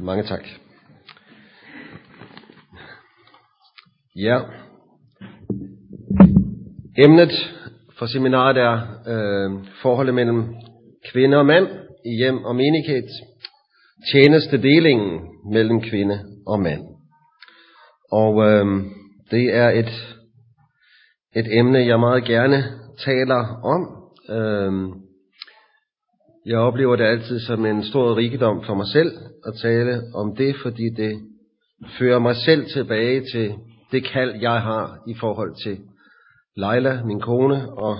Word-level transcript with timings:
Mange 0.00 0.22
tak. 0.22 0.44
Ja. 4.16 4.40
Emnet 6.98 7.32
for 7.98 8.06
seminaret 8.06 8.56
er 8.56 8.74
øh, 9.06 9.64
forholdet 9.82 10.14
mellem 10.14 10.54
kvinde 11.12 11.36
og 11.36 11.46
mand 11.46 11.66
i 12.06 12.16
hjem 12.16 12.44
og 12.44 12.56
menighed. 12.56 13.08
Tjenestedelingen 14.12 15.20
mellem 15.52 15.80
kvinde 15.80 16.20
og 16.46 16.60
mand. 16.60 16.82
Og 18.12 18.50
øh, 18.50 18.66
det 19.30 19.56
er 19.56 19.68
et, 19.70 20.16
et 21.36 21.58
emne, 21.58 21.78
jeg 21.78 22.00
meget 22.00 22.24
gerne 22.24 22.64
taler 23.04 23.60
om. 23.64 23.82
Øh, 24.36 25.01
jeg 26.46 26.58
oplever 26.58 26.96
det 26.96 27.04
altid 27.04 27.40
som 27.40 27.66
en 27.66 27.84
stor 27.84 28.16
rigdom 28.16 28.64
for 28.64 28.74
mig 28.74 28.86
selv 28.86 29.12
at 29.46 29.54
tale 29.62 30.02
om 30.14 30.36
det, 30.36 30.56
fordi 30.62 30.88
det 30.96 31.20
fører 31.98 32.18
mig 32.18 32.36
selv 32.36 32.66
tilbage 32.66 33.20
til 33.32 33.54
det 33.92 34.04
kald, 34.04 34.40
jeg 34.40 34.60
har 34.60 34.98
i 35.08 35.14
forhold 35.20 35.54
til 35.64 35.78
Leila, 36.56 37.04
min 37.04 37.20
kone 37.20 37.72
og 37.72 37.98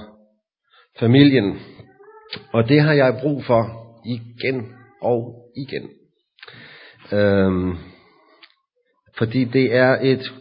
familien. 0.98 1.58
Og 2.52 2.68
det 2.68 2.80
har 2.80 2.92
jeg 2.92 3.18
brug 3.22 3.44
for 3.44 3.64
igen 4.06 4.72
og 5.02 5.34
igen. 5.56 5.88
Øhm, 7.12 7.76
fordi 9.18 9.44
det 9.44 9.74
er 9.74 9.98
et 10.02 10.32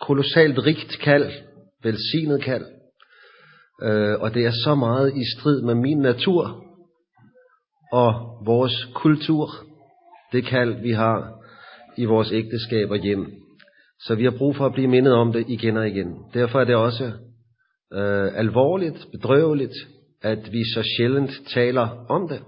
kolossalt 0.00 0.58
rigt 0.58 0.98
kald, 1.02 1.30
velsignet 1.82 2.42
kald, 2.42 2.64
øh, 3.82 4.20
og 4.20 4.34
det 4.34 4.46
er 4.46 4.52
så 4.64 4.74
meget 4.74 5.16
i 5.16 5.22
strid 5.38 5.62
med 5.62 5.74
min 5.74 5.98
natur 5.98 6.67
og 7.92 8.12
vores 8.44 8.88
kultur, 8.94 9.48
det 10.32 10.44
kald 10.44 10.82
vi 10.82 10.92
har 10.92 11.38
i 11.96 12.04
vores 12.04 12.32
ægteskab 12.32 12.90
og 12.90 12.98
hjem. 12.98 13.26
Så 14.00 14.14
vi 14.14 14.24
har 14.24 14.34
brug 14.38 14.56
for 14.56 14.66
at 14.66 14.72
blive 14.72 14.88
mindet 14.88 15.12
om 15.12 15.32
det 15.32 15.44
igen 15.48 15.76
og 15.76 15.88
igen. 15.88 16.16
Derfor 16.34 16.60
er 16.60 16.64
det 16.64 16.76
også 16.76 17.04
øh, 17.92 18.38
alvorligt, 18.38 19.06
bedrøveligt, 19.12 19.74
at 20.22 20.52
vi 20.52 20.64
så 20.74 20.82
sjældent 20.96 21.30
taler 21.54 22.06
om 22.08 22.28
det. 22.28 22.40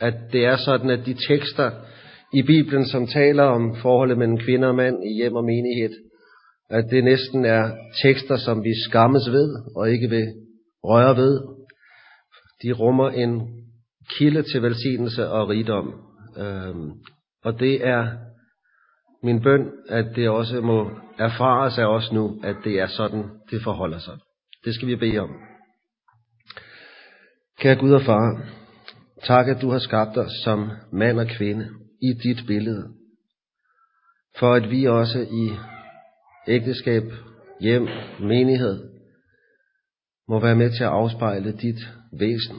At 0.00 0.14
det 0.32 0.44
er 0.44 0.56
sådan, 0.56 0.90
at 0.90 1.06
de 1.06 1.14
tekster 1.28 1.70
i 2.34 2.42
Bibelen, 2.42 2.86
som 2.86 3.06
taler 3.06 3.42
om 3.42 3.76
forholdet 3.82 4.18
mellem 4.18 4.38
kvinder 4.38 4.68
og 4.68 4.74
mand 4.74 4.96
i 5.04 5.14
hjem 5.14 5.34
og 5.34 5.44
menighed, 5.44 5.94
at 6.70 6.84
det 6.90 7.04
næsten 7.04 7.44
er 7.44 7.70
tekster, 8.02 8.36
som 8.36 8.64
vi 8.64 8.70
skammes 8.88 9.30
ved 9.30 9.48
og 9.76 9.90
ikke 9.90 10.08
vil 10.08 10.26
røre 10.84 11.16
ved. 11.16 11.40
De 12.62 12.72
rummer 12.72 13.10
en 13.10 13.58
kilde 14.10 14.42
til 14.42 14.62
velsignelse 14.62 15.28
og 15.28 15.48
rigdom. 15.48 15.94
Øhm, 16.36 16.92
og 17.44 17.60
det 17.60 17.86
er 17.86 18.08
min 19.22 19.42
bøn, 19.42 19.72
at 19.88 20.06
det 20.16 20.28
også 20.28 20.60
må 20.60 20.90
erfares 21.18 21.78
af 21.78 21.86
os 21.86 22.12
nu, 22.12 22.40
at 22.44 22.56
det 22.64 22.80
er 22.80 22.86
sådan, 22.86 23.24
det 23.50 23.62
forholder 23.62 23.98
sig. 23.98 24.18
Det 24.64 24.74
skal 24.74 24.88
vi 24.88 24.96
bede 24.96 25.18
om. 25.18 25.30
Kære 27.58 27.76
Gud 27.76 27.92
og 27.92 28.02
Far, 28.02 28.42
tak 29.24 29.48
at 29.48 29.62
du 29.62 29.70
har 29.70 29.78
skabt 29.78 30.16
os 30.18 30.32
som 30.44 30.70
mand 30.92 31.20
og 31.20 31.26
kvinde 31.26 31.68
i 32.02 32.12
dit 32.12 32.46
billede, 32.46 32.88
for 34.38 34.54
at 34.54 34.70
vi 34.70 34.84
også 34.84 35.20
i 35.20 35.50
ægteskab, 36.48 37.02
hjem, 37.60 37.88
menighed, 38.20 38.90
må 40.28 40.40
være 40.40 40.56
med 40.56 40.70
til 40.70 40.84
at 40.84 40.90
afspejle 40.90 41.52
dit 41.52 41.88
væsen. 42.12 42.56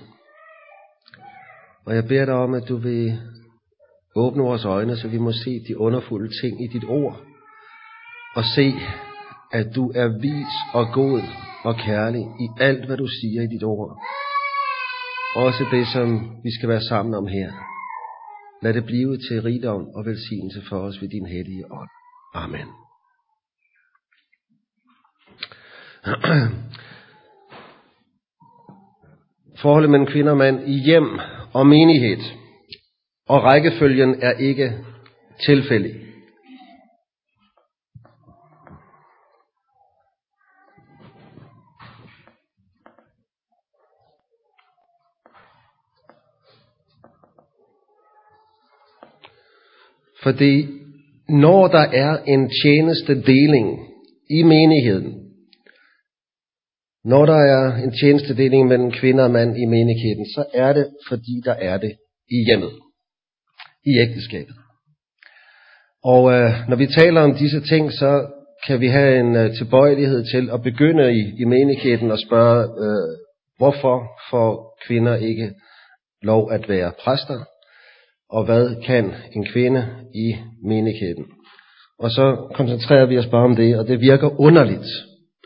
Og 1.89 1.95
jeg 1.95 2.07
beder 2.07 2.25
dig 2.25 2.33
om, 2.33 2.53
at 2.53 2.69
du 2.69 2.77
vil 2.77 3.19
åbne 4.15 4.43
vores 4.43 4.65
øjne, 4.65 4.97
så 4.97 5.07
vi 5.07 5.17
må 5.17 5.31
se 5.31 5.63
de 5.67 5.79
underfulde 5.79 6.41
ting 6.41 6.63
i 6.63 6.67
dit 6.67 6.83
ord, 6.87 7.21
og 8.35 8.43
se, 8.55 8.73
at 9.51 9.67
du 9.75 9.91
er 9.95 10.07
vis 10.07 10.53
og 10.73 10.87
god 10.93 11.21
og 11.63 11.75
kærlig 11.75 12.21
i 12.21 12.47
alt, 12.59 12.85
hvad 12.85 12.97
du 12.97 13.07
siger 13.07 13.41
i 13.41 13.47
dit 13.47 13.63
ord. 13.63 14.01
Også 15.35 15.66
det, 15.72 15.88
som 15.88 16.07
vi 16.44 16.51
skal 16.51 16.69
være 16.69 16.81
sammen 16.81 17.13
om 17.13 17.28
her. 17.28 17.51
Lad 18.63 18.73
det 18.73 18.85
blive 18.85 19.17
til 19.17 19.41
rigdom 19.41 19.88
og 19.95 20.05
velsignelse 20.05 20.61
for 20.69 20.79
os 20.79 21.01
ved 21.01 21.09
din 21.09 21.25
hellige 21.25 21.66
ånd. 21.72 21.89
Amen. 22.35 22.67
Forholdet 29.61 29.89
mellem 29.89 30.07
kvinder 30.07 30.31
og 30.31 30.38
mand 30.38 30.67
i 30.67 30.83
hjem 30.83 31.19
og 31.59 31.68
menighed. 31.68 32.22
Og 33.28 33.44
rækkefølgen 33.44 34.16
er 34.22 34.31
ikke 34.31 34.74
tilfældig. 35.46 35.96
Fordi 50.24 50.68
når 51.30 51.68
der 51.68 51.86
er 51.94 52.24
en 52.28 52.50
tjenestedeling 52.64 53.80
i 54.30 54.44
menigheden, 54.44 55.28
når 57.05 57.25
der 57.25 57.39
er 57.55 57.83
en 57.83 57.91
tjenestedeling 57.91 58.67
mellem 58.67 58.91
kvinder 58.91 59.23
og 59.23 59.31
mand 59.31 59.57
i 59.57 59.65
menigheden, 59.65 60.25
så 60.35 60.45
er 60.53 60.73
det, 60.73 60.87
fordi 61.07 61.41
der 61.45 61.53
er 61.53 61.77
det 61.77 61.93
i 62.31 62.45
hjemmet, 62.45 62.71
i 63.85 63.99
ægteskabet. 63.99 64.55
Og 66.03 66.33
øh, 66.33 66.51
når 66.69 66.75
vi 66.75 66.87
taler 66.87 67.21
om 67.21 67.35
disse 67.35 67.61
ting, 67.61 67.93
så 67.93 68.27
kan 68.67 68.79
vi 68.79 68.87
have 68.87 69.19
en 69.19 69.35
øh, 69.35 69.55
tilbøjelighed 69.55 70.25
til 70.25 70.49
at 70.53 70.61
begynde 70.61 71.13
i, 71.13 71.41
i 71.41 71.45
menigheden 71.45 72.11
og 72.11 72.19
spørge, 72.19 72.63
øh, 72.63 73.17
hvorfor 73.57 74.07
får 74.29 74.77
kvinder 74.87 75.16
ikke 75.16 75.51
lov 76.21 76.51
at 76.51 76.69
være 76.69 76.91
præster? 77.03 77.39
Og 78.29 78.45
hvad 78.45 78.83
kan 78.85 79.13
en 79.35 79.45
kvinde 79.45 79.87
i 80.16 80.35
menigheden? 80.63 81.25
Og 81.99 82.11
så 82.11 82.51
koncentrerer 82.53 83.05
vi 83.05 83.17
os 83.17 83.27
bare 83.27 83.43
om 83.43 83.55
det, 83.55 83.77
og 83.77 83.87
det 83.87 83.99
virker 83.99 84.39
underligt, 84.39 84.87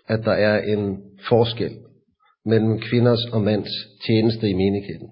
at 0.08 0.20
der 0.26 0.32
er 0.32 0.62
en 0.62 0.98
forskel 1.30 1.78
mellem 2.46 2.80
kvinders 2.80 3.26
og 3.34 3.42
mands 3.42 3.70
tjeneste 4.06 4.50
i 4.50 4.54
menigheden. 4.54 5.10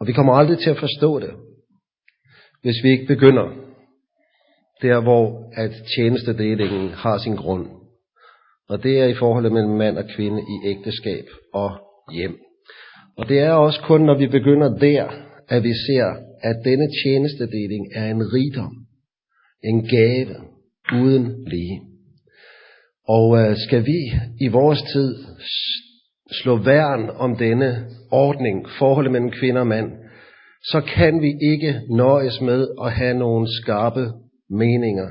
Og 0.00 0.06
vi 0.06 0.12
kommer 0.12 0.32
aldrig 0.32 0.58
til 0.58 0.70
at 0.70 0.78
forstå 0.78 1.18
det, 1.18 1.30
hvis 2.62 2.82
vi 2.82 2.90
ikke 2.90 3.06
begynder 3.06 3.46
der, 4.82 5.00
hvor 5.00 5.52
at 5.54 5.72
tjenestedelingen 5.96 6.90
har 6.90 7.18
sin 7.18 7.36
grund. 7.36 7.66
Og 8.68 8.82
det 8.82 9.00
er 9.00 9.06
i 9.06 9.14
forholdet 9.14 9.52
mellem 9.52 9.72
mand 9.72 9.98
og 9.98 10.04
kvinde 10.16 10.42
i 10.42 10.68
ægteskab 10.68 11.24
og 11.54 11.70
hjem. 12.12 12.38
Og 13.16 13.28
det 13.28 13.38
er 13.38 13.52
også 13.52 13.80
kun, 13.86 14.00
når 14.00 14.18
vi 14.18 14.26
begynder 14.26 14.78
der, 14.78 15.08
at 15.48 15.62
vi 15.62 15.72
ser, 15.86 16.06
at 16.42 16.56
denne 16.64 16.88
tjenestedeling 17.04 17.86
er 17.94 18.10
en 18.10 18.22
rigdom, 18.32 18.86
en 19.64 19.88
gave 19.88 20.36
uden 21.02 21.44
lige. 21.46 21.80
Og 23.08 23.38
øh, 23.38 23.56
skal 23.56 23.86
vi 23.86 23.98
i 24.40 24.48
vores 24.48 24.82
tid 24.92 25.14
slå 26.30 26.56
værn 26.56 27.10
om 27.10 27.36
denne 27.36 27.86
ordning, 28.10 28.68
forholdet 28.78 29.12
mellem 29.12 29.30
kvinde 29.30 29.60
og 29.60 29.66
mand, 29.66 29.92
så 30.62 30.80
kan 30.94 31.22
vi 31.22 31.32
ikke 31.52 31.80
nøjes 31.90 32.40
med 32.40 32.68
at 32.84 32.92
have 32.92 33.18
nogle 33.18 33.46
skarpe 33.62 34.12
meninger, 34.50 35.08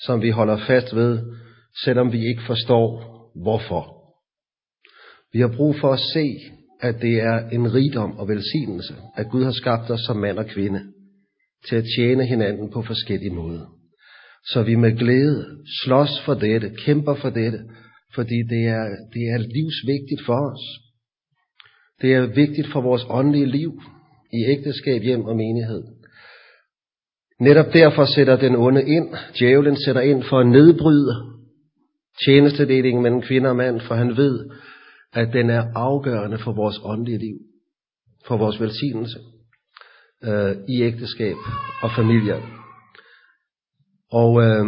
som 0.00 0.22
vi 0.22 0.30
holder 0.30 0.58
fast 0.66 0.96
ved, 0.96 1.20
selvom 1.84 2.12
vi 2.12 2.26
ikke 2.26 2.42
forstår 2.46 3.12
hvorfor. 3.42 4.02
Vi 5.32 5.40
har 5.40 5.52
brug 5.56 5.76
for 5.80 5.92
at 5.92 6.00
se, 6.14 6.38
at 6.80 6.94
det 7.02 7.14
er 7.14 7.48
en 7.48 7.74
rigdom 7.74 8.18
og 8.18 8.28
velsignelse, 8.28 8.94
at 9.16 9.30
Gud 9.30 9.44
har 9.44 9.52
skabt 9.52 9.90
os 9.90 10.00
som 10.00 10.16
mand 10.16 10.38
og 10.38 10.46
kvinde 10.46 10.80
til 11.68 11.76
at 11.76 11.84
tjene 11.96 12.26
hinanden 12.26 12.70
på 12.70 12.82
forskellige 12.82 13.34
måder. 13.34 13.81
Så 14.46 14.62
vi 14.62 14.74
med 14.74 14.98
glæde 14.98 15.58
slås 15.82 16.20
for 16.24 16.34
dette, 16.34 16.70
kæmper 16.84 17.14
for 17.14 17.30
dette, 17.30 17.58
fordi 18.14 18.42
det 18.50 18.66
er, 18.66 18.84
det 19.14 19.22
er 19.22 19.38
livsvigtigt 19.38 20.26
for 20.26 20.52
os. 20.52 20.64
Det 22.02 22.14
er 22.14 22.26
vigtigt 22.26 22.68
for 22.72 22.80
vores 22.80 23.04
åndelige 23.08 23.46
liv 23.46 23.72
i 24.32 24.44
ægteskab, 24.44 25.02
hjem 25.02 25.24
og 25.24 25.36
menighed. 25.36 25.82
Netop 27.40 27.72
derfor 27.72 28.04
sætter 28.04 28.36
den 28.36 28.56
onde 28.56 28.82
ind, 28.82 29.08
djævlen 29.38 29.76
sætter 29.76 30.00
ind 30.00 30.22
for 30.22 30.38
at 30.38 30.46
nedbryde 30.46 31.14
tjenestedelingen 32.24 33.02
mellem 33.02 33.22
kvinder 33.22 33.50
og 33.50 33.56
mand, 33.56 33.80
for 33.80 33.94
han 33.94 34.16
ved, 34.16 34.50
at 35.12 35.32
den 35.32 35.50
er 35.50 35.64
afgørende 35.74 36.38
for 36.38 36.52
vores 36.52 36.76
åndelige 36.84 37.18
liv, 37.18 37.36
for 38.26 38.36
vores 38.36 38.60
velsignelse 38.60 39.18
øh, 40.24 40.56
i 40.68 40.82
ægteskab 40.82 41.36
og 41.82 41.90
familier. 41.96 42.61
Og 44.12 44.42
øh, 44.42 44.66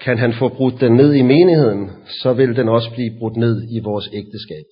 kan 0.00 0.18
han 0.18 0.34
få 0.38 0.48
brudt 0.48 0.80
den 0.80 0.92
ned 0.92 1.14
i 1.14 1.22
menigheden, 1.22 1.90
så 2.22 2.32
vil 2.32 2.56
den 2.56 2.68
også 2.68 2.90
blive 2.94 3.18
brudt 3.18 3.36
ned 3.36 3.62
i 3.70 3.80
vores 3.84 4.08
ægteskab. 4.12 4.64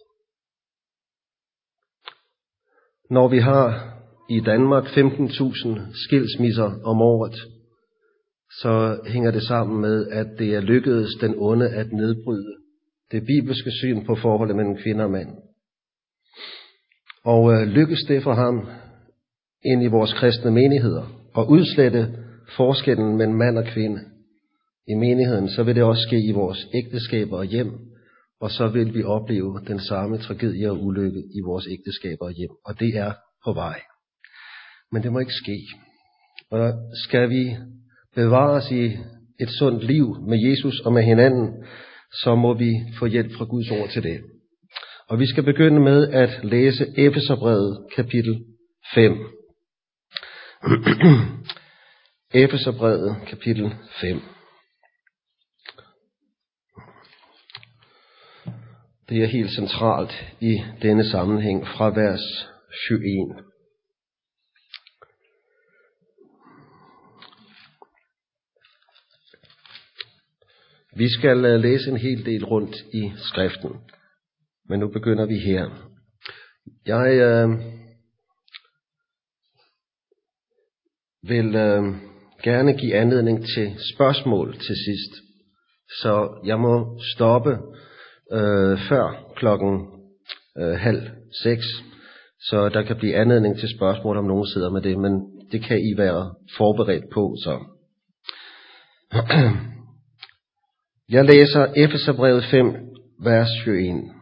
Når 3.11 3.29
vi 3.29 3.39
har 3.39 3.97
i 4.31 4.41
Danmark 4.41 4.85
15.000 4.85 5.81
skilsmisser 6.05 6.71
om 6.85 7.01
året, 7.01 7.35
så 8.61 9.01
hænger 9.07 9.31
det 9.31 9.43
sammen 9.43 9.81
med, 9.81 10.09
at 10.09 10.27
det 10.39 10.55
er 10.55 10.61
lykkedes 10.61 11.15
den 11.21 11.35
onde 11.39 11.69
at 11.69 11.93
nedbryde 11.93 12.57
det 13.13 13.23
bibelske 13.27 13.71
syn 13.71 14.05
på 14.07 14.15
forholdet 14.15 14.57
mellem 14.57 14.77
kvinder 14.77 15.05
og 15.05 15.11
mænd. 15.11 15.29
Og 17.25 17.53
øh, 17.53 17.69
lykkes 17.69 18.01
det 18.09 18.23
for 18.23 18.33
ham 18.33 18.69
ind 19.65 19.83
i 19.83 19.87
vores 19.87 20.13
kristne 20.13 20.51
menigheder 20.51 21.31
og 21.35 21.51
udslette 21.51 22.26
forskellen 22.57 23.17
mellem 23.17 23.37
mand 23.37 23.59
og 23.59 23.65
kvinde 23.65 24.01
i 24.89 24.95
menigheden, 24.95 25.49
så 25.49 25.63
vil 25.63 25.75
det 25.75 25.83
også 25.83 26.03
ske 26.09 26.21
i 26.29 26.33
vores 26.33 26.67
ægteskaber 26.75 27.37
og 27.37 27.45
hjem, 27.45 27.73
og 28.41 28.51
så 28.51 28.69
vil 28.69 28.95
vi 28.95 29.03
opleve 29.03 29.61
den 29.69 29.81
samme 29.81 30.19
tragedie 30.19 30.71
og 30.71 30.85
ulykke 30.85 31.19
i 31.19 31.41
vores 31.45 31.67
ægteskaber 31.71 32.25
og 32.25 32.33
hjem. 32.33 32.51
Og 32.65 32.81
det 32.81 32.97
er 32.97 33.13
på 33.45 33.53
vej. 33.53 33.81
Men 34.93 35.03
det 35.03 35.13
må 35.13 35.19
ikke 35.19 35.33
ske. 35.33 35.59
Og 36.51 36.73
skal 37.05 37.31
vi 37.31 37.57
bevare 38.15 38.51
os 38.51 38.71
i 38.71 38.85
et 39.41 39.51
sundt 39.59 39.85
liv 39.85 40.17
med 40.29 40.39
Jesus 40.49 40.81
og 40.81 40.93
med 40.93 41.03
hinanden, 41.03 41.65
så 42.23 42.35
må 42.35 42.55
vi 42.55 42.73
få 42.99 43.07
hjælp 43.07 43.33
fra 43.39 43.45
Guds 43.45 43.71
ord 43.71 43.89
til 43.89 44.03
det. 44.03 44.21
Og 45.09 45.19
vi 45.19 45.27
skal 45.27 45.45
begynde 45.45 45.81
med 45.81 46.09
at 46.09 46.41
læse 46.43 46.87
Efeserbrevet 46.97 47.87
kapitel 47.97 48.45
5. 48.95 49.13
Efeserbrevet 52.35 53.17
kapitel 53.27 53.75
5. 54.01 54.21
Det 59.09 59.23
er 59.23 59.27
helt 59.27 59.51
centralt 59.51 60.13
i 60.41 60.63
denne 60.83 61.11
sammenhæng 61.11 61.67
fra 61.67 61.89
vers 61.89 62.49
21. 62.91 63.45
Vi 70.97 71.09
skal 71.09 71.45
øh, 71.45 71.61
læse 71.61 71.91
en 71.91 71.97
hel 71.97 72.27
del 72.27 72.45
rundt 72.45 72.77
i 72.93 73.13
skriften, 73.17 73.71
men 74.69 74.81
nu 74.81 74.89
begynder 74.89 75.27
vi 75.27 75.39
her. 75.39 75.93
Jeg 76.87 77.19
øh, 77.21 77.51
vil 81.23 81.55
øh, 81.55 82.16
gerne 82.51 82.73
give 82.73 82.95
anledning 82.95 83.39
til 83.55 83.67
spørgsmål 83.95 84.53
til 84.55 84.77
sidst, 84.87 85.13
så 86.03 86.13
jeg 86.45 86.59
må 86.61 87.01
stoppe 87.15 87.53
øh, 88.33 88.79
før 88.89 89.07
klokken 89.37 89.75
øh, 90.59 90.75
halv 90.87 91.03
seks, 91.43 91.67
så 92.41 92.69
der 92.69 92.83
kan 92.83 92.97
blive 92.97 93.17
anledning 93.17 93.59
til 93.59 93.69
spørgsmål, 93.77 94.17
om 94.17 94.25
nogen 94.25 94.47
sidder 94.47 94.71
med 94.71 94.83
det, 94.83 94.99
men 94.99 95.13
det 95.53 95.65
kan 95.65 95.79
I 95.79 95.97
være 95.97 96.35
forberedt 96.57 97.05
på 97.15 97.35
så. 97.45 97.55
Jeg 101.17 101.25
læser 101.25 101.67
Efeserbrevet 101.77 102.45
5, 102.51 102.75
vers 103.23 103.49
21. 103.67 104.17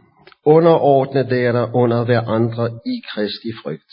Underordne 0.47 1.31
der 1.31 1.75
under 1.75 2.05
hver 2.05 2.21
andre 2.21 2.67
i 2.87 2.97
Kristi 3.11 3.49
frygt 3.63 3.93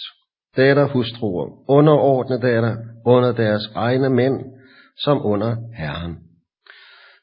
datterhustruer, 0.57 1.69
underordne 1.69 2.39
datter 2.39 2.75
under 3.05 3.31
deres 3.31 3.69
egne 3.75 4.09
mænd, 4.09 4.43
som 4.97 5.25
under 5.25 5.55
Herren. 5.75 6.17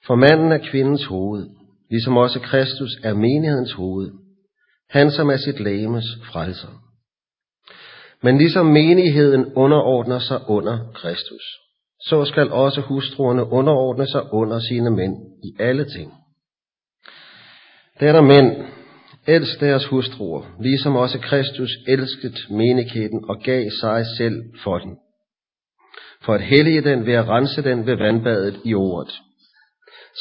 For 0.06 0.14
manden 0.14 0.52
er 0.52 0.58
kvindens 0.70 1.04
hoved, 1.04 1.46
ligesom 1.90 2.16
også 2.16 2.40
Kristus 2.40 2.90
er 3.04 3.14
menighedens 3.14 3.72
hoved, 3.72 4.10
han 4.90 5.10
som 5.10 5.30
er 5.30 5.36
sit 5.36 5.60
lægemes 5.60 6.04
frelser. 6.32 6.68
Men 8.22 8.38
ligesom 8.38 8.66
menigheden 8.66 9.52
underordner 9.54 10.18
sig 10.18 10.40
under 10.48 10.78
Kristus, 10.94 11.42
så 12.00 12.24
skal 12.24 12.50
også 12.50 12.80
hustruerne 12.80 13.44
underordne 13.44 14.06
sig 14.06 14.32
under 14.32 14.60
sine 14.60 14.90
mænd 14.90 15.16
i 15.44 15.62
alle 15.62 15.84
ting. 15.84 16.12
Der 18.00 18.12
er 18.12 18.20
mænd, 18.20 18.77
elsk 19.28 19.60
deres 19.60 19.86
hustruer, 19.86 20.42
ligesom 20.60 20.96
også 20.96 21.18
Kristus 21.18 21.70
elskede 21.88 22.54
menigheden 22.54 23.24
og 23.28 23.36
gav 23.44 23.64
sig 23.80 24.06
selv 24.16 24.42
for 24.64 24.78
den. 24.78 24.96
For 26.24 26.34
at 26.34 26.42
hellige 26.42 26.80
den 26.80 27.06
ved 27.06 27.14
at 27.14 27.28
rense 27.28 27.62
den 27.62 27.86
ved 27.86 27.96
vandbadet 27.96 28.60
i 28.64 28.74
ordet. 28.74 29.12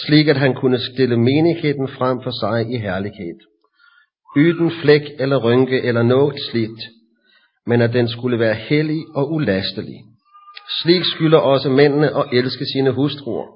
Slik 0.06 0.28
at 0.28 0.38
han 0.38 0.54
kunne 0.56 0.80
stille 0.80 1.18
menigheden 1.18 1.88
frem 1.88 2.18
for 2.24 2.32
sig 2.42 2.74
i 2.74 2.78
herlighed. 2.78 3.40
Uden 4.38 4.72
flæk 4.82 5.02
eller 5.20 5.38
rynke 5.38 5.82
eller 5.82 6.04
noget 6.04 6.36
slidt, 6.52 6.82
men 7.68 7.82
at 7.82 7.94
den 7.94 8.08
skulle 8.08 8.40
være 8.40 8.56
hellig 8.56 9.02
og 9.16 9.34
ulastelig. 9.34 10.00
Slik 10.82 11.04
skylder 11.04 11.38
også 11.38 11.70
mændene 11.70 12.18
at 12.18 12.26
elske 12.34 12.66
sine 12.74 12.92
hustruer, 12.92 13.48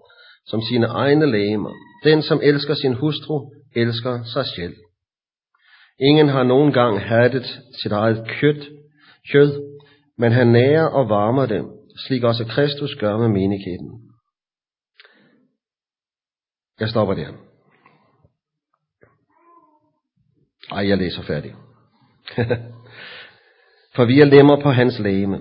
som 0.47 0.61
sine 0.71 0.85
egne 0.85 1.31
lægemer. 1.31 1.73
Den, 2.03 2.21
som 2.21 2.39
elsker 2.43 2.73
sin 2.73 2.93
hustru, 2.93 3.49
elsker 3.75 4.23
sig 4.33 4.45
selv. 4.55 4.73
Ingen 6.01 6.29
har 6.29 6.43
nogen 6.43 6.73
gang 6.73 6.99
hattet 7.01 7.61
sit 7.81 7.91
eget 7.91 8.27
kød, 8.27 8.61
kød, 9.31 9.77
men 10.17 10.31
han 10.31 10.47
nærer 10.47 10.85
og 10.85 11.09
varmer 11.09 11.45
det, 11.45 11.65
slik 12.07 12.23
også 12.23 12.45
Kristus 12.45 12.95
gør 12.95 13.17
med 13.17 13.27
menigheden. 13.27 14.01
Jeg 16.79 16.89
stopper 16.89 17.13
der. 17.13 17.31
Ej, 20.71 20.87
jeg 20.89 20.97
læser 20.97 21.21
færdig. 21.21 21.55
For 23.95 24.05
vi 24.05 24.19
er 24.19 24.25
lemmer 24.25 24.61
på 24.61 24.69
hans 24.69 24.99
læme. 24.99 25.39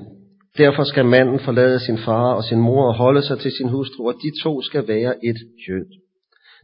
Derfor 0.58 0.84
skal 0.84 1.04
manden 1.04 1.40
forlade 1.40 1.80
sin 1.80 1.98
far 1.98 2.34
og 2.34 2.44
sin 2.44 2.58
mor 2.60 2.88
og 2.88 2.94
holde 2.94 3.22
sig 3.22 3.38
til 3.38 3.52
sin 3.52 3.68
hustru, 3.68 4.08
og 4.08 4.14
de 4.14 4.42
to 4.42 4.62
skal 4.62 4.88
være 4.88 5.24
et 5.24 5.36
kød. 5.66 5.86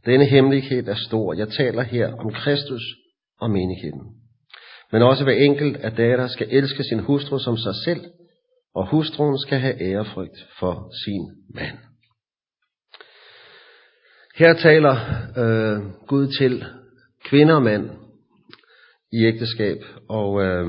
Denne 0.06 0.24
hemmelighed 0.24 0.88
er 0.88 0.94
stor. 0.94 1.34
Jeg 1.34 1.48
taler 1.48 1.82
her 1.82 2.14
om 2.16 2.32
Kristus 2.32 2.82
og 3.40 3.50
menigheden. 3.50 4.00
Men 4.92 5.02
også 5.02 5.24
hver 5.24 5.32
enkelt 5.32 5.76
af 5.76 5.92
datter 5.92 6.26
skal 6.26 6.46
elske 6.50 6.84
sin 6.84 6.98
hustru 6.98 7.38
som 7.38 7.56
sig 7.56 7.74
selv, 7.84 8.00
og 8.74 8.90
hustruen 8.90 9.38
skal 9.38 9.58
have 9.58 9.80
ærefrygt 9.80 10.46
for 10.58 10.90
sin 11.04 11.30
mand. 11.54 11.78
Her 14.36 14.54
taler 14.54 14.96
øh, 15.36 15.82
Gud 16.08 16.26
til 16.38 16.64
kvinder 17.24 17.54
og 17.54 17.62
mænd 17.62 17.90
i 19.12 19.24
ægteskab, 19.24 19.76
og 20.08 20.42
øh, 20.42 20.66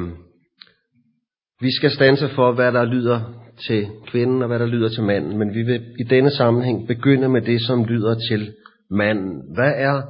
vi 1.62 1.72
skal 1.72 1.92
stanse 1.92 2.30
for, 2.30 2.52
hvad 2.52 2.72
der 2.72 2.86
lyder 2.86 3.44
til 3.68 3.88
kvinden 4.08 4.42
og 4.42 4.48
hvad 4.48 4.60
der 4.60 4.66
lyder 4.66 4.90
til 4.90 5.04
manden, 5.04 5.38
men 5.38 5.54
vi 5.54 5.64
vil 5.64 5.96
i 6.00 6.04
denne 6.04 6.32
sammenhæng 6.32 6.88
begynde 6.88 7.30
med 7.30 7.42
det, 7.42 7.62
som 7.62 7.86
lyder 7.86 8.16
til 8.30 8.54
manden. 8.90 9.54
Hvad 9.54 9.74
er 9.76 10.02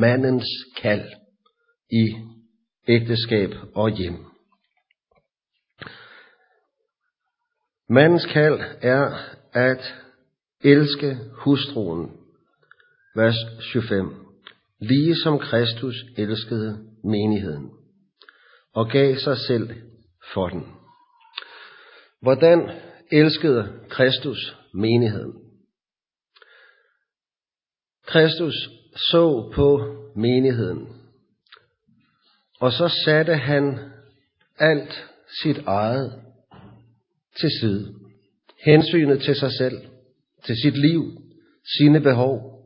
mandens 0.00 0.48
kald 0.82 1.04
i 1.90 2.04
ægteskab 2.88 3.50
og 3.74 3.90
hjem? 3.90 4.24
Mandens 7.88 8.26
kald 8.32 8.60
er 8.82 9.18
at 9.52 9.94
elske 10.60 11.18
hustruen. 11.32 12.10
Vers 13.16 13.36
25. 13.72 14.26
Lige 14.80 15.16
som 15.16 15.38
Kristus 15.38 15.94
elskede 16.16 16.88
menigheden 17.04 17.70
og 18.72 18.88
gav 18.90 19.16
sig 19.16 19.36
selv 19.38 19.70
for 20.34 20.48
den. 20.48 20.66
Hvordan 22.22 22.70
elskede 23.12 23.80
Kristus 23.88 24.56
menigheden? 24.74 25.32
Kristus 28.06 28.54
så 28.96 29.52
på 29.54 29.96
menigheden, 30.16 30.95
og 32.60 32.72
så 32.72 32.88
satte 33.04 33.36
han 33.36 33.78
alt 34.58 35.06
sit 35.42 35.58
eget 35.66 36.22
til 37.40 37.50
side. 37.60 37.94
Hensynet 38.64 39.22
til 39.22 39.34
sig 39.34 39.52
selv, 39.52 39.78
til 40.44 40.56
sit 40.64 40.78
liv, 40.78 41.02
sine 41.78 42.00
behov. 42.00 42.56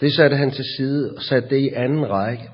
Det 0.00 0.12
satte 0.14 0.36
han 0.36 0.50
til 0.50 0.64
side 0.76 1.14
og 1.16 1.22
satte 1.22 1.48
det 1.48 1.58
i 1.58 1.68
anden 1.68 2.10
række 2.10 2.50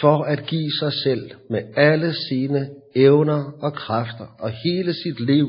for 0.00 0.22
at 0.22 0.46
give 0.46 0.70
sig 0.80 0.92
selv 0.92 1.30
med 1.50 1.62
alle 1.76 2.14
sine 2.28 2.70
evner 2.94 3.52
og 3.62 3.72
kræfter 3.72 4.26
og 4.38 4.50
hele 4.64 4.94
sit 4.94 5.20
liv, 5.20 5.48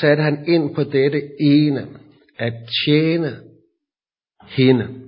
satte 0.00 0.22
han 0.22 0.48
ind 0.48 0.74
på 0.74 0.84
dette 0.84 1.22
ene, 1.40 1.88
at 2.38 2.52
tjene 2.84 3.40
hende, 4.46 5.05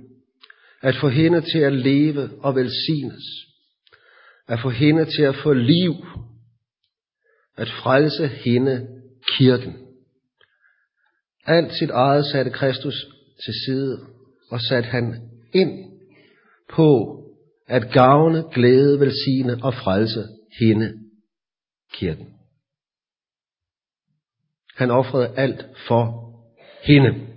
at 0.81 0.95
få 1.01 1.09
hende 1.09 1.41
til 1.41 1.59
at 1.59 1.73
leve 1.73 2.29
og 2.43 2.55
velsignes, 2.55 3.23
at 4.47 4.59
få 4.61 4.69
hende 4.69 5.05
til 5.05 5.21
at 5.21 5.35
få 5.43 5.53
liv, 5.53 5.93
at 7.57 7.69
frelse 7.83 8.27
hende 8.27 8.87
kirken. 9.37 9.73
Alt 11.45 11.73
sit 11.73 11.89
eget 11.89 12.25
satte 12.25 12.51
Kristus 12.51 13.05
til 13.45 13.53
side, 13.65 13.99
og 14.51 14.61
satte 14.61 14.89
han 14.89 15.29
ind 15.53 15.99
på 16.69 17.19
at 17.67 17.91
gavne, 17.93 18.43
glæde, 18.53 18.99
velsigne 18.99 19.63
og 19.63 19.73
frelse 19.73 20.27
hende, 20.59 20.93
kirken. 21.93 22.27
Han 24.75 24.91
offrede 24.91 25.33
alt 25.37 25.65
for 25.87 26.29
hende. 26.83 27.28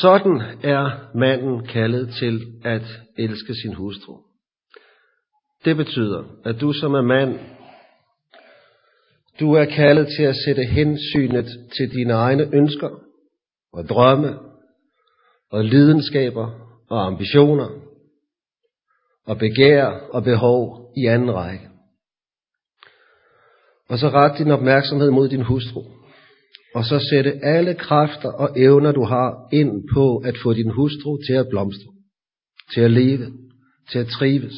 Sådan 0.00 0.42
er 0.62 1.10
manden 1.14 1.66
kaldet 1.66 2.14
til 2.18 2.40
at 2.64 2.82
elske 3.18 3.54
sin 3.54 3.74
hustru. 3.74 4.16
Det 5.64 5.76
betyder, 5.76 6.24
at 6.44 6.60
du 6.60 6.72
som 6.72 6.94
er 6.94 7.02
mand, 7.02 7.38
du 9.40 9.52
er 9.52 9.64
kaldet 9.64 10.08
til 10.16 10.22
at 10.22 10.36
sætte 10.44 10.64
hensynet 10.64 11.46
til 11.76 11.90
dine 11.90 12.12
egne 12.12 12.50
ønsker 12.54 12.90
og 13.72 13.88
drømme 13.88 14.38
og 15.50 15.64
lidenskaber 15.64 16.50
og 16.90 17.06
ambitioner 17.06 17.68
og 19.26 19.38
begær 19.38 19.86
og 19.86 20.24
behov 20.24 20.92
i 20.96 21.06
anden 21.06 21.34
række. 21.34 21.68
Og 23.88 23.98
så 23.98 24.08
ret 24.08 24.38
din 24.38 24.50
opmærksomhed 24.50 25.10
mod 25.10 25.28
din 25.28 25.42
hustru. 25.42 25.82
Og 26.74 26.84
så 26.84 27.06
sætte 27.10 27.32
alle 27.42 27.74
kræfter 27.74 28.32
og 28.32 28.60
evner, 28.60 28.92
du 28.92 29.04
har, 29.04 29.48
ind 29.52 29.88
på 29.94 30.16
at 30.16 30.34
få 30.42 30.52
din 30.52 30.70
hustru 30.70 31.18
til 31.26 31.32
at 31.32 31.46
blomstre, 31.50 31.92
til 32.74 32.80
at 32.80 32.90
leve, 32.90 33.32
til 33.90 33.98
at 33.98 34.06
trives. 34.06 34.54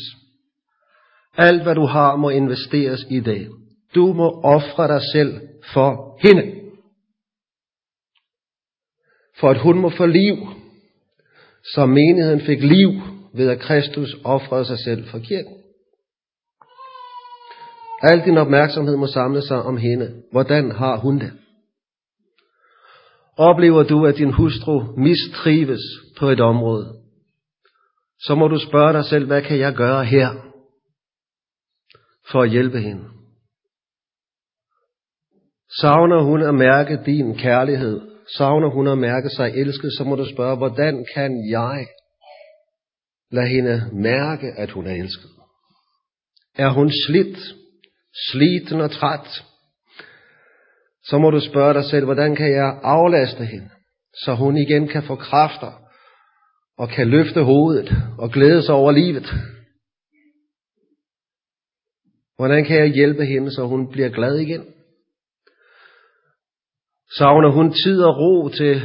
Alt, 1.36 1.62
hvad 1.62 1.74
du 1.74 1.86
har, 1.86 2.16
må 2.16 2.30
investeres 2.30 3.06
i 3.10 3.20
det. 3.20 3.48
Du 3.94 4.12
må 4.12 4.40
ofre 4.42 4.88
dig 4.88 5.00
selv 5.12 5.40
for 5.72 6.18
hende. 6.22 6.60
For 9.40 9.50
at 9.50 9.60
hun 9.60 9.78
må 9.78 9.90
få 9.90 10.06
liv, 10.06 10.36
så 11.74 11.86
menigheden 11.86 12.40
fik 12.40 12.62
liv 12.62 12.90
ved 13.34 13.48
at 13.48 13.60
Kristus 13.60 14.16
ofrede 14.24 14.64
sig 14.64 14.78
selv 14.78 15.08
for 15.08 15.18
kirken. 15.18 15.54
Al 18.02 18.24
din 18.24 18.38
opmærksomhed 18.38 18.96
må 18.96 19.06
samle 19.06 19.42
sig 19.42 19.62
om 19.62 19.76
hende. 19.76 20.22
Hvordan 20.32 20.70
har 20.70 20.96
hun 20.96 21.18
det? 21.18 21.32
Oplever 23.36 23.82
du, 23.82 24.06
at 24.06 24.16
din 24.16 24.32
hustru 24.32 24.80
mistrives 24.96 25.80
på 26.18 26.28
et 26.28 26.40
område, 26.40 27.04
så 28.20 28.34
må 28.34 28.48
du 28.48 28.58
spørge 28.58 28.92
dig 28.92 29.04
selv, 29.04 29.26
hvad 29.26 29.42
kan 29.42 29.58
jeg 29.58 29.74
gøre 29.74 30.04
her 30.04 30.28
for 32.30 32.42
at 32.42 32.50
hjælpe 32.50 32.80
hende? 32.80 33.04
Savner 35.80 36.22
hun 36.22 36.42
at 36.42 36.54
mærke 36.54 36.98
din 37.06 37.38
kærlighed? 37.38 38.00
Savner 38.36 38.70
hun 38.70 38.86
at 38.88 38.98
mærke 38.98 39.30
sig 39.30 39.50
elsket? 39.54 39.92
Så 39.92 40.04
må 40.04 40.16
du 40.16 40.32
spørge, 40.34 40.56
hvordan 40.56 41.06
kan 41.14 41.50
jeg 41.50 41.86
lade 43.30 43.48
hende 43.48 43.90
mærke, 43.92 44.46
at 44.56 44.70
hun 44.70 44.86
er 44.86 44.94
elsket? 44.94 45.30
Er 46.54 46.68
hun 46.68 46.90
slidt, 47.06 47.38
sliten 48.30 48.80
og 48.80 48.90
træt? 48.90 49.44
Så 51.04 51.18
må 51.18 51.30
du 51.30 51.40
spørge 51.40 51.74
dig 51.74 51.84
selv, 51.84 52.04
hvordan 52.04 52.36
kan 52.36 52.52
jeg 52.52 52.80
aflaste 52.82 53.44
hende, 53.44 53.70
så 54.24 54.34
hun 54.34 54.56
igen 54.56 54.88
kan 54.88 55.02
få 55.02 55.14
kræfter 55.16 55.72
og 56.78 56.88
kan 56.88 57.08
løfte 57.08 57.42
hovedet 57.42 57.90
og 58.18 58.30
glæde 58.30 58.62
sig 58.62 58.74
over 58.74 58.92
livet? 58.92 59.26
Hvordan 62.36 62.64
kan 62.64 62.76
jeg 62.76 62.88
hjælpe 62.88 63.24
hende, 63.24 63.50
så 63.50 63.66
hun 63.66 63.90
bliver 63.90 64.08
glad 64.08 64.38
igen? 64.38 64.64
Savner 67.18 67.50
hun 67.50 67.72
tid 67.72 68.02
og 68.02 68.16
ro 68.16 68.48
til 68.48 68.82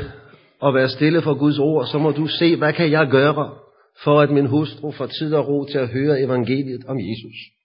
at 0.64 0.74
være 0.74 0.90
stille 0.90 1.22
for 1.22 1.40
Guds 1.40 1.60
ord, 1.60 1.88
så 1.88 1.98
må 1.98 2.12
du 2.12 2.28
se, 2.28 2.56
hvad 2.56 2.74
kan 2.74 2.92
jeg 2.92 3.08
gøre, 3.12 3.58
for 4.04 4.22
at 4.22 4.32
min 4.32 4.46
hustru 4.46 4.92
får 4.92 5.06
tid 5.06 5.34
og 5.34 5.48
ro 5.48 5.66
til 5.66 5.78
at 5.78 5.90
høre 5.90 6.22
evangeliet 6.22 6.86
om 6.88 6.98
Jesus. 7.00 7.59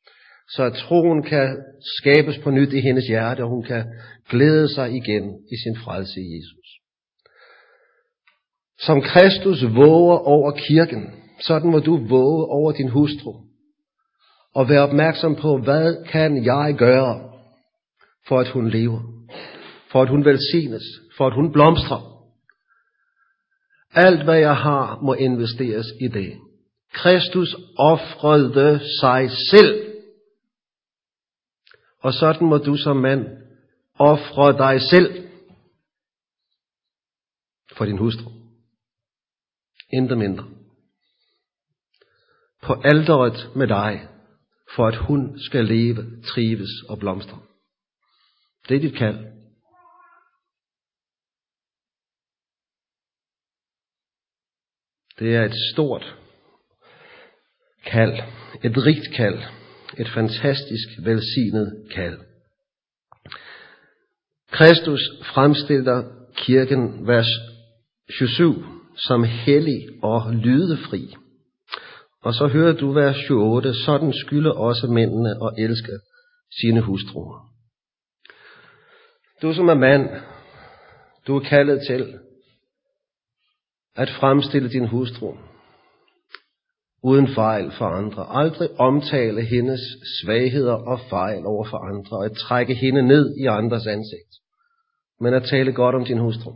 Så 0.51 0.63
at 0.65 0.73
troen 0.73 1.23
kan 1.23 1.57
skabes 1.99 2.39
på 2.39 2.51
nyt 2.51 2.73
i 2.73 2.81
hendes 2.81 3.07
hjerte, 3.07 3.43
og 3.43 3.49
hun 3.49 3.63
kan 3.63 3.85
glæde 4.31 4.75
sig 4.75 4.93
igen 4.93 5.25
i 5.53 5.57
sin 5.65 5.77
frelse 5.85 6.21
i 6.21 6.37
Jesus. 6.37 6.69
Som 8.81 9.01
Kristus 9.01 9.65
våger 9.65 10.19
over 10.19 10.51
kirken, 10.51 11.11
sådan 11.41 11.71
må 11.71 11.79
du 11.79 11.97
våge 11.97 12.47
over 12.47 12.73
din 12.73 12.89
hustru. 12.89 13.33
Og 14.55 14.69
være 14.69 14.83
opmærksom 14.89 15.37
på, 15.37 15.59
hvad 15.59 16.05
kan 16.05 16.45
jeg 16.45 16.75
gøre, 16.79 17.31
for 18.29 18.39
at 18.41 18.49
hun 18.49 18.69
lever 18.69 19.15
for 19.95 20.03
at 20.03 20.09
hun 20.09 20.25
velsignes, 20.25 20.83
for 21.17 21.27
at 21.27 21.35
hun 21.35 21.53
blomstrer. 21.53 22.01
Alt 23.95 24.25
hvad 24.25 24.39
jeg 24.39 24.57
har, 24.57 24.99
må 25.03 25.15
investeres 25.15 25.87
i 26.01 26.09
det. 26.09 26.33
Kristus 26.93 27.57
offrede 27.79 28.81
sig 29.01 29.31
selv. 29.51 29.84
Og 32.05 32.13
sådan 32.13 32.47
må 32.47 32.59
du 32.59 32.77
som 32.77 32.97
mand 32.97 33.23
ofre 33.95 34.59
dig 34.59 34.81
selv 34.83 35.29
for 37.77 37.85
din 37.85 37.99
hustru. 37.99 38.31
Intet 39.93 40.19
mindre. 40.19 40.45
På 42.63 42.73
alderet 42.85 43.57
med 43.57 43.67
dig, 43.67 44.09
for 44.77 44.87
at 44.87 44.97
hun 44.97 45.39
skal 45.39 45.65
leve, 45.65 46.23
trives 46.23 46.71
og 46.89 46.99
blomstre. 46.99 47.39
Det 48.69 48.77
er 48.77 48.81
dit 48.81 48.97
kald. 48.97 49.19
Det 55.19 55.37
er 55.37 55.45
et 55.45 55.73
stort 55.73 56.17
kald, 57.87 58.13
et 58.65 58.77
rigt 58.87 59.17
kald, 59.17 59.64
et 59.99 60.09
fantastisk 60.09 60.89
velsignet 60.99 61.87
kald. 61.95 62.19
Kristus 64.51 65.01
fremstiller 65.35 66.03
kirken, 66.37 67.07
vers 67.07 67.27
27, 68.11 68.65
som 68.97 69.25
hellig 69.25 69.89
og 70.03 70.35
lydefri. 70.35 71.15
Og 72.23 72.35
så 72.35 72.47
hører 72.47 72.73
du 72.73 72.93
vers 72.93 73.31
28, 73.31 73.75
sådan 73.75 74.13
skylder 74.13 74.53
også 74.53 74.87
mændene 74.87 75.31
at 75.31 75.65
elske 75.65 75.93
sine 76.61 76.81
hustruer. 76.81 77.55
Du 79.43 79.55
som 79.55 79.69
er 79.69 79.75
mand, 79.75 80.09
du 81.27 81.37
er 81.37 81.41
kaldet 81.41 81.81
til 81.87 82.19
at 83.97 84.11
fremstille 84.11 84.69
din 84.69 84.89
hustru 84.89 85.35
uden 87.05 87.35
fejl 87.35 87.73
for 87.79 87.85
andre. 87.85 88.27
Aldrig 88.43 88.69
omtale 88.81 89.43
hendes 89.43 89.81
svagheder 90.21 90.73
og 90.73 91.01
fejl 91.11 91.47
over 91.47 91.65
for 91.65 91.79
andre, 91.79 92.17
og 92.17 92.25
at 92.25 92.33
trække 92.33 92.75
hende 92.75 93.03
ned 93.03 93.37
i 93.37 93.47
andres 93.47 93.87
ansigt. 93.87 94.33
Men 95.21 95.35
at 95.35 95.43
tale 95.51 95.73
godt 95.73 95.95
om 95.95 96.05
din 96.05 96.19
hustru. 96.19 96.53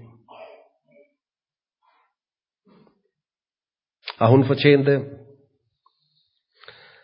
Har 4.19 4.31
hun 4.31 4.47
fortjent 4.47 4.87
det? 4.87 5.05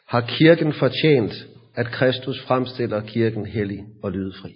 Har 0.08 0.20
kirken 0.20 0.72
fortjent, 0.72 1.32
at 1.74 1.86
Kristus 1.86 2.42
fremstiller 2.46 3.06
kirken 3.06 3.46
hellig 3.46 3.80
og 4.02 4.12
lydefri? 4.12 4.52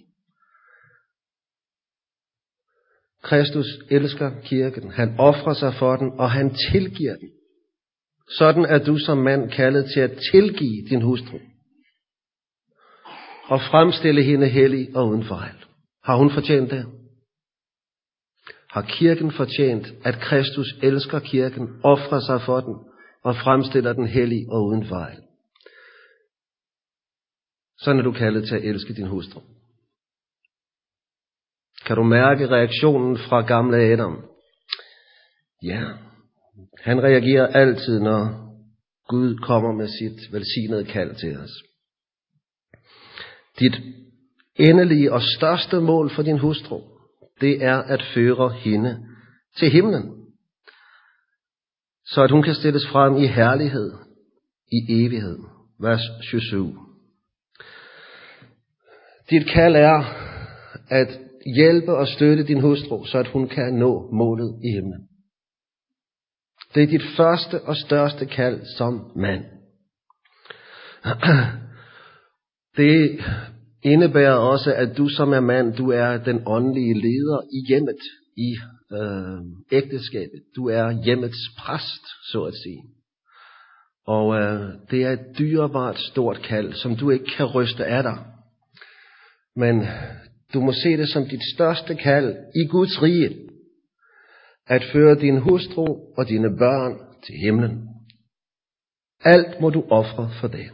Kristus 3.23 3.66
elsker 3.90 4.40
kirken. 4.40 4.90
Han 4.90 5.16
offrer 5.18 5.54
sig 5.54 5.75
for 5.75 5.97
den, 5.97 6.12
og 6.21 6.30
han 6.30 6.54
tilgiver 6.73 7.16
den. 7.16 7.30
Sådan 8.31 8.65
er 8.65 8.79
du 8.79 8.99
som 8.99 9.19
mand 9.19 9.51
kaldet 9.51 9.91
til 9.95 10.01
at 10.01 10.19
tilgive 10.33 10.89
din 10.91 11.03
hustru. 11.03 11.39
Og 13.45 13.61
fremstille 13.61 14.23
hende 14.23 14.49
hellig 14.49 14.97
og 14.97 15.09
uden 15.09 15.25
fejl. 15.25 15.65
Har 16.05 16.17
hun 16.17 16.31
fortjent 16.31 16.71
det? 16.71 16.87
Har 18.71 18.83
kirken 18.83 19.33
fortjent, 19.33 19.87
at 20.05 20.15
Kristus 20.21 20.75
elsker 20.83 21.19
kirken, 21.19 21.81
offrer 21.85 22.21
sig 22.21 22.43
for 22.47 22.61
den 22.61 22.75
og 23.25 23.37
fremstiller 23.37 23.93
den 23.93 24.07
hellig 24.07 24.47
og 24.51 24.65
uden 24.65 24.89
fejl? 24.89 25.19
Sådan 27.81 27.99
er 27.99 28.05
du 28.05 28.13
kaldet 28.13 28.49
til 28.49 28.55
at 28.55 28.65
elske 28.65 28.95
din 28.95 29.07
hustru. 29.07 29.41
Kan 31.87 31.97
du 31.97 32.03
mærke 32.03 32.49
reaktionen 32.49 33.19
fra 33.19 33.41
gamle 33.41 33.77
Adam? 33.77 34.25
Ja, 35.63 35.85
han 36.85 37.03
reagerer 37.03 37.47
altid, 37.47 38.00
når 38.00 38.49
Gud 39.09 39.37
kommer 39.37 39.73
med 39.73 39.88
sit 39.88 40.33
velsignede 40.33 40.85
kald 40.85 41.15
til 41.15 41.37
os. 41.37 41.50
Dit 43.59 43.81
endelige 44.55 45.12
og 45.12 45.23
største 45.23 45.81
mål 45.81 46.11
for 46.11 46.23
din 46.23 46.38
hustru, 46.38 46.81
det 47.41 47.65
er 47.65 47.77
at 47.77 48.03
føre 48.15 48.53
hende 48.53 49.07
til 49.59 49.71
himlen, 49.71 50.19
så 52.07 52.23
at 52.23 52.31
hun 52.31 52.43
kan 52.43 52.55
stilles 52.55 52.87
frem 52.87 53.17
i 53.17 53.27
herlighed, 53.27 53.93
i 54.73 55.05
evighed. 55.05 55.38
Vers 55.81 56.00
27. 56.23 56.79
Dit 59.31 59.47
kald 59.47 59.77
er 59.77 59.99
at 60.88 61.21
hjælpe 61.55 61.97
og 61.97 62.09
støtte 62.09 62.45
din 62.45 62.61
hustru, 62.61 63.05
så 63.05 63.19
at 63.19 63.29
hun 63.29 63.49
kan 63.49 63.75
nå 63.75 64.11
målet 64.12 64.61
i 64.65 64.71
himlen. 64.71 65.09
Det 66.75 66.83
er 66.83 66.87
dit 66.87 67.03
første 67.17 67.61
og 67.63 67.77
største 67.77 68.27
kald 68.27 68.61
som 68.77 69.13
mand. 69.17 69.45
Det 72.77 73.21
indebærer 73.83 74.35
også, 74.35 74.75
at 74.75 74.99
du 74.99 75.09
som 75.09 75.33
er 75.33 75.41
mand, 75.41 75.75
du 75.75 75.91
er 75.91 76.17
den 76.17 76.43
åndelige 76.47 76.95
leder 76.95 77.41
i 77.53 77.69
hjemmet, 77.69 78.01
i 78.37 78.57
øh, 78.93 79.41
ægteskabet. 79.73 80.43
Du 80.57 80.69
er 80.69 81.05
hjemmets 81.05 81.39
præst, 81.59 82.05
så 82.33 82.43
at 82.43 82.55
sige. 82.55 82.83
Og 84.07 84.41
øh, 84.41 84.61
det 84.91 85.03
er 85.03 85.11
et 85.11 85.39
dyrebart 85.39 85.99
stort 85.99 86.43
kald, 86.43 86.73
som 86.73 86.97
du 86.97 87.11
ikke 87.11 87.25
kan 87.37 87.47
ryste 87.47 87.85
af 87.85 88.03
dig. 88.03 88.19
Men 89.57 89.87
du 90.55 90.61
må 90.61 90.73
se 90.73 90.97
det 90.97 91.09
som 91.09 91.27
dit 91.27 91.43
største 91.55 91.95
kald 91.95 92.37
i 92.55 92.67
Guds 92.67 93.03
rige. 93.03 93.48
At 94.69 94.85
føre 94.93 95.15
din 95.15 95.39
hustru 95.39 95.87
og 96.17 96.29
dine 96.29 96.57
børn 96.59 96.99
til 97.27 97.35
himlen. 97.35 97.89
Alt 99.25 99.61
må 99.61 99.71
du 99.71 99.85
ofre 99.91 100.31
for 100.41 100.49
det. 100.49 100.71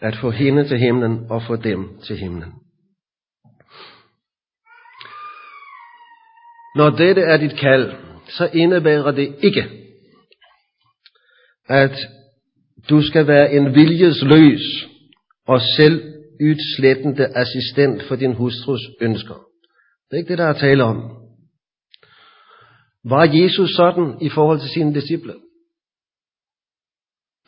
At 0.00 0.16
få 0.20 0.30
hende 0.30 0.68
til 0.68 0.78
himlen 0.78 1.26
og 1.30 1.42
få 1.46 1.56
dem 1.56 1.98
til 2.06 2.16
himlen. 2.16 2.52
Når 6.74 6.90
dette 6.90 7.22
er 7.22 7.36
dit 7.36 7.58
kald, 7.58 7.92
så 8.28 8.50
indebærer 8.52 9.10
det 9.10 9.36
ikke, 9.42 9.64
at 11.68 11.96
du 12.90 13.02
skal 13.02 13.26
være 13.26 13.52
en 13.52 13.74
viljesløs 13.74 14.88
og 15.46 15.60
selv 15.76 16.02
udslettende 16.42 17.26
assistent 17.36 18.02
for 18.08 18.16
din 18.16 18.34
hustrus 18.34 18.80
ønsker. 19.00 19.34
Det 20.10 20.16
er 20.16 20.16
ikke 20.16 20.28
det, 20.28 20.38
der 20.38 20.44
er 20.44 20.52
tale 20.52 20.84
om. 20.84 21.27
Var 23.08 23.24
Jesus 23.24 23.70
sådan 23.76 24.18
i 24.20 24.28
forhold 24.28 24.60
til 24.60 24.68
sine 24.68 24.94
disciple? 24.94 25.34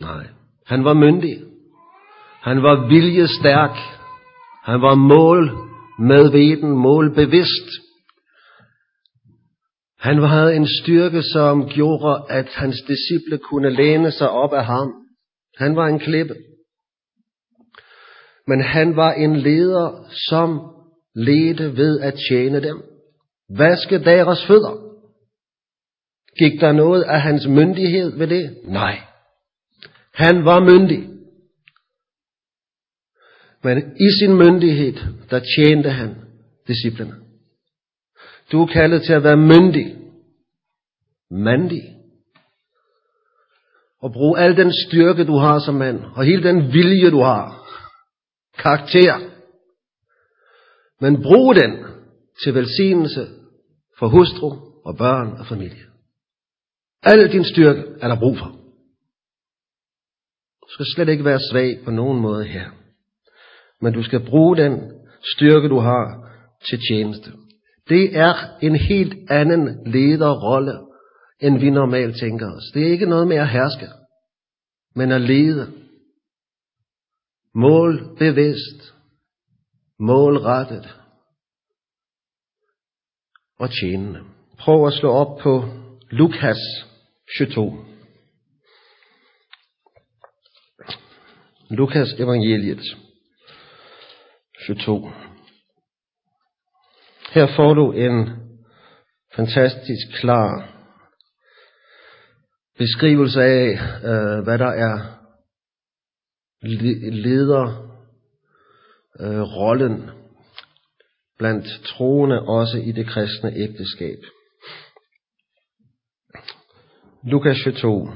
Nej. 0.01 0.27
Han 0.67 0.85
var 0.85 0.95
myndig. 0.95 1.43
Han 2.41 2.63
var 2.63 2.89
viljestærk. 2.89 3.77
Han 4.65 4.83
var 4.83 4.95
mål 4.95 5.51
medveden, 5.99 6.71
målbevidst. 6.71 7.69
Han 9.99 10.23
havde 10.23 10.57
en 10.57 10.69
styrke, 10.83 11.23
som 11.23 11.69
gjorde, 11.69 12.25
at 12.29 12.49
hans 12.49 12.77
disciple 12.89 13.39
kunne 13.39 13.71
læne 13.71 14.11
sig 14.11 14.31
op 14.31 14.53
af 14.53 14.65
ham. 14.65 14.93
Han 15.57 15.77
var 15.77 15.87
en 15.87 15.99
klippe. 15.99 16.35
Men 18.47 18.61
han 18.63 18.97
var 18.97 19.13
en 19.13 19.37
leder, 19.37 20.05
som 20.29 20.61
ledte 21.15 21.77
ved 21.77 22.01
at 22.01 22.15
tjene 22.29 22.63
dem. 22.63 22.83
Vaske 23.59 23.99
deres 23.99 24.47
fødder. 24.47 24.90
Gik 26.39 26.61
der 26.61 26.73
noget 26.73 27.03
af 27.03 27.21
hans 27.21 27.47
myndighed 27.47 28.19
ved 28.19 28.27
det? 28.27 28.59
Nej. 28.65 29.01
Han 30.15 30.45
var 30.45 30.61
myndig. 30.61 31.11
Men 33.63 33.79
i 33.79 34.09
sin 34.21 34.35
myndighed, 34.35 34.93
der 35.31 35.41
tjente 35.57 35.91
han 35.91 36.17
disciplene. 36.69 37.15
Du 38.53 38.63
er 38.63 38.67
kaldet 38.67 39.03
til 39.03 39.13
at 39.13 39.25
være 39.25 39.37
myndig, 39.37 39.97
mandig, 41.31 41.83
og 44.03 44.13
bruge 44.13 44.39
al 44.39 44.57
den 44.57 44.73
styrke, 44.87 45.25
du 45.25 45.37
har 45.37 45.59
som 45.59 45.75
mand, 45.75 46.05
og 46.15 46.25
hele 46.25 46.43
den 46.43 46.73
vilje, 46.73 47.11
du 47.11 47.21
har, 47.21 47.67
karakter. 48.59 49.19
Men 51.01 51.23
brug 51.23 51.55
den 51.55 51.85
til 52.45 52.55
velsignelse 52.55 53.27
for 53.99 54.09
hustru 54.09 54.51
og 54.85 54.97
børn 54.97 55.33
og 55.39 55.47
familie. 55.47 55.90
Al 57.03 57.33
din 57.33 57.45
styrke 57.45 57.83
er 58.01 58.09
der 58.09 58.19
brug 58.19 58.39
for. 58.39 58.47
Du 60.63 60.69
skal 60.69 60.87
slet 60.95 61.09
ikke 61.09 61.25
være 61.25 61.39
svag 61.51 61.85
på 61.85 61.91
nogen 61.91 62.21
måde 62.21 62.45
her. 62.45 62.71
Men 63.81 63.93
du 63.93 64.03
skal 64.03 64.27
bruge 64.27 64.57
den 64.57 64.93
styrke, 65.35 65.69
du 65.69 65.79
har 65.79 66.31
til 66.69 66.79
tjeneste. 66.91 67.33
Det 67.89 68.17
er 68.17 68.59
en 68.63 68.77
helt 68.77 69.31
anden 69.31 69.93
lederrolle, 69.93 70.73
end 71.41 71.59
vi 71.59 71.71
normalt 71.71 72.17
tænker 72.17 72.47
os. 72.57 72.63
Det 72.75 72.83
er 72.83 72.91
ikke 72.91 73.07
noget 73.07 73.29
med 73.29 73.37
at 73.37 73.51
herske, 73.51 73.89
men 74.95 75.13
at 75.13 75.21
lede. 75.21 75.73
Mål 77.55 78.17
bevidst, 78.19 78.95
målrettet 79.99 80.97
og 83.59 83.71
tjenende. 83.81 84.21
Prøv 84.59 84.87
at 84.87 84.93
slå 84.93 85.11
op 85.11 85.39
på 85.43 85.65
Lukas 86.11 86.90
22. 87.39 87.85
Lukas 91.71 92.13
evangeliet 92.19 92.81
22. 94.67 95.13
Her 97.31 97.47
får 97.57 97.75
du 97.75 97.93
en 97.93 98.31
fantastisk 99.37 100.21
klar 100.21 100.77
beskrivelse 102.79 103.43
af, 103.43 103.67
øh, 104.05 104.45
hvad 104.45 104.59
der 104.59 104.71
er 104.71 105.21
leder 107.13 107.91
øh, 109.21 109.41
rollen 109.41 110.11
blandt 111.39 111.67
troende 111.85 112.43
også 112.43 112.79
i 112.79 112.93
det 112.93 113.07
kristne 113.07 113.53
ægteskab. 113.57 114.19
Lukas 117.23 117.57
22, 117.65 118.09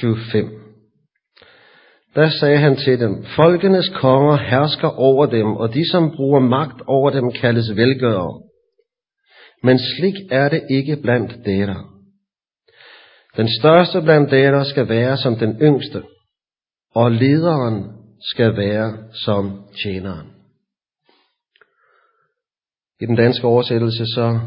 25. 0.00 0.50
Der 2.14 2.28
sagde 2.28 2.58
han 2.58 2.76
til 2.76 3.00
dem, 3.00 3.24
Folkenes 3.36 3.88
konger 3.94 4.36
hersker 4.36 4.88
over 4.88 5.26
dem, 5.26 5.46
og 5.46 5.74
de 5.74 5.90
som 5.90 6.10
bruger 6.16 6.40
magt 6.40 6.82
over 6.86 7.10
dem 7.10 7.32
kaldes 7.32 7.76
velgørere. 7.76 8.42
Men 9.62 9.78
slik 9.78 10.14
er 10.30 10.48
det 10.48 10.62
ikke 10.70 10.96
blandt 11.02 11.46
dere. 11.46 11.84
Den 13.36 13.48
største 13.60 14.02
blandt 14.02 14.30
dere 14.30 14.64
skal 14.64 14.88
være 14.88 15.16
som 15.16 15.36
den 15.36 15.58
yngste, 15.62 16.02
og 16.94 17.10
lederen 17.10 17.84
skal 18.20 18.56
være 18.56 18.98
som 19.12 19.64
tjeneren. 19.82 20.26
I 23.00 23.06
den 23.06 23.16
danske 23.16 23.46
oversættelse 23.46 24.04
så 24.06 24.40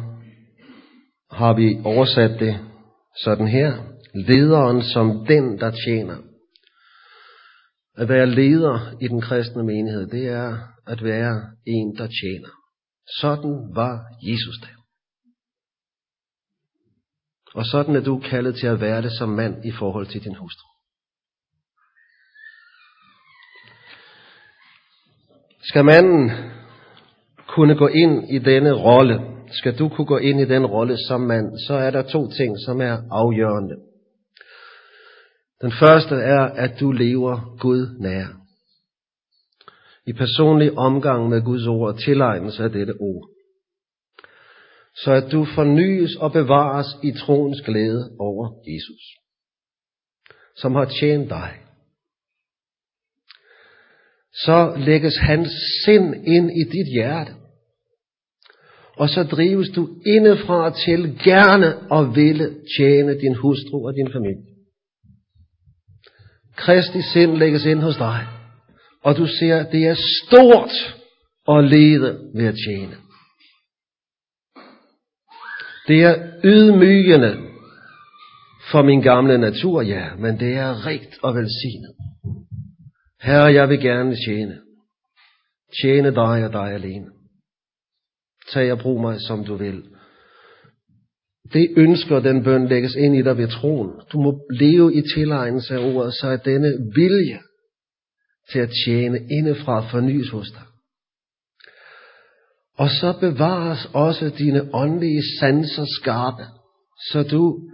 har 1.31 1.53
vi 1.53 1.81
oversat 1.85 2.39
det 2.39 2.70
sådan 3.17 3.47
her. 3.47 3.83
Lederen 4.13 4.83
som 4.83 5.25
den, 5.25 5.59
der 5.59 5.71
tjener. 5.85 6.17
At 7.97 8.09
være 8.09 8.25
leder 8.25 8.97
i 9.01 9.07
den 9.07 9.21
kristne 9.21 9.63
menighed, 9.63 10.07
det 10.07 10.27
er 10.27 10.57
at 10.87 11.03
være 11.03 11.51
en, 11.67 11.95
der 11.97 12.07
tjener. 12.07 12.49
Sådan 13.19 13.75
var 13.75 13.99
Jesus 14.21 14.57
der. 14.61 14.81
Og 17.53 17.65
sådan 17.65 17.95
er 17.95 18.01
du 18.01 18.19
kaldet 18.19 18.55
til 18.55 18.67
at 18.67 18.81
være 18.81 19.01
det 19.01 19.11
som 19.17 19.29
mand 19.29 19.65
i 19.65 19.71
forhold 19.71 20.07
til 20.07 20.23
din 20.23 20.35
hustru. 20.35 20.67
Skal 25.63 25.85
manden 25.85 26.31
kunne 27.47 27.75
gå 27.77 27.87
ind 27.87 28.29
i 28.29 28.39
denne 28.39 28.73
rolle, 28.73 29.30
skal 29.53 29.79
du 29.79 29.89
kunne 29.89 30.07
gå 30.07 30.17
ind 30.17 30.41
i 30.41 30.45
den 30.45 30.65
rolle 30.65 30.97
som 31.07 31.21
mand, 31.21 31.59
så 31.67 31.73
er 31.73 31.91
der 31.91 32.01
to 32.01 32.31
ting, 32.31 32.59
som 32.65 32.81
er 32.81 32.97
afgørende. 33.11 33.75
Den 35.61 35.71
første 35.71 36.15
er, 36.15 36.41
at 36.41 36.79
du 36.79 36.91
lever 36.91 37.57
Gud 37.59 37.99
nær. 37.99 38.25
I 40.05 40.13
personlig 40.13 40.77
omgang 40.77 41.29
med 41.29 41.41
Guds 41.41 41.67
ord 41.67 41.93
og 41.93 41.99
tilegnelse 41.99 42.63
af 42.63 42.71
dette 42.71 42.93
ord. 42.99 43.29
Så 44.95 45.11
at 45.11 45.31
du 45.31 45.45
fornyes 45.55 46.15
og 46.15 46.31
bevares 46.31 46.87
i 47.03 47.11
troens 47.11 47.61
glæde 47.61 48.11
over 48.19 48.49
Jesus, 48.67 49.01
som 50.55 50.75
har 50.75 50.85
tjent 50.85 51.29
dig 51.29 51.61
så 54.33 54.73
lægges 54.77 55.17
hans 55.17 55.49
sind 55.85 56.27
ind 56.27 56.51
i 56.51 56.63
dit 56.63 56.87
hjerte. 56.93 57.33
Og 58.97 59.09
så 59.09 59.23
drives 59.23 59.69
du 59.69 59.89
indefra 60.05 60.73
til 60.85 61.19
gerne 61.23 61.91
og 61.91 62.15
ville 62.15 62.55
tjene 62.77 63.19
din 63.19 63.35
hustru 63.35 63.87
og 63.87 63.93
din 63.93 64.11
familie. 64.11 64.43
Kristi 66.55 67.01
sind 67.01 67.37
lægges 67.37 67.65
ind 67.65 67.79
hos 67.79 67.97
dig. 67.97 68.27
Og 69.03 69.17
du 69.17 69.27
ser, 69.27 69.57
at 69.57 69.71
det 69.71 69.87
er 69.87 69.95
stort 69.95 70.97
at 71.47 71.63
lede 71.63 72.31
ved 72.35 72.45
at 72.45 72.55
tjene. 72.67 72.95
Det 75.87 76.03
er 76.03 76.15
ydmygende 76.43 77.37
for 78.71 78.81
min 78.81 79.01
gamle 79.01 79.37
natur, 79.37 79.81
ja, 79.81 80.15
men 80.15 80.39
det 80.39 80.53
er 80.53 80.85
rigt 80.85 81.19
og 81.21 81.35
velsignet. 81.35 81.93
Herre, 83.21 83.53
jeg 83.53 83.69
vil 83.69 83.79
gerne 83.79 84.15
tjene. 84.25 84.59
Tjene 85.81 86.11
dig 86.11 86.45
og 86.45 86.53
dig 86.53 86.73
alene. 86.73 87.20
Tag 88.53 88.71
og 88.71 88.79
brug 88.79 89.01
mig, 89.01 89.21
som 89.21 89.45
du 89.45 89.55
vil. 89.55 89.83
Det 91.53 91.73
ønsker 91.77 92.19
den 92.19 92.43
bøn 92.43 92.67
lægges 92.67 92.95
ind 92.95 93.15
i 93.15 93.21
dig 93.21 93.37
ved 93.37 93.47
troen. 93.47 93.91
Du 94.11 94.21
må 94.21 94.45
leve 94.51 94.95
i 94.95 95.01
tilegnelse 95.15 95.73
af 95.75 95.93
ordet, 95.93 96.13
så 96.13 96.29
at 96.29 96.45
denne 96.45 96.91
vilje 96.95 97.39
til 98.51 98.59
at 98.59 98.69
tjene 98.85 99.19
indefra 99.31 99.81
fornyes 99.91 100.29
hos 100.29 100.51
dig. 100.51 100.61
Og 102.77 102.89
så 102.89 103.13
bevares 103.19 103.89
også 103.93 104.31
dine 104.37 104.69
åndelige 104.73 105.23
sanser 105.39 105.85
skarpe, 106.01 106.43
så 107.11 107.23
du 107.23 107.69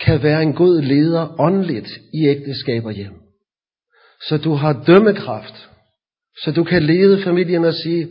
kan 0.00 0.22
være 0.22 0.42
en 0.42 0.52
god 0.52 0.82
leder 0.82 1.40
åndeligt 1.40 1.88
i 2.14 2.26
ægteskab 2.26 2.84
og 2.84 2.92
hjem. 2.92 3.14
Så 4.28 4.38
du 4.38 4.52
har 4.52 4.84
dømmekraft, 4.86 5.68
så 6.42 6.52
du 6.52 6.64
kan 6.64 6.82
lede 6.82 7.22
familien 7.22 7.64
og 7.64 7.74
sige, 7.74 8.08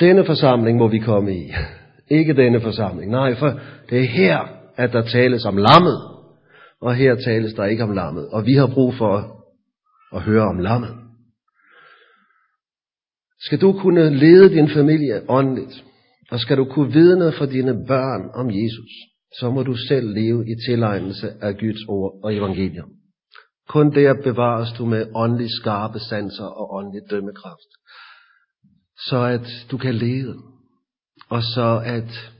denne 0.00 0.24
forsamling 0.24 0.78
må 0.78 0.88
vi 0.88 0.98
komme 0.98 1.36
i. 1.36 1.52
Ikke 2.18 2.34
denne 2.34 2.60
forsamling. 2.60 3.10
Nej, 3.10 3.34
for 3.34 3.60
det 3.90 3.98
er 3.98 4.06
her, 4.06 4.38
at 4.76 4.92
der 4.92 5.02
tales 5.02 5.44
om 5.44 5.56
lammet. 5.56 6.00
Og 6.80 6.94
her 6.94 7.14
tales 7.14 7.54
der 7.54 7.64
ikke 7.64 7.82
om 7.82 7.92
lammet. 7.92 8.28
Og 8.28 8.46
vi 8.46 8.52
har 8.52 8.66
brug 8.74 8.94
for 8.94 9.44
at 10.14 10.22
høre 10.22 10.42
om 10.42 10.58
lammet. 10.58 10.94
Skal 13.40 13.60
du 13.60 13.72
kunne 13.72 14.10
lede 14.10 14.48
din 14.54 14.70
familie 14.70 15.22
åndeligt, 15.28 15.84
og 16.30 16.40
skal 16.40 16.56
du 16.56 16.64
kunne 16.64 16.92
vidne 16.92 17.32
for 17.32 17.46
dine 17.46 17.86
børn 17.86 18.30
om 18.34 18.50
Jesus, 18.50 18.92
så 19.38 19.50
må 19.50 19.62
du 19.62 19.76
selv 19.88 20.14
leve 20.14 20.50
i 20.50 20.54
tilegnelse 20.66 21.28
af 21.40 21.58
Guds 21.58 21.84
ord 21.88 22.20
og 22.24 22.34
evangelium. 22.34 22.90
Kun 23.68 23.94
der 23.94 24.14
bevares 24.24 24.72
du 24.78 24.86
med 24.86 25.06
åndelig 25.14 25.50
skarpe 25.50 25.98
sanser 25.98 26.44
og 26.44 26.74
åndelig 26.74 27.02
dømmekraft. 27.10 27.70
Så 28.98 29.22
at 29.22 29.66
du 29.70 29.78
kan 29.78 29.94
lede, 29.94 30.34
og 31.28 31.42
så 31.42 31.82
at 31.84 32.32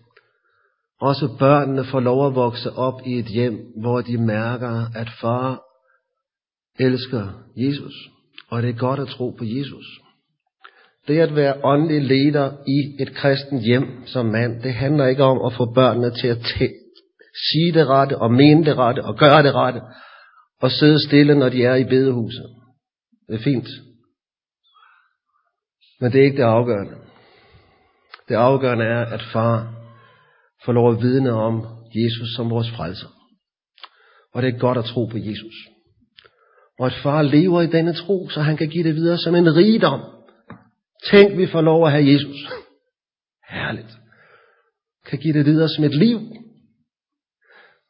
også 1.00 1.36
børnene 1.38 1.84
får 1.84 2.00
lov 2.00 2.26
at 2.26 2.34
vokse 2.34 2.72
op 2.72 3.00
i 3.06 3.18
et 3.18 3.26
hjem, 3.26 3.58
hvor 3.80 4.00
de 4.00 4.18
mærker, 4.18 4.86
at 4.94 5.08
far 5.20 5.62
elsker 6.78 7.28
Jesus, 7.56 7.94
og 8.50 8.62
det 8.62 8.70
er 8.70 8.78
godt 8.78 9.00
at 9.00 9.08
tro 9.08 9.30
på 9.30 9.44
Jesus. 9.44 9.86
Det 11.08 11.18
at 11.18 11.36
være 11.36 11.64
åndelig 11.64 12.02
leder 12.02 12.52
i 12.66 13.02
et 13.02 13.14
kristent 13.14 13.62
hjem 13.62 14.06
som 14.06 14.26
mand, 14.26 14.62
det 14.62 14.74
handler 14.74 15.06
ikke 15.06 15.24
om 15.24 15.46
at 15.46 15.56
få 15.56 15.72
børnene 15.74 16.10
til 16.10 16.28
at 16.28 16.38
sige 17.50 17.72
det 17.72 17.86
rette, 17.86 18.18
og 18.18 18.32
mene 18.32 18.64
det 18.64 18.76
rette, 18.76 19.04
og 19.04 19.16
gøre 19.16 19.42
det 19.42 19.54
rette, 19.54 19.80
og 20.60 20.70
sidde 20.70 21.06
stille, 21.08 21.34
når 21.34 21.48
de 21.48 21.64
er 21.64 21.74
i 21.74 21.84
bedehuset. 21.84 22.46
Det 23.28 23.34
er 23.34 23.42
fint. 23.44 23.68
Men 26.00 26.12
det 26.12 26.20
er 26.20 26.24
ikke 26.24 26.36
det 26.36 26.42
afgørende. 26.42 26.94
Det 28.28 28.34
afgørende 28.34 28.84
er, 28.84 29.04
at 29.04 29.22
far 29.32 29.74
får 30.64 30.72
lov 30.72 30.92
at 30.92 31.02
vidne 31.02 31.32
om 31.32 31.66
Jesus 31.94 32.36
som 32.36 32.50
vores 32.50 32.70
frelser. 32.70 33.08
Og 34.34 34.42
det 34.42 34.54
er 34.54 34.58
godt 34.58 34.78
at 34.78 34.84
tro 34.84 35.04
på 35.04 35.18
Jesus. 35.18 35.54
Og 36.78 36.86
at 36.86 36.94
far 37.02 37.22
lever 37.22 37.62
i 37.62 37.66
denne 37.66 37.92
tro, 37.92 38.28
så 38.28 38.40
han 38.40 38.56
kan 38.56 38.68
give 38.68 38.84
det 38.84 38.94
videre 38.94 39.18
som 39.18 39.34
en 39.34 39.56
rigdom. 39.56 40.00
Tænk, 41.10 41.38
vi 41.38 41.46
får 41.46 41.60
lov 41.60 41.86
at 41.86 41.92
have 41.92 42.12
Jesus. 42.12 42.36
Herligt. 43.48 43.98
Kan 45.06 45.18
give 45.18 45.34
det 45.34 45.46
videre 45.46 45.68
som 45.68 45.84
et 45.84 45.94
liv. 45.94 46.18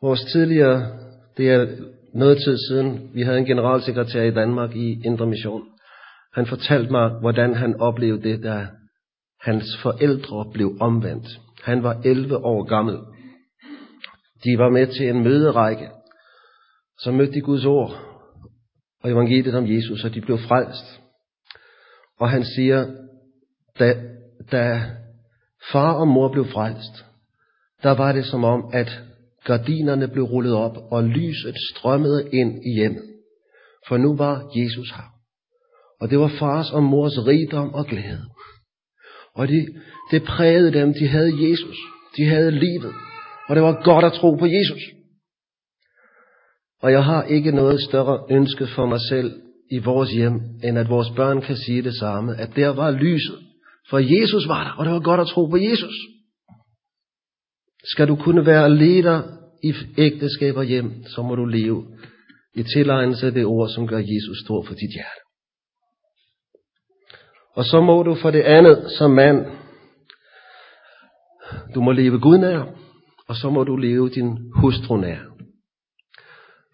Vores 0.02 0.20
tidligere, 0.32 0.98
det 1.36 1.50
er 1.50 1.66
noget 2.14 2.38
tid 2.44 2.58
siden, 2.68 3.10
vi 3.14 3.22
havde 3.22 3.38
en 3.38 3.44
generalsekretær 3.44 4.22
i 4.22 4.30
Danmark 4.30 4.76
i 4.76 5.02
Indre 5.04 5.26
Mission. 5.26 5.62
Han 6.36 6.46
fortalte 6.46 6.90
mig, 6.90 7.08
hvordan 7.20 7.54
han 7.54 7.80
oplevede 7.80 8.22
det, 8.22 8.42
da 8.42 8.66
hans 9.40 9.64
forældre 9.82 10.50
blev 10.52 10.76
omvendt. 10.80 11.26
Han 11.62 11.82
var 11.82 12.00
11 12.04 12.36
år 12.36 12.64
gammel. 12.64 12.98
De 14.44 14.58
var 14.58 14.70
med 14.70 14.86
til 14.86 15.08
en 15.08 15.22
møderække. 15.22 15.90
Så 16.98 17.12
mødte 17.12 17.32
de 17.32 17.40
Guds 17.40 17.64
ord 17.64 17.90
og 19.02 19.10
evangeliet 19.10 19.54
om 19.54 19.66
Jesus, 19.66 20.04
og 20.04 20.14
de 20.14 20.20
blev 20.20 20.38
frelst. 20.38 21.00
Og 22.20 22.30
han 22.30 22.44
siger, 22.44 22.86
da, 23.78 23.94
da 24.52 24.82
far 25.72 25.92
og 25.92 26.08
mor 26.08 26.32
blev 26.32 26.44
frelst, 26.44 27.04
der 27.82 27.90
var 27.90 28.12
det 28.12 28.26
som 28.26 28.44
om, 28.44 28.70
at 28.72 29.02
gardinerne 29.44 30.08
blev 30.08 30.24
rullet 30.24 30.54
op, 30.54 30.76
og 30.90 31.04
lyset 31.04 31.54
strømmede 31.70 32.28
ind 32.32 32.62
i 32.66 32.74
hjemmet. 32.74 33.04
For 33.88 33.96
nu 33.96 34.16
var 34.16 34.50
Jesus 34.56 34.90
her. 34.90 35.15
Og 36.00 36.10
det 36.10 36.18
var 36.18 36.32
fars 36.38 36.70
og 36.72 36.82
mors 36.82 37.26
rigdom 37.26 37.74
og 37.74 37.86
glæde. 37.86 38.24
Og 39.34 39.48
det, 39.48 39.68
det 40.10 40.22
prægede 40.22 40.72
dem, 40.72 40.94
de 41.00 41.08
havde 41.08 41.50
Jesus. 41.50 41.76
De 42.16 42.24
havde 42.24 42.50
livet. 42.50 42.92
Og 43.48 43.56
det 43.56 43.62
var 43.62 43.82
godt 43.84 44.04
at 44.04 44.12
tro 44.12 44.34
på 44.34 44.46
Jesus. 44.46 44.82
Og 46.82 46.92
jeg 46.92 47.04
har 47.04 47.22
ikke 47.22 47.52
noget 47.52 47.82
større 47.82 48.26
ønske 48.30 48.66
for 48.66 48.86
mig 48.86 49.00
selv 49.08 49.40
i 49.70 49.78
vores 49.78 50.10
hjem, 50.10 50.40
end 50.64 50.78
at 50.78 50.88
vores 50.88 51.10
børn 51.16 51.42
kan 51.42 51.56
sige 51.56 51.82
det 51.82 51.98
samme, 51.98 52.36
at 52.36 52.56
der 52.56 52.68
var 52.68 52.90
lyset. 52.90 53.38
For 53.90 53.98
Jesus 53.98 54.48
var 54.48 54.64
der, 54.64 54.70
og 54.70 54.84
det 54.84 54.92
var 54.92 55.00
godt 55.00 55.20
at 55.20 55.26
tro 55.26 55.46
på 55.46 55.56
Jesus. 55.56 55.94
Skal 57.84 58.08
du 58.08 58.16
kunne 58.16 58.46
være 58.46 58.74
leder 58.74 59.22
i 59.62 59.72
ægteskab 59.98 60.56
og 60.56 60.64
hjem, 60.64 61.04
så 61.06 61.22
må 61.22 61.34
du 61.34 61.44
leve 61.44 61.86
i 62.54 62.62
tilegnelse 62.62 63.26
af 63.26 63.32
det 63.32 63.44
ord, 63.44 63.68
som 63.68 63.86
gør 63.86 63.98
Jesus 63.98 64.38
stor 64.44 64.62
for 64.62 64.74
dit 64.74 64.90
hjerte. 64.94 65.25
Og 67.56 67.64
så 67.64 67.80
må 67.80 68.02
du 68.02 68.14
for 68.14 68.30
det 68.30 68.42
andet 68.42 68.90
som 68.98 69.10
mand, 69.10 69.46
du 71.74 71.80
må 71.80 71.92
leve 71.92 72.20
Gud 72.20 72.38
nær, 72.38 72.62
og 73.28 73.36
så 73.36 73.50
må 73.50 73.64
du 73.64 73.76
leve 73.76 74.08
din 74.08 74.38
hustru 74.54 74.96
nær. 74.96 75.18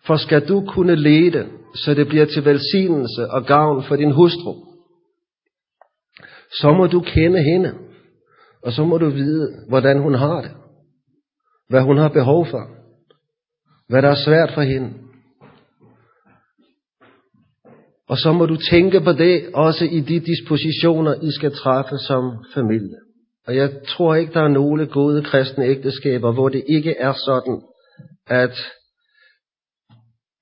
For 0.07 0.17
skal 0.17 0.49
du 0.49 0.67
kunne 0.69 0.95
lede, 0.97 1.49
så 1.75 1.95
det 1.95 2.09
bliver 2.09 2.25
til 2.25 2.45
velsignelse 2.45 3.31
og 3.31 3.47
gavn 3.47 3.85
for 3.85 3.97
din 3.97 4.13
hustru, 4.13 4.55
så 6.61 6.73
må 6.73 6.87
du 6.87 7.01
kende 7.01 7.43
hende, 7.43 7.75
og 8.63 8.73
så 8.73 8.85
må 8.85 8.99
du 8.99 9.11
vide, 9.11 9.49
hvordan 9.69 9.99
hun 9.99 10.15
har 10.15 10.41
det, 10.43 10.51
hvad 11.69 11.83
hun 11.83 11.99
har 11.99 12.09
behov 12.09 12.47
for, 12.47 12.69
hvad 13.89 14.03
der 14.03 14.09
er 14.09 14.25
svært 14.25 14.51
for 14.55 14.63
hende. 14.63 14.93
Og 18.13 18.19
så 18.19 18.33
må 18.33 18.47
du 18.47 18.57
tænke 18.57 19.01
på 19.01 19.13
det 19.13 19.45
også 19.55 19.85
i 19.85 20.01
de 20.01 20.21
dispositioner, 20.21 21.15
I 21.23 21.31
skal 21.31 21.53
træffe 21.53 21.99
som 21.99 22.45
familie. 22.55 22.99
Og 23.47 23.57
jeg 23.57 23.71
tror 23.89 24.15
ikke, 24.15 24.33
der 24.33 24.43
er 24.43 24.49
nogle 24.49 24.87
gode 24.87 25.23
kristne 25.23 25.65
ægteskaber, 25.65 26.33
hvor 26.33 26.49
det 26.49 26.65
ikke 26.69 26.95
er 26.99 27.13
sådan, 27.13 27.63
at 28.27 28.57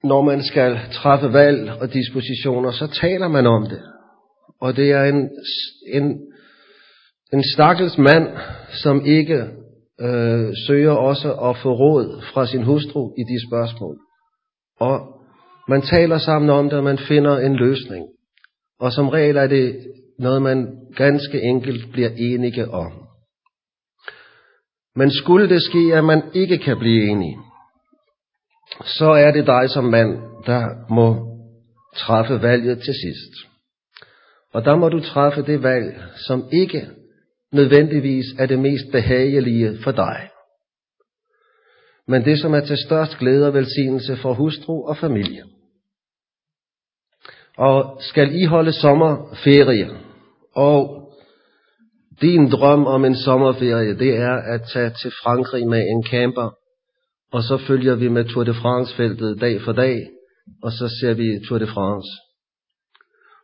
når 0.04 0.22
man 0.22 0.42
skal 0.42 0.78
træffe 0.92 1.32
valg 1.32 1.70
og 1.80 1.92
dispositioner, 1.92 2.72
så 2.72 2.86
taler 3.00 3.28
man 3.28 3.46
om 3.46 3.66
det. 3.68 3.82
Og 4.60 4.76
det 4.76 4.90
er 4.90 5.04
en, 5.04 5.30
en, 5.92 6.20
en 7.32 7.44
stakkels 7.54 7.98
mand, 7.98 8.28
som 8.82 9.06
ikke 9.06 9.44
øh, 10.00 10.48
søger 10.66 10.92
også 10.92 11.32
at 11.32 11.56
få 11.56 11.72
råd 11.72 12.22
fra 12.32 12.46
sin 12.46 12.62
hustru 12.62 13.12
i 13.18 13.22
de 13.32 13.48
spørgsmål. 13.48 13.96
Og 14.80 15.19
man 15.70 15.82
taler 15.82 16.18
sammen 16.18 16.50
om 16.50 16.68
det, 16.68 16.78
og 16.78 16.84
man 16.84 16.98
finder 16.98 17.38
en 17.38 17.56
løsning. 17.56 18.06
Og 18.80 18.92
som 18.92 19.08
regel 19.08 19.36
er 19.36 19.46
det 19.46 19.86
noget, 20.18 20.42
man 20.42 20.58
ganske 20.96 21.42
enkelt 21.42 21.92
bliver 21.92 22.10
enige 22.16 22.70
om. 22.70 22.92
Men 24.96 25.10
skulle 25.10 25.48
det 25.48 25.62
ske, 25.62 25.96
at 25.96 26.04
man 26.04 26.22
ikke 26.34 26.58
kan 26.58 26.78
blive 26.78 27.10
enige, 27.10 27.38
så 28.84 29.04
er 29.04 29.30
det 29.30 29.46
dig 29.46 29.70
som 29.70 29.84
mand, 29.84 30.18
der 30.46 30.62
må 30.94 31.06
træffe 31.96 32.42
valget 32.42 32.78
til 32.78 32.94
sidst. 32.94 33.32
Og 34.52 34.64
der 34.64 34.76
må 34.76 34.88
du 34.88 35.00
træffe 35.00 35.42
det 35.42 35.62
valg, 35.62 36.02
som 36.26 36.48
ikke 36.52 36.86
nødvendigvis 37.52 38.26
er 38.38 38.46
det 38.46 38.58
mest 38.58 38.84
behagelige 38.92 39.78
for 39.84 39.92
dig. 39.92 40.30
Men 42.08 42.24
det, 42.24 42.40
som 42.40 42.54
er 42.54 42.60
til 42.60 42.76
størst 42.86 43.18
glæde 43.18 43.46
og 43.46 43.54
velsignelse 43.54 44.16
for 44.16 44.34
hustru 44.34 44.88
og 44.88 44.96
familie. 44.96 45.42
Og 47.60 48.00
skal 48.00 48.34
I 48.42 48.44
holde 48.44 48.72
sommerferie, 48.72 49.90
og 50.54 50.96
din 52.20 52.50
drøm 52.50 52.86
om 52.86 53.04
en 53.04 53.16
sommerferie, 53.16 53.98
det 53.98 54.16
er 54.16 54.34
at 54.54 54.62
tage 54.72 54.90
til 55.02 55.12
Frankrig 55.22 55.68
med 55.68 55.80
en 55.80 56.04
camper, 56.10 56.50
og 57.32 57.42
så 57.42 57.56
følger 57.66 57.94
vi 57.94 58.08
med 58.08 58.24
Tour 58.24 58.44
de 58.44 58.54
France-feltet 58.54 59.40
dag 59.40 59.60
for 59.60 59.72
dag, 59.72 59.96
og 60.62 60.72
så 60.72 60.88
ser 61.00 61.14
vi 61.14 61.40
Tour 61.48 61.58
de 61.58 61.66
France. 61.66 62.08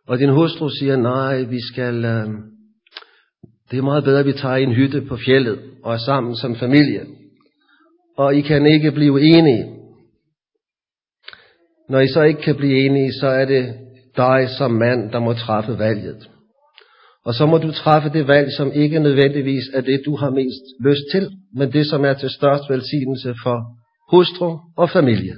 Og 0.09 0.18
din 0.18 0.31
hustru 0.31 0.68
siger, 0.68 0.96
nej, 0.96 1.42
vi 1.42 1.61
skal, 1.72 2.05
øh, 2.05 2.29
det 3.70 3.79
er 3.79 3.83
meget 3.83 4.05
bedre, 4.05 4.20
at 4.20 4.26
vi 4.26 4.33
tager 4.33 4.57
en 4.57 4.74
hytte 4.74 5.00
på 5.09 5.16
fjellet 5.26 5.59
og 5.85 5.94
er 5.94 5.98
sammen 5.98 6.37
som 6.37 6.57
familie. 6.57 7.07
Og 8.16 8.35
I 8.35 8.40
kan 8.40 8.66
ikke 8.66 8.92
blive 8.92 9.20
enige. 9.20 9.72
Når 11.88 12.00
I 12.00 12.09
så 12.09 12.22
ikke 12.22 12.42
kan 12.42 12.57
blive 12.57 12.87
enige, 12.87 13.12
så 13.20 13.26
er 13.26 13.44
det 13.44 13.86
dig 14.16 14.48
som 14.59 14.70
mand, 14.70 15.11
der 15.12 15.18
må 15.18 15.33
træffe 15.33 15.79
valget. 15.79 16.29
Og 17.24 17.35
så 17.35 17.46
må 17.46 17.59
du 17.59 17.72
træffe 17.72 18.09
det 18.09 18.29
valg, 18.29 18.52
som 18.57 18.72
ikke 18.72 18.98
nødvendigvis 18.98 19.64
er 19.74 19.81
det, 19.81 20.02
du 20.07 20.16
har 20.16 20.31
mest 20.31 20.64
lyst 20.85 21.02
til, 21.12 21.31
men 21.55 21.72
det, 21.72 21.87
som 21.87 22.05
er 22.05 22.14
til 22.14 22.31
størst 22.31 22.70
velsignelse 22.70 23.35
for 23.42 23.59
hustru 24.11 24.59
og 24.76 24.90
familie. 24.90 25.35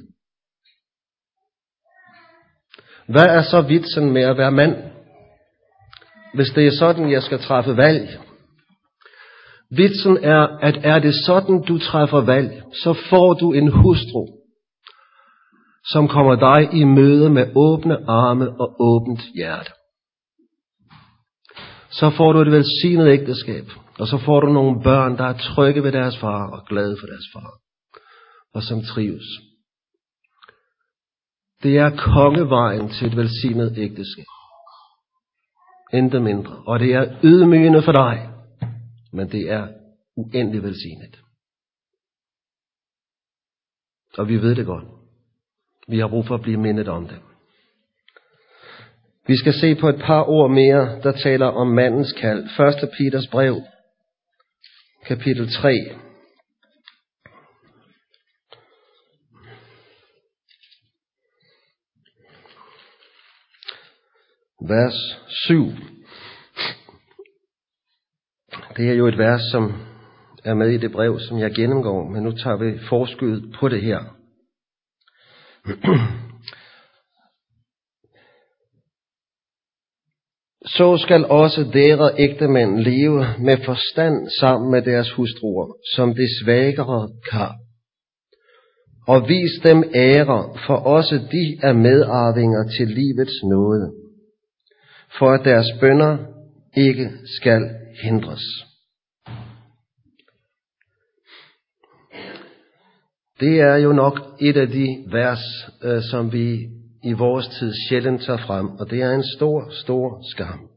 Hvad 3.08 3.26
er 3.26 3.42
så 3.42 3.60
vitsen 3.60 4.10
med 4.10 4.22
at 4.22 4.38
være 4.38 4.52
mand? 4.52 4.76
Hvis 6.34 6.50
det 6.50 6.66
er 6.66 6.70
sådan, 6.78 7.10
jeg 7.10 7.22
skal 7.22 7.38
træffe 7.38 7.76
valg. 7.76 8.08
Vitsen 9.70 10.18
er, 10.22 10.58
at 10.60 10.80
er 10.82 10.98
det 10.98 11.14
sådan, 11.26 11.62
du 11.62 11.78
træffer 11.78 12.20
valg, 12.20 12.62
så 12.82 12.92
får 13.10 13.34
du 13.34 13.52
en 13.52 13.68
hustru, 13.68 14.26
som 15.92 16.08
kommer 16.08 16.36
dig 16.36 16.80
i 16.80 16.84
møde 16.84 17.30
med 17.30 17.52
åbne 17.56 18.10
arme 18.10 18.60
og 18.60 18.76
åbent 18.80 19.22
hjerte. 19.34 19.70
Så 21.90 22.10
får 22.10 22.32
du 22.32 22.40
et 22.40 22.52
velsignet 22.52 23.08
ægteskab, 23.08 23.64
og 23.98 24.06
så 24.06 24.18
får 24.18 24.40
du 24.40 24.52
nogle 24.52 24.82
børn, 24.82 25.16
der 25.16 25.24
er 25.24 25.38
trygge 25.38 25.82
ved 25.82 25.92
deres 25.92 26.18
far 26.18 26.50
og 26.50 26.66
glade 26.66 26.96
for 27.00 27.06
deres 27.06 27.28
far, 27.34 27.52
og 28.54 28.62
som 28.62 28.82
trives. 28.82 29.26
Det 31.62 31.78
er 31.78 31.96
kongevejen 31.96 32.88
til 32.88 33.06
et 33.06 33.16
velsignet 33.16 33.78
ægteskab. 33.78 34.24
Intet 35.92 36.22
mindre. 36.22 36.62
Og 36.66 36.78
det 36.78 36.94
er 36.94 37.18
ydmygende 37.24 37.82
for 37.82 37.92
dig, 37.92 38.30
men 39.12 39.28
det 39.28 39.50
er 39.50 39.68
uendelig 40.16 40.62
velsignet. 40.62 41.20
Og 44.18 44.28
vi 44.28 44.36
ved 44.36 44.54
det 44.54 44.66
godt. 44.66 44.97
Vi 45.88 45.98
har 45.98 46.08
brug 46.08 46.26
for 46.26 46.34
at 46.34 46.42
blive 46.42 46.60
mindet 46.60 46.88
om 46.88 47.06
det. 47.06 47.18
Vi 49.26 49.36
skal 49.36 49.52
se 49.52 49.74
på 49.74 49.88
et 49.88 50.00
par 50.04 50.28
ord 50.28 50.50
mere, 50.50 51.00
der 51.02 51.12
taler 51.12 51.46
om 51.46 51.66
mandens 51.66 52.12
kald. 52.12 52.44
1. 52.84 52.90
Peters 52.98 53.26
brev, 53.26 53.62
kapitel 55.06 55.52
3. 55.52 55.74
Vers 64.68 65.20
7. 65.28 65.72
Det 68.76 68.90
er 68.90 68.94
jo 68.94 69.06
et 69.06 69.18
vers, 69.18 69.40
som 69.50 69.72
er 70.44 70.54
med 70.54 70.70
i 70.70 70.78
det 70.78 70.92
brev, 70.92 71.20
som 71.20 71.38
jeg 71.38 71.54
gennemgår, 71.54 72.08
men 72.08 72.22
nu 72.22 72.32
tager 72.32 72.56
vi 72.56 72.78
forskud 72.88 73.52
på 73.60 73.68
det 73.68 73.82
her. 73.82 74.17
Så 80.64 80.96
skal 80.96 81.24
også 81.24 81.70
dere 81.72 82.10
ægtemænd 82.18 82.78
leve 82.78 83.24
med 83.38 83.56
forstand 83.64 84.28
sammen 84.40 84.70
med 84.70 84.82
deres 84.82 85.12
hustruer, 85.12 85.72
som 85.94 86.14
de 86.14 86.26
svagere 86.44 87.08
kar. 87.30 87.54
Og 89.06 89.28
vis 89.28 89.62
dem 89.64 89.84
ære, 89.94 90.58
for 90.66 90.74
også 90.74 91.14
de 91.14 91.58
er 91.62 91.72
medarvinger 91.72 92.68
til 92.76 92.88
livets 92.88 93.42
nåde, 93.44 93.92
for 95.18 95.30
at 95.30 95.44
deres 95.44 95.66
bønder 95.80 96.16
ikke 96.76 97.10
skal 97.24 97.62
hindres. 98.02 98.67
Det 103.40 103.60
er 103.60 103.76
jo 103.76 103.92
nok 103.92 104.20
et 104.40 104.56
af 104.56 104.68
de 104.68 105.04
vers, 105.06 105.40
øh, 105.82 106.02
som 106.10 106.32
vi 106.32 106.68
i 107.04 107.12
vores 107.12 107.48
tid 107.48 107.72
sjældent 107.88 108.22
tager 108.22 108.38
frem, 108.38 108.68
og 108.68 108.90
det 108.90 109.02
er 109.02 109.10
en 109.10 109.24
stor, 109.36 109.68
stor 109.70 110.20
skam. 110.30 110.68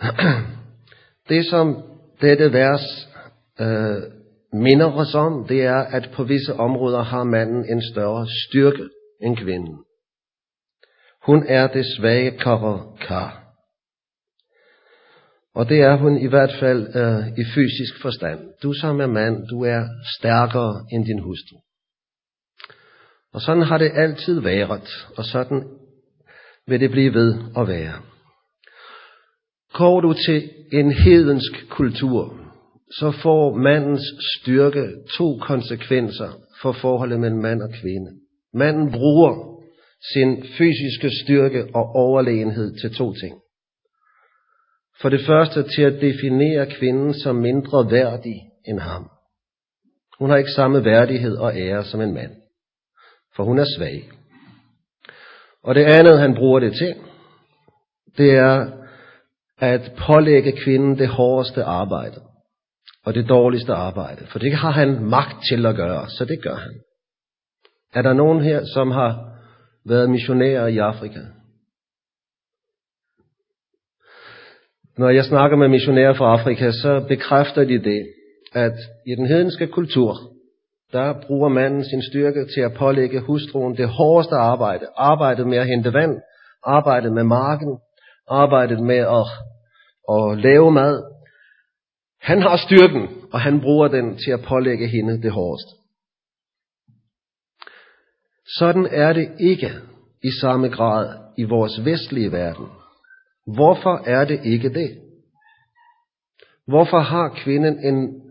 Det 1.28 1.46
som 1.46 1.82
dette 2.20 2.52
vers 2.52 3.08
øh, 3.60 4.02
minder 4.52 4.92
os 4.92 5.14
om, 5.14 5.46
det 5.48 5.62
er, 5.62 5.76
at 5.76 6.10
på 6.14 6.24
visse 6.24 6.54
områder 6.54 7.02
har 7.02 7.24
manden 7.24 7.64
en 7.72 7.82
større 7.92 8.26
styrke 8.48 8.88
end 9.22 9.36
kvinden. 9.36 9.78
Hun 11.26 11.44
er 11.48 11.66
det 11.66 11.84
svage 11.96 12.30
kar. 13.00 13.45
Og 15.56 15.68
det 15.68 15.80
er 15.80 15.96
hun 15.96 16.18
i 16.18 16.26
hvert 16.26 16.54
fald 16.60 16.96
øh, 16.96 17.38
i 17.38 17.44
fysisk 17.54 18.02
forstand. 18.02 18.40
Du 18.62 18.72
som 18.72 19.00
er 19.00 19.06
mand, 19.06 19.48
du 19.48 19.64
er 19.64 19.82
stærkere 20.18 20.86
end 20.92 21.06
din 21.06 21.18
hustru. 21.18 21.56
Og 23.32 23.40
sådan 23.40 23.62
har 23.62 23.78
det 23.78 23.90
altid 23.94 24.40
været, 24.40 25.06
og 25.16 25.24
sådan 25.24 25.64
vil 26.66 26.80
det 26.80 26.90
blive 26.90 27.14
ved 27.14 27.34
at 27.56 27.68
være. 27.68 28.02
Går 29.72 30.00
du 30.00 30.14
til 30.26 30.50
en 30.72 30.92
hedensk 30.92 31.68
kultur, 31.70 32.40
så 32.90 33.10
får 33.22 33.56
mandens 33.56 34.02
styrke 34.36 34.86
to 35.18 35.38
konsekvenser 35.38 36.30
for 36.62 36.72
forholdet 36.72 37.20
mellem 37.20 37.40
mand 37.40 37.62
og 37.62 37.70
kvinde. 37.70 38.10
Manden 38.54 38.92
bruger 38.92 39.62
sin 40.12 40.44
fysiske 40.58 41.10
styrke 41.24 41.66
og 41.74 41.84
overlegenhed 41.94 42.80
til 42.80 42.94
to 42.94 43.14
ting. 43.14 43.40
For 45.00 45.08
det 45.08 45.20
første 45.26 45.62
til 45.62 45.82
at 45.82 46.00
definere 46.00 46.66
kvinden 46.66 47.14
som 47.14 47.36
mindre 47.36 47.90
værdig 47.90 48.42
end 48.64 48.78
ham. 48.78 49.10
Hun 50.18 50.30
har 50.30 50.36
ikke 50.36 50.50
samme 50.50 50.84
værdighed 50.84 51.36
og 51.36 51.56
ære 51.56 51.84
som 51.84 52.00
en 52.00 52.14
mand 52.14 52.32
for 53.36 53.44
hun 53.44 53.58
er 53.58 53.64
svag. 53.76 54.10
Og 55.64 55.74
det 55.74 55.84
andet, 55.84 56.20
han 56.20 56.34
bruger 56.34 56.60
det 56.60 56.72
til, 56.72 56.94
det 58.16 58.30
er 58.30 58.66
at 59.58 59.92
pålægge 60.06 60.52
kvinden 60.52 60.98
det 60.98 61.08
hårdeste 61.08 61.64
arbejde 61.64 62.20
og 63.04 63.14
det 63.14 63.28
dårligste 63.28 63.72
arbejde. 63.72 64.26
For 64.26 64.38
det 64.38 64.52
har 64.52 64.70
han 64.70 65.04
magt 65.04 65.36
til 65.48 65.66
at 65.66 65.76
gøre, 65.76 66.08
så 66.08 66.24
det 66.24 66.42
gør 66.42 66.54
han. 66.54 66.72
Er 67.94 68.02
der 68.02 68.12
nogen 68.12 68.42
her, 68.42 68.64
som 68.64 68.90
har 68.90 69.38
været 69.86 70.10
missionærer 70.10 70.66
i 70.66 70.78
Afrika? 70.78 71.20
Når 74.98 75.10
jeg 75.10 75.24
snakker 75.24 75.56
med 75.56 75.68
missionærer 75.68 76.14
fra 76.14 76.32
Afrika, 76.32 76.70
så 76.70 77.04
bekræfter 77.08 77.64
de 77.64 77.78
det, 77.84 78.06
at 78.52 78.78
i 79.06 79.14
den 79.14 79.26
hedenske 79.26 79.66
kultur, 79.66 80.16
der 80.92 81.14
bruger 81.26 81.48
manden 81.48 81.84
sin 81.84 82.02
styrke 82.02 82.46
til 82.54 82.60
at 82.60 82.72
pålægge 82.72 83.20
hustruen 83.20 83.76
det 83.76 83.88
hårdeste 83.88 84.34
arbejde. 84.34 84.86
Arbejdet 84.96 85.46
med 85.46 85.58
at 85.58 85.66
hente 85.66 85.92
vand, 85.92 86.20
arbejdet 86.64 87.12
med 87.12 87.24
marken, 87.24 87.78
arbejdet 88.28 88.80
med 88.80 88.96
at, 88.96 89.26
at 90.14 90.38
lave 90.38 90.72
mad. 90.72 91.02
Han 92.20 92.42
har 92.42 92.56
styrken, 92.56 93.08
og 93.32 93.40
han 93.40 93.60
bruger 93.60 93.88
den 93.88 94.16
til 94.16 94.30
at 94.30 94.44
pålægge 94.48 94.88
hende 94.88 95.22
det 95.22 95.32
hårdeste. 95.32 95.70
Sådan 98.58 98.86
er 98.90 99.12
det 99.12 99.28
ikke 99.40 99.70
i 100.22 100.30
samme 100.40 100.68
grad 100.68 101.14
i 101.38 101.44
vores 101.44 101.84
vestlige 101.84 102.32
verden. 102.32 102.66
Hvorfor 103.46 104.02
er 104.06 104.24
det 104.24 104.40
ikke 104.44 104.68
det? 104.68 104.98
Hvorfor 106.66 106.98
har 106.98 107.28
kvinden 107.44 107.78
en 107.78 108.26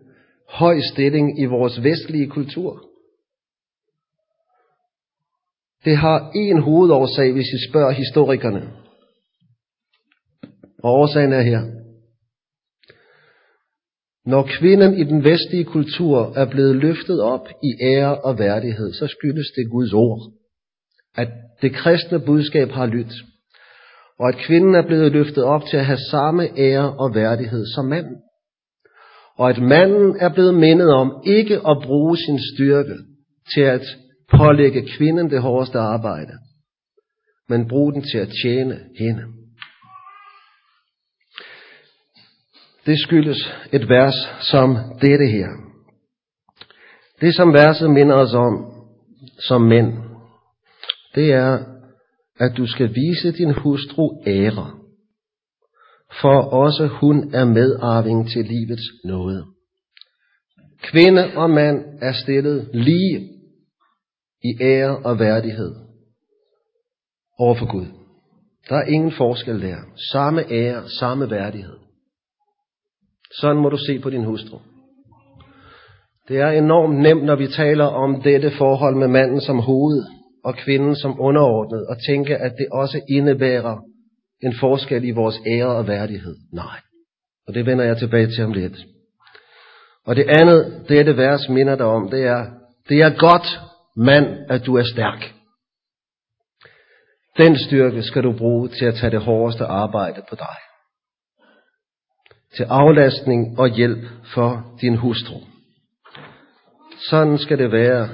høj 0.50 0.80
stilling 0.94 1.40
i 1.40 1.46
vores 1.46 1.84
vestlige 1.84 2.28
kultur. 2.28 2.90
Det 5.86 5.98
har 5.98 6.32
en 6.36 6.62
hovedårsag, 6.62 7.34
hvis 7.34 7.54
I 7.54 7.70
spørger 7.70 7.92
historikerne. 7.92 8.74
Og 10.84 10.92
årsagen 10.94 11.34
er 11.34 11.42
her. 11.42 11.62
Når 14.26 14.50
kvinden 14.60 14.94
i 14.94 15.04
den 15.04 15.24
vestlige 15.24 15.64
kultur 15.64 16.34
er 16.36 16.50
blevet 16.50 16.76
løftet 16.76 17.22
op 17.22 17.48
i 17.64 17.84
ære 17.84 18.22
og 18.22 18.40
værdighed, 18.40 18.94
så 18.94 19.08
skyldes 19.08 19.48
det 19.56 19.72
Guds 19.72 19.94
ord. 19.94 20.32
At 21.16 21.28
det 21.62 21.74
kristne 21.74 22.20
budskab 22.20 22.70
har 22.70 22.86
lyttet. 22.86 23.16
Og 24.20 24.28
at 24.30 24.36
kvinden 24.36 24.76
er 24.76 24.88
blevet 24.88 25.12
løftet 25.12 25.44
op 25.44 25.62
til 25.70 25.78
at 25.78 25.86
have 25.86 26.00
samme 26.12 26.58
ære 26.58 26.94
og 26.94 27.16
værdighed 27.16 27.66
som 27.76 27.86
manden 27.86 28.16
og 29.38 29.50
at 29.50 29.62
manden 29.62 30.18
er 30.20 30.34
blevet 30.34 30.54
mindet 30.54 30.94
om 30.94 31.22
ikke 31.26 31.56
at 31.56 31.78
bruge 31.84 32.18
sin 32.18 32.40
styrke 32.56 32.96
til 33.54 33.62
at 33.62 33.82
pålægge 34.38 34.88
kvinden 34.98 35.30
det 35.30 35.42
hårdeste 35.42 35.80
arbejde, 35.80 36.34
men 37.50 37.68
bruge 37.68 37.94
den 37.94 38.04
til 38.12 38.18
at 38.18 38.30
tjene 38.44 38.80
hende. 39.00 39.24
Det 42.86 43.00
skyldes 43.00 43.54
et 43.72 43.90
vers 43.90 44.16
som 44.42 44.78
dette 45.02 45.26
her. 45.26 45.50
Det 47.22 47.36
som 47.36 47.54
verset 47.54 47.90
minder 47.90 48.16
os 48.16 48.34
om 48.34 48.72
som 49.40 49.62
mænd, 49.62 49.94
det 51.16 51.34
er, 51.34 51.75
at 52.40 52.58
du 52.58 52.68
skal 52.68 52.96
vise 52.96 53.32
din 53.32 53.54
hustru 53.54 54.24
ære 54.28 54.86
for 56.22 56.42
også 56.42 56.88
hun 56.88 57.34
er 57.34 57.46
medarving 57.46 58.30
til 58.30 58.46
livets 58.46 58.84
nåde. 59.06 59.46
Kvinde 60.84 61.32
og 61.36 61.50
mand 61.50 61.86
er 62.02 62.14
stillet 62.14 62.70
lige 62.74 63.30
i 64.44 64.62
ære 64.62 64.98
og 64.98 65.20
værdighed 65.20 65.76
over 67.40 67.56
for 67.56 67.72
Gud. 67.72 67.86
Der 68.70 68.76
er 68.76 68.86
ingen 68.86 69.12
forskel 69.12 69.62
der. 69.62 69.78
Samme 70.12 70.52
ære, 70.52 70.90
samme 70.90 71.30
værdighed. 71.30 71.78
Sådan 73.42 73.62
må 73.62 73.70
du 73.70 73.78
se 73.78 74.00
på 74.00 74.10
din 74.10 74.24
hustru. 74.24 74.60
Det 76.28 76.38
er 76.38 76.50
enormt 76.50 77.00
nemt, 77.00 77.24
når 77.24 77.36
vi 77.36 77.48
taler 77.48 77.86
om 77.86 78.22
dette 78.22 78.52
forhold 78.58 78.96
med 78.96 79.08
manden 79.08 79.42
som 79.42 79.60
hoved 79.60 80.06
og 80.46 80.56
kvinden 80.56 80.96
som 80.96 81.20
underordnet 81.20 81.88
og 81.88 81.98
tænke, 82.08 82.38
at 82.38 82.52
det 82.58 82.68
også 82.72 83.02
indebærer 83.10 83.78
en 84.44 84.54
forskel 84.60 85.04
i 85.04 85.12
vores 85.12 85.40
ære 85.48 85.68
og 85.68 85.88
værdighed. 85.88 86.36
Nej. 86.54 86.80
Og 87.48 87.54
det 87.54 87.66
vender 87.66 87.86
jeg 87.86 87.98
tilbage 87.98 88.28
til 88.28 88.44
om 88.44 88.54
lidt. 88.54 88.78
Og 90.06 90.16
det 90.16 90.26
andet, 90.40 90.86
det 90.90 91.00
er 91.00 91.04
det 91.04 91.18
vers 91.18 91.50
minder 91.50 91.76
dig 91.76 91.86
om, 91.86 92.10
det 92.10 92.24
er, 92.24 92.46
det 92.90 92.98
er 93.02 93.20
godt, 93.20 93.62
mand, 93.96 94.26
at 94.50 94.66
du 94.66 94.76
er 94.76 94.84
stærk. 94.94 95.34
Den 97.38 97.58
styrke 97.68 98.04
skal 98.04 98.24
du 98.24 98.38
bruge 98.38 98.70
til 98.70 98.86
at 98.86 98.96
tage 98.96 99.12
det 99.12 99.22
hårdeste 99.22 99.66
arbejde 99.66 100.22
på 100.30 100.36
dig. 100.36 100.56
Til 102.56 102.64
aflastning 102.64 103.60
og 103.60 103.68
hjælp 103.68 104.04
for 104.34 104.78
din 104.82 104.96
hustru. 104.96 105.40
Sådan 107.10 107.38
skal 107.38 107.58
det 107.58 107.72
være 107.72 108.10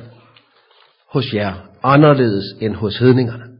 hos 1.13 1.33
jer, 1.33 1.70
anderledes 1.83 2.45
end 2.61 2.75
hos 2.75 2.97
hedningerne. 2.97 3.57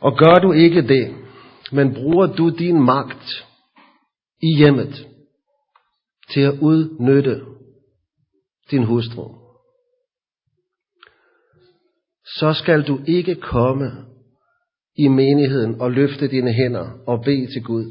Og 0.00 0.18
gør 0.18 0.34
du 0.34 0.52
ikke 0.52 0.82
det, 0.82 1.14
men 1.72 1.94
bruger 1.94 2.26
du 2.26 2.48
din 2.48 2.84
magt 2.84 3.46
i 4.42 4.56
hjemmet 4.56 5.08
til 6.32 6.40
at 6.40 6.58
udnytte 6.60 7.40
din 8.70 8.84
hustru, 8.84 9.44
så 12.24 12.52
skal 12.52 12.82
du 12.82 13.00
ikke 13.06 13.34
komme 13.34 13.90
i 14.96 15.08
menigheden 15.08 15.80
og 15.80 15.92
løfte 15.92 16.28
dine 16.28 16.52
hænder 16.52 16.90
og 17.06 17.24
bede 17.24 17.46
til 17.46 17.62
Gud 17.62 17.84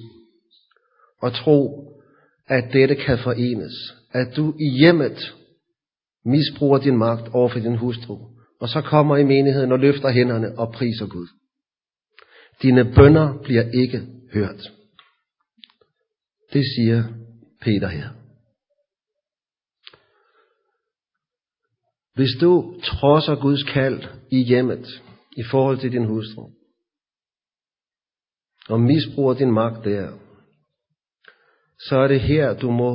og 1.22 1.34
tro, 1.34 1.90
at 2.48 2.74
dette 2.74 2.96
kan 2.96 3.18
forenes. 3.24 3.74
At 4.12 4.36
du 4.36 4.54
i 4.60 4.78
hjemmet 4.80 5.36
misbruger 6.26 6.78
din 6.78 6.98
magt 6.98 7.28
over 7.34 7.50
for 7.50 7.60
din 7.60 7.78
hustru, 7.78 8.18
og 8.60 8.70
så 8.70 8.82
kommer 8.82 9.18
i 9.18 9.24
menigheden 9.24 9.72
og 9.72 9.80
løfter 9.80 10.10
hænderne 10.10 10.60
og 10.60 10.74
priser 10.74 11.08
Gud. 11.08 11.28
Dine 12.62 12.94
bønder 12.96 13.42
bliver 13.44 13.64
ikke 13.84 14.08
hørt. 14.34 14.72
Det 16.54 16.64
siger 16.76 17.04
Peter 17.62 17.88
her. 17.88 18.10
Hvis 22.14 22.32
du 22.42 22.80
trodser 22.84 23.36
Guds 23.36 23.64
kald 23.64 24.04
i 24.32 24.44
hjemmet 24.44 25.04
i 25.38 25.44
forhold 25.52 25.78
til 25.78 25.92
din 25.92 26.06
hustru, 26.06 26.50
og 28.70 28.82
misbruger 28.82 29.34
din 29.34 29.52
magt 29.52 29.86
der, 29.86 30.18
så 31.80 31.96
er 31.98 32.08
det 32.08 32.22
her, 32.22 32.54
du 32.54 32.72
må 32.72 32.90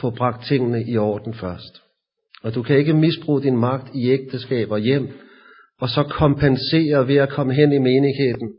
få 0.00 0.10
bragt 0.10 0.46
tingene 0.46 0.84
i 0.84 0.96
orden 0.96 1.34
først. 1.34 1.82
Og 2.42 2.54
du 2.54 2.62
kan 2.62 2.78
ikke 2.78 2.94
misbruge 2.94 3.42
din 3.42 3.56
magt 3.56 3.94
i 3.94 4.10
ægteskab 4.10 4.70
og 4.70 4.78
hjem, 4.78 5.08
og 5.80 5.88
så 5.88 6.02
kompensere 6.02 7.08
ved 7.08 7.16
at 7.16 7.30
komme 7.30 7.54
hen 7.54 7.72
i 7.72 7.78
menigheden, 7.78 8.52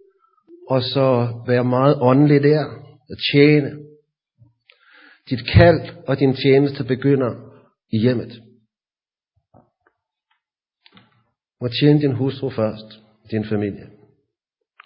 og 0.69 0.81
så 0.81 1.07
være 1.47 1.63
meget 1.63 1.97
åndelig 2.01 2.43
der, 2.43 2.65
at 3.11 3.17
tjene. 3.31 3.79
Dit 5.29 5.39
kald 5.53 5.81
og 6.07 6.19
din 6.19 6.35
tjeneste 6.35 6.83
begynder 6.83 7.31
i 7.91 7.97
hjemmet. 7.99 8.41
Og 11.61 11.69
tjene 11.79 12.01
din 12.01 12.15
hustru 12.15 12.49
først, 12.49 12.99
din 13.31 13.45
familie. 13.45 13.89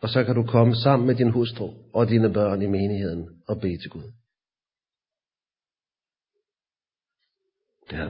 Og 0.01 0.09
så 0.09 0.23
kan 0.23 0.35
du 0.35 0.43
komme 0.43 0.75
sammen 0.75 1.07
med 1.07 1.15
din 1.15 1.31
hustru 1.31 1.73
og 1.93 2.09
dine 2.09 2.33
børn 2.33 2.61
i 2.61 2.67
menigheden 2.67 3.29
og 3.47 3.61
bede 3.61 3.77
til 3.77 3.89
Gud. 3.89 4.11
Ja. 7.91 8.09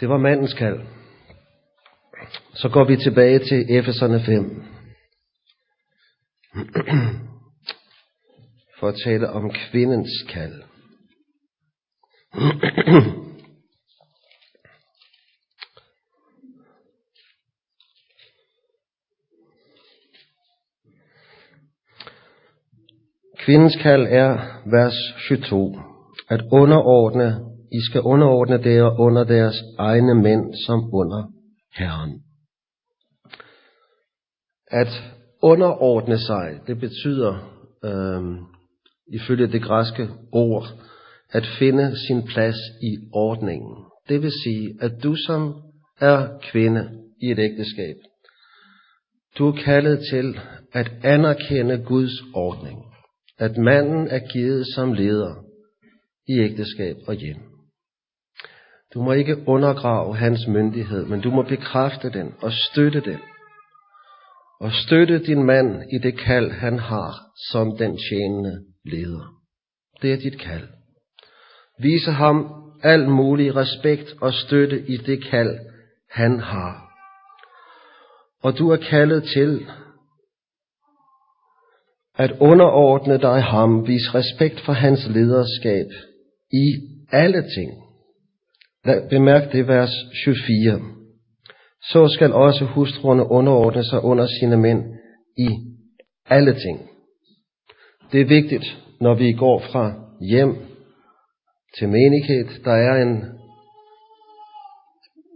Det 0.00 0.08
var 0.08 0.18
mandens 0.18 0.54
kald. 0.54 0.80
Så 2.54 2.68
går 2.68 2.84
vi 2.84 2.96
tilbage 2.96 3.38
til 3.38 3.78
Efeserne 3.78 4.20
5. 4.20 4.62
For 8.80 8.88
at 8.88 8.94
tale 9.04 9.30
om 9.30 9.50
kvindens 9.50 10.10
kald. 10.28 10.62
Kvindens 23.38 23.76
kald 23.82 24.06
er 24.10 24.60
vers 24.70 24.94
22. 25.28 25.82
At 26.28 26.40
underordne, 26.52 27.47
i 27.72 27.80
skal 27.80 28.00
underordne 28.00 28.62
der 28.64 29.00
under 29.00 29.24
deres 29.24 29.56
egne 29.78 30.14
mænd 30.14 30.54
som 30.66 30.94
under 30.94 31.32
Herren. 31.76 32.22
At 34.70 35.02
underordne 35.42 36.18
sig, 36.18 36.60
det 36.66 36.80
betyder 36.80 37.32
øh, 37.84 38.22
ifølge 39.12 39.46
det 39.46 39.62
græske 39.62 40.08
ord, 40.32 40.66
at 41.30 41.46
finde 41.58 42.06
sin 42.06 42.22
plads 42.22 42.56
i 42.82 42.98
ordningen. 43.12 43.84
Det 44.08 44.22
vil 44.22 44.32
sige, 44.44 44.78
at 44.80 44.92
du 45.02 45.14
som 45.26 45.54
er 46.00 46.38
kvinde 46.42 46.90
i 47.22 47.30
et 47.30 47.38
ægteskab, 47.38 47.96
du 49.38 49.48
er 49.48 49.62
kaldet 49.64 50.00
til 50.10 50.40
at 50.72 50.92
anerkende 51.02 51.84
Guds 51.84 52.22
ordning. 52.34 52.84
At 53.38 53.56
manden 53.56 54.08
er 54.08 54.18
givet 54.18 54.66
som 54.74 54.92
leder 54.92 55.34
i 56.28 56.38
ægteskab 56.38 56.96
og 57.06 57.14
hjem. 57.14 57.57
Du 58.94 59.02
må 59.02 59.12
ikke 59.12 59.48
undergrave 59.48 60.16
hans 60.16 60.46
myndighed, 60.46 61.06
men 61.06 61.20
du 61.20 61.30
må 61.30 61.42
bekræfte 61.42 62.10
den 62.10 62.34
og 62.42 62.52
støtte 62.52 63.00
den 63.00 63.18
og 64.60 64.72
støtte 64.72 65.18
din 65.18 65.42
mand 65.44 65.82
i 65.92 65.98
det 65.98 66.18
kald, 66.18 66.50
han 66.50 66.78
har 66.78 67.14
som 67.50 67.76
den 67.76 67.98
tjenende 68.08 68.64
leder. 68.84 69.32
Det 70.02 70.12
er 70.12 70.16
dit 70.16 70.40
kald. 70.40 70.68
Vise 71.82 72.10
ham 72.10 72.46
al 72.82 73.08
mulig 73.08 73.56
respekt 73.56 74.14
og 74.20 74.34
støtte 74.34 74.88
i 74.88 74.96
det 74.96 75.24
kald, 75.24 75.58
han 76.10 76.40
har. 76.40 76.88
Og 78.42 78.58
du 78.58 78.70
er 78.70 78.76
kaldet 78.76 79.24
til 79.24 79.66
at 82.14 82.32
underordne 82.40 83.18
dig 83.18 83.42
ham, 83.42 83.86
vis 83.86 84.14
respekt 84.14 84.60
for 84.60 84.72
hans 84.72 85.08
lederskab 85.08 85.86
i 86.52 86.66
alle 87.12 87.42
ting. 87.54 87.87
Bemærk 89.10 89.52
det 89.52 89.68
vers 89.68 89.90
24 90.24 90.98
så 91.82 92.08
skal 92.08 92.32
også 92.32 92.64
hustruerne 92.64 93.30
underordne 93.30 93.84
sig 93.84 94.04
under 94.04 94.26
sine 94.40 94.56
mænd 94.56 94.84
i 95.36 95.48
alle 96.26 96.54
ting. 96.54 96.90
Det 98.12 98.20
er 98.20 98.26
vigtigt, 98.26 98.78
når 99.00 99.14
vi 99.14 99.32
går 99.32 99.58
fra 99.58 99.92
hjem 100.20 100.56
til 101.78 101.88
menighed. 101.88 102.64
Der 102.64 102.72
er 102.72 103.02
en, 103.02 103.24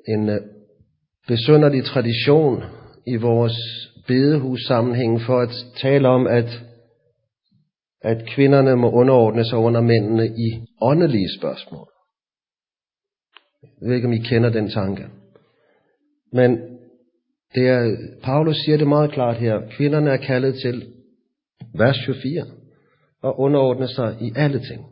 en 0.09 0.29
øh, 0.29 0.41
besønderlig 1.29 1.85
tradition 1.85 2.63
i 3.07 3.17
vores 3.17 3.57
bedehus 4.07 4.61
sammenhæng 4.69 5.21
for 5.21 5.39
at 5.41 5.55
tale 5.77 6.09
om, 6.09 6.27
at, 6.27 6.63
at 8.03 8.27
kvinderne 8.27 8.77
må 8.77 8.91
underordne 8.91 9.45
sig 9.45 9.59
under 9.59 9.81
mændene 9.81 10.27
i 10.27 10.67
åndelige 10.83 11.29
spørgsmål. 11.39 11.92
Jeg 13.63 13.89
ved 13.89 13.95
ikke, 13.95 14.07
om 14.07 14.13
I 14.13 14.19
kender 14.19 14.51
den 14.51 14.69
tanke. 14.71 15.07
Men 16.33 16.59
det 17.55 17.69
er, 17.69 17.97
Paulus 18.23 18.57
siger 18.65 18.79
det 18.79 18.89
meget 18.89 19.13
klart 19.13 19.37
her. 19.37 19.61
Kvinderne 19.71 20.11
er 20.11 20.17
kaldet 20.17 20.55
til, 20.55 20.87
vers 21.75 21.97
24, 22.07 22.41
at 23.25 23.33
underordne 23.37 23.89
sig 23.89 24.17
i 24.21 24.33
alle 24.37 24.59
ting. 24.59 24.87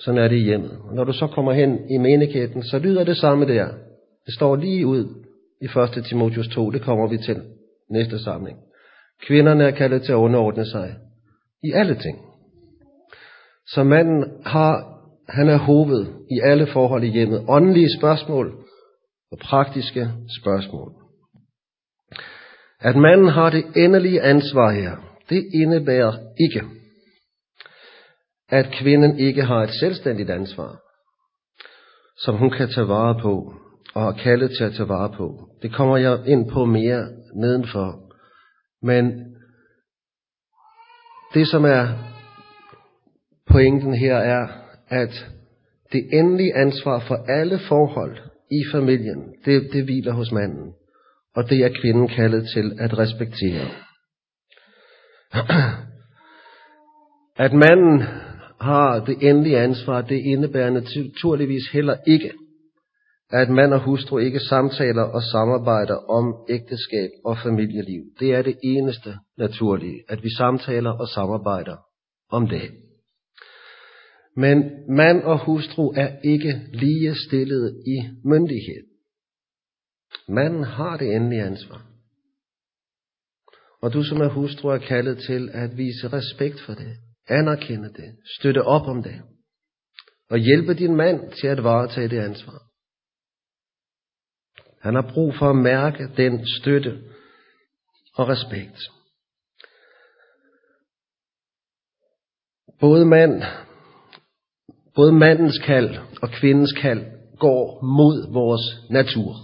Sådan 0.00 0.20
er 0.20 0.28
det 0.28 0.36
i 0.36 0.44
hjemmet. 0.44 0.78
Og 0.84 0.94
når 0.94 1.04
du 1.04 1.12
så 1.12 1.26
kommer 1.26 1.52
hen 1.52 1.90
i 1.90 1.98
menigheden, 1.98 2.62
så 2.62 2.78
lyder 2.78 3.04
det 3.04 3.16
samme 3.16 3.46
der. 3.46 3.68
Det 4.26 4.34
står 4.34 4.56
lige 4.56 4.86
ud 4.86 5.24
i 5.60 5.64
1. 5.98 6.04
Timotius 6.04 6.48
2, 6.48 6.70
det 6.70 6.82
kommer 6.82 7.08
vi 7.08 7.18
til 7.18 7.42
næste 7.90 8.18
samling. 8.18 8.58
Kvinderne 9.26 9.64
er 9.64 9.70
kaldet 9.70 10.02
til 10.02 10.12
at 10.12 10.16
underordne 10.16 10.66
sig 10.66 10.96
i 11.62 11.72
alle 11.72 11.94
ting. 11.94 12.18
Så 13.66 13.84
manden 13.84 14.24
har, 14.44 14.97
han 15.28 15.48
er 15.48 15.58
hoved 15.58 16.06
i 16.30 16.40
alle 16.44 16.66
forhold 16.72 17.04
i 17.04 17.10
hjemmet. 17.10 17.44
Åndelige 17.48 17.98
spørgsmål, 17.98 18.64
og 19.32 19.38
praktiske 19.38 20.10
spørgsmål. 20.40 20.92
At 22.80 22.96
manden 22.96 23.28
har 23.28 23.50
det 23.50 23.64
endelige 23.76 24.22
ansvar 24.22 24.70
her, 24.70 24.96
det 25.28 25.44
indebærer 25.54 26.12
ikke, 26.40 26.62
at 28.48 28.66
kvinden 28.80 29.18
ikke 29.18 29.42
har 29.42 29.62
et 29.62 29.74
selvstændigt 29.80 30.30
ansvar, 30.30 30.80
som 32.18 32.36
hun 32.36 32.50
kan 32.50 32.68
tage 32.68 32.88
vare 32.88 33.20
på 33.22 33.54
og 33.94 34.02
har 34.02 34.12
kaldet 34.12 34.50
til 34.50 34.64
at 34.64 34.72
tage 34.72 34.88
vare 34.88 35.12
på. 35.16 35.48
Det 35.62 35.74
kommer 35.74 35.96
jeg 35.96 36.18
ind 36.26 36.50
på 36.50 36.64
mere 36.64 37.08
nedenfor. 37.34 38.00
Men 38.82 39.34
det 41.34 41.48
som 41.48 41.64
er 41.64 41.88
pointen 43.50 43.94
her 43.94 44.16
er, 44.16 44.67
at 44.88 45.26
det 45.92 46.08
endelige 46.12 46.56
ansvar 46.56 47.04
for 47.08 47.14
alle 47.14 47.58
forhold 47.68 48.18
i 48.50 48.64
familien, 48.72 49.34
det, 49.44 49.68
det 49.72 49.84
hviler 49.84 50.12
hos 50.12 50.32
manden. 50.32 50.72
Og 51.36 51.50
det 51.50 51.64
er 51.64 51.68
kvinden 51.80 52.08
kaldet 52.08 52.48
til 52.54 52.72
at 52.78 52.98
respektere. 52.98 53.66
At 57.36 57.52
manden 57.52 58.02
har 58.60 59.04
det 59.04 59.28
endelige 59.28 59.58
ansvar, 59.58 60.02
det 60.02 60.16
indebærer 60.16 60.70
naturligvis 60.70 61.68
heller 61.72 61.96
ikke, 62.06 62.32
at 63.30 63.48
mand 63.48 63.74
og 63.74 63.80
hustru 63.80 64.18
ikke 64.18 64.40
samtaler 64.40 65.02
og 65.02 65.22
samarbejder 65.22 66.10
om 66.10 66.34
ægteskab 66.48 67.10
og 67.24 67.38
familieliv. 67.38 68.02
Det 68.20 68.34
er 68.34 68.42
det 68.42 68.56
eneste 68.64 69.14
naturlige, 69.38 70.02
at 70.08 70.22
vi 70.22 70.30
samtaler 70.36 70.90
og 70.90 71.08
samarbejder 71.08 71.76
om 72.30 72.48
det. 72.48 72.70
Men 74.44 74.58
mand 74.96 75.22
og 75.22 75.44
hustru 75.44 75.92
er 75.96 76.18
ikke 76.24 76.52
lige 76.72 77.14
stillet 77.26 77.82
i 77.86 77.96
myndighed. 78.24 78.84
Manden 80.28 80.64
har 80.64 80.96
det 80.96 81.16
endelige 81.16 81.42
ansvar. 81.42 81.86
Og 83.82 83.92
du 83.92 84.02
som 84.02 84.20
er 84.20 84.28
hustru 84.28 84.68
er 84.68 84.78
kaldet 84.78 85.18
til 85.18 85.50
at 85.52 85.76
vise 85.76 86.08
respekt 86.08 86.60
for 86.66 86.74
det, 86.74 86.96
anerkende 87.28 87.88
det, 87.88 88.16
støtte 88.38 88.62
op 88.62 88.86
om 88.86 89.02
det, 89.02 89.22
og 90.30 90.38
hjælpe 90.38 90.74
din 90.74 90.96
mand 90.96 91.32
til 91.32 91.46
at 91.46 91.64
varetage 91.64 92.08
det 92.08 92.18
ansvar. 92.18 92.62
Han 94.80 94.94
har 94.94 95.10
brug 95.14 95.34
for 95.38 95.50
at 95.50 95.56
mærke 95.56 96.08
den 96.16 96.46
støtte 96.46 97.02
og 98.14 98.28
respekt. 98.28 98.78
Både 102.80 103.06
mand, 103.06 103.42
både 104.98 105.12
mandens 105.12 105.58
kald 105.58 105.90
og 106.22 106.28
kvindens 106.30 106.72
kald 106.72 107.02
går 107.38 107.84
mod 107.84 108.32
vores 108.32 108.90
natur. 108.90 109.34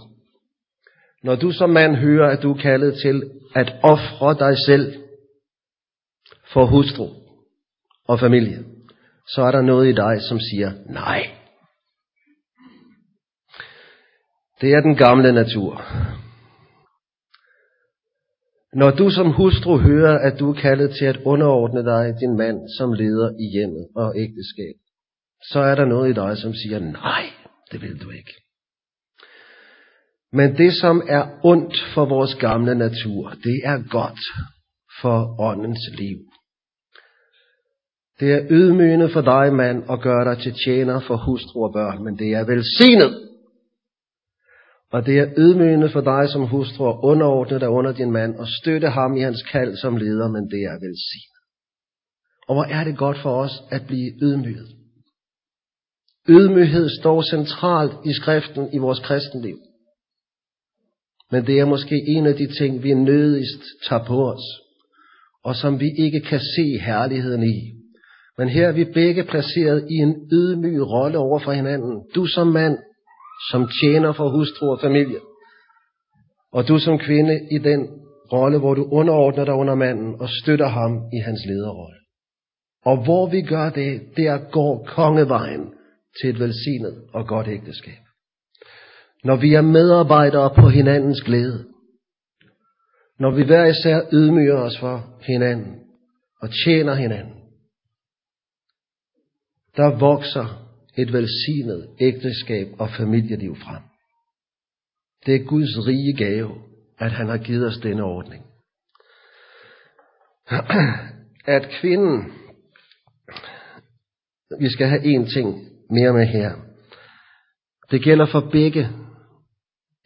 Når 1.23 1.35
du 1.35 1.51
som 1.51 1.69
mand 1.69 1.95
hører, 1.95 2.37
at 2.37 2.43
du 2.43 2.53
er 2.53 2.61
kaldet 2.61 2.93
til 3.03 3.23
at 3.55 3.75
ofre 3.83 4.33
dig 4.45 4.57
selv 4.65 4.93
for 6.53 6.65
hustru 6.65 7.07
og 8.07 8.19
familie, 8.19 8.63
så 9.33 9.41
er 9.41 9.51
der 9.51 9.61
noget 9.61 9.87
i 9.87 9.95
dig, 9.95 10.21
som 10.21 10.39
siger 10.39 10.71
nej. 10.89 11.21
Det 14.61 14.73
er 14.73 14.81
den 14.81 14.95
gamle 14.95 15.31
natur. 15.31 15.81
Når 18.73 18.91
du 18.91 19.09
som 19.09 19.31
hustru 19.31 19.77
hører, 19.77 20.17
at 20.19 20.39
du 20.39 20.49
er 20.49 20.61
kaldet 20.61 20.91
til 20.99 21.05
at 21.05 21.17
underordne 21.25 21.83
dig 21.85 22.15
din 22.19 22.37
mand 22.37 22.57
som 22.77 22.93
leder 22.93 23.29
i 23.39 23.45
hjemmet 23.53 23.87
og 23.95 24.13
ægteskab, 24.17 24.84
så 25.51 25.59
er 25.59 25.75
der 25.75 25.85
noget 25.85 26.09
i 26.09 26.13
dig, 26.13 26.37
som 26.37 26.53
siger, 26.53 26.79
nej, 26.79 27.25
det 27.71 27.81
vil 27.81 28.01
du 28.01 28.09
ikke. 28.09 28.33
Men 30.33 30.57
det, 30.57 30.73
som 30.73 31.01
er 31.09 31.39
ondt 31.43 31.77
for 31.93 32.05
vores 32.05 32.35
gamle 32.35 32.75
natur, 32.75 33.29
det 33.29 33.61
er 33.63 33.89
godt 33.89 34.19
for 35.01 35.41
åndens 35.41 35.89
liv. 35.97 36.17
Det 38.19 38.33
er 38.33 38.47
ydmygende 38.49 39.09
for 39.09 39.21
dig, 39.21 39.53
mand, 39.53 39.83
at 39.91 40.01
gøre 40.01 40.25
dig 40.25 40.43
til 40.43 40.53
tjener 40.65 40.99
for 40.99 41.17
hustru 41.17 41.63
og 41.63 41.73
børn, 41.73 42.03
men 42.03 42.19
det 42.19 42.33
er 42.33 42.45
velsignet 42.45 43.25
og 44.95 45.05
det 45.05 45.19
er 45.19 45.33
ydmygende 45.37 45.89
for 45.89 46.01
dig 46.01 46.29
som 46.29 46.47
hustru 46.47 46.89
at 46.89 46.99
underordne 47.03 47.59
dig 47.59 47.69
under 47.69 47.91
din 47.93 48.11
mand 48.11 48.35
og 48.35 48.47
støtte 48.47 48.89
ham 48.89 49.17
i 49.17 49.21
hans 49.21 49.41
kald 49.51 49.77
som 49.77 49.97
leder, 49.97 50.27
men 50.27 50.43
det 50.51 50.61
er 50.71 50.73
velsignet. 50.85 51.41
Og 52.47 52.55
hvor 52.55 52.63
er 52.63 52.83
det 52.83 52.97
godt 52.97 53.17
for 53.21 53.41
os 53.43 53.61
at 53.71 53.81
blive 53.87 54.11
ydmyget. 54.21 54.67
Ydmyghed 56.29 56.89
står 56.99 57.21
centralt 57.21 57.93
i 58.05 58.13
skriften 58.13 58.69
i 58.73 58.77
vores 58.77 58.99
kristenliv. 58.99 59.57
Men 61.31 61.45
det 61.45 61.59
er 61.59 61.65
måske 61.65 61.95
en 62.07 62.25
af 62.25 62.35
de 62.35 62.47
ting, 62.59 62.83
vi 62.83 62.93
nødigst 62.93 63.63
tager 63.89 64.03
på 64.03 64.31
os, 64.31 64.45
og 65.43 65.55
som 65.55 65.79
vi 65.79 65.89
ikke 65.97 66.21
kan 66.21 66.39
se 66.39 66.79
herligheden 66.79 67.43
i. 67.43 67.71
Men 68.37 68.49
her 68.49 68.67
er 68.67 68.71
vi 68.71 68.83
begge 68.83 69.23
placeret 69.23 69.87
i 69.89 69.93
en 69.93 70.15
ydmyg 70.31 70.81
rolle 70.81 71.17
over 71.17 71.39
for 71.39 71.51
hinanden. 71.51 72.03
Du 72.15 72.25
som 72.25 72.47
mand, 72.47 72.77
som 73.51 73.69
tjener 73.81 74.11
for 74.13 74.29
hustru 74.29 74.65
og 74.71 74.79
familie. 74.81 75.19
Og 76.53 76.67
du 76.67 76.79
som 76.79 76.99
kvinde 76.99 77.39
i 77.51 77.57
den 77.57 77.87
rolle, 78.31 78.59
hvor 78.59 78.73
du 78.73 78.87
underordner 78.91 79.45
dig 79.45 79.53
under 79.53 79.75
manden 79.75 80.15
og 80.19 80.29
støtter 80.29 80.67
ham 80.67 80.91
i 81.13 81.19
hans 81.19 81.45
lederrolle. 81.45 81.99
Og 82.85 83.03
hvor 83.03 83.29
vi 83.29 83.41
gør 83.41 83.69
det, 83.69 84.01
der 84.17 84.51
går 84.51 84.85
kongevejen 84.87 85.74
til 86.21 86.29
et 86.29 86.39
velsignet 86.39 87.03
og 87.13 87.27
godt 87.27 87.47
ægteskab. 87.47 87.99
Når 89.23 89.35
vi 89.35 89.53
er 89.53 89.61
medarbejdere 89.61 90.53
på 90.55 90.69
hinandens 90.69 91.21
glæde. 91.21 91.67
Når 93.19 93.31
vi 93.31 93.43
hver 93.43 93.65
især 93.65 94.01
ydmyger 94.13 94.57
os 94.57 94.79
for 94.79 95.19
hinanden 95.21 95.75
og 96.41 96.49
tjener 96.65 96.93
hinanden. 96.93 97.35
Der 99.77 99.99
vokser 99.99 100.65
et 100.97 101.13
velsignet 101.13 101.89
ægteskab 101.99 102.67
og 102.79 102.89
familieliv 102.89 103.55
frem. 103.55 103.83
Det 105.25 105.35
er 105.35 105.45
Guds 105.45 105.87
rige 105.87 106.13
gave, 106.13 106.51
at 106.97 107.11
han 107.11 107.27
har 107.27 107.37
givet 107.37 107.67
os 107.67 107.77
denne 107.77 108.03
ordning. 108.03 108.45
At 111.45 111.69
kvinden, 111.79 112.33
vi 114.59 114.69
skal 114.69 114.87
have 114.87 115.03
en 115.03 115.25
ting 115.25 115.74
mere 115.89 116.13
med 116.13 116.25
her. 116.25 116.51
Det 117.91 118.03
gælder 118.03 118.25
for 118.31 118.49
begge 118.51 118.89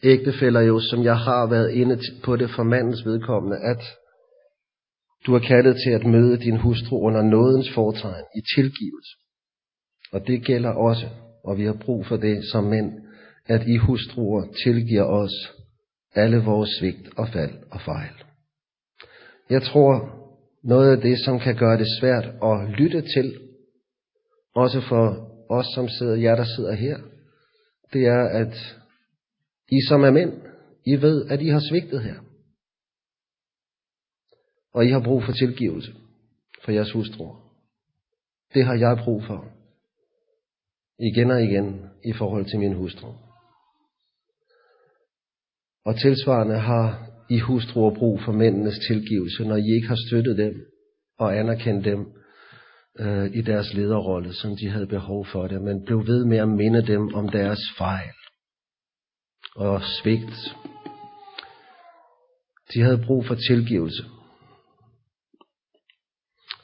ægtefæller 0.04 0.62
jo, 0.62 0.80
som 0.80 1.04
jeg 1.04 1.18
har 1.18 1.46
været 1.50 1.72
inde 1.72 2.00
på 2.24 2.36
det 2.36 2.50
for 2.56 2.64
mandens 2.64 3.06
vedkommende, 3.06 3.58
at 3.58 3.82
du 5.26 5.36
er 5.36 5.40
kaldet 5.40 5.76
til 5.86 5.92
at 5.92 6.06
møde 6.06 6.38
din 6.38 6.58
hustru 6.58 7.06
under 7.08 7.22
nådens 7.22 7.74
fortegn 7.74 8.26
i 8.36 8.42
tilgivelse. 8.56 9.14
Og 10.12 10.28
det 10.28 10.46
gælder 10.46 10.70
også, 10.70 11.08
og 11.44 11.58
vi 11.58 11.66
har 11.66 11.78
brug 11.86 12.06
for 12.06 12.18
det 12.18 12.46
som 12.52 12.64
mænd, 12.64 12.92
at 13.46 13.68
I 13.68 13.78
hustruer 13.78 14.44
tilgiver 14.64 15.04
os 15.04 15.32
alle 16.16 16.38
vores 16.38 16.70
svigt 16.80 17.10
og 17.18 17.28
fald 17.30 17.54
og 17.72 17.82
fejl. 17.82 18.24
Jeg 19.50 19.64
tror, 19.64 20.20
noget 20.64 20.96
af 20.96 21.02
det, 21.02 21.20
som 21.26 21.40
kan 21.40 21.56
gøre 21.56 21.78
det 21.78 21.88
svært 22.00 22.26
at 22.26 22.70
lytte 22.80 23.02
til, 23.02 23.40
også 24.56 24.82
for 24.82 25.30
os, 25.50 25.66
som 25.76 25.90
sidder, 25.90 26.16
jer 26.16 26.36
der 26.36 26.46
sidder 26.56 26.74
her, 26.74 26.98
det 27.94 28.06
er, 28.06 28.24
at 28.42 28.78
I 29.72 29.82
som 29.88 30.04
er 30.04 30.12
mænd, 30.12 30.34
I 30.86 30.96
ved, 31.02 31.26
at 31.30 31.42
I 31.42 31.48
har 31.48 31.62
svigtet 31.70 32.04
her. 32.04 32.20
Og 34.74 34.86
I 34.86 34.90
har 34.90 35.04
brug 35.04 35.24
for 35.24 35.32
tilgivelse 35.32 35.94
for 36.64 36.72
jeres 36.72 36.92
hustruer. 36.92 37.36
Det 38.54 38.66
har 38.66 38.76
jeg 38.76 39.02
brug 39.04 39.24
for 39.24 39.46
igen 41.00 41.32
og 41.32 41.44
igen 41.44 41.90
i 42.06 42.14
forhold 42.14 42.46
til 42.46 42.60
min 42.60 42.74
hustru. 42.74 43.14
Og 45.86 46.00
tilsvarende 46.00 46.60
har 46.60 47.10
I 47.30 47.40
hustruer 47.40 47.96
brug 47.96 48.22
for 48.22 48.32
mændenes 48.32 48.80
tilgivelse, 48.88 49.44
når 49.44 49.56
I 49.56 49.76
ikke 49.76 49.88
har 49.88 50.08
støttet 50.08 50.38
dem 50.38 50.54
og 51.18 51.38
anerkendt 51.38 51.86
dem 51.86 52.19
øh, 53.00 53.26
i 53.34 53.42
deres 53.42 53.74
lederrolle, 53.74 54.34
som 54.34 54.56
de 54.56 54.70
havde 54.70 54.88
behov 54.88 55.26
for 55.26 55.48
det, 55.48 55.62
men 55.62 55.86
blev 55.86 56.08
ved 56.08 56.26
med 56.26 56.38
at 56.38 56.50
minde 56.50 56.88
dem 56.88 57.14
om 57.14 57.30
deres 57.30 57.60
fejl 57.78 58.14
og 59.56 59.82
svigt. 59.84 60.56
De 62.74 62.82
havde 62.82 63.04
brug 63.06 63.26
for 63.26 63.36
tilgivelse. 63.36 64.04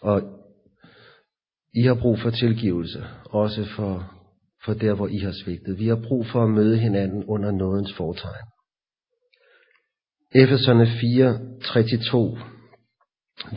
Og 0.01 0.21
I 1.73 1.81
har 1.81 1.95
brug 1.95 2.19
for 2.19 2.29
tilgivelse, 2.29 3.05
også 3.25 3.65
for 3.75 4.15
for 4.65 4.73
der, 4.73 4.93
hvor 4.93 5.07
I 5.07 5.17
har 5.17 5.31
svigtet. 5.43 5.79
Vi 5.79 5.87
har 5.87 6.01
brug 6.07 6.25
for 6.25 6.43
at 6.43 6.49
møde 6.49 6.77
hinanden 6.77 7.23
under 7.25 7.51
nådens 7.51 7.93
fortegn. 7.93 8.47
Efeserne 10.35 10.87
4, 11.01 11.39
32. 11.63 12.54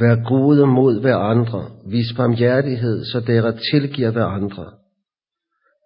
Vær 0.01 0.29
gode 0.29 0.67
mod 0.67 1.01
hver 1.01 1.17
andre. 1.17 1.71
Vis 1.87 2.13
barmhjertighed, 2.17 3.05
så 3.05 3.21
dere 3.21 3.59
tilgiver 3.71 4.11
hver 4.11 4.27
andre. 4.27 4.73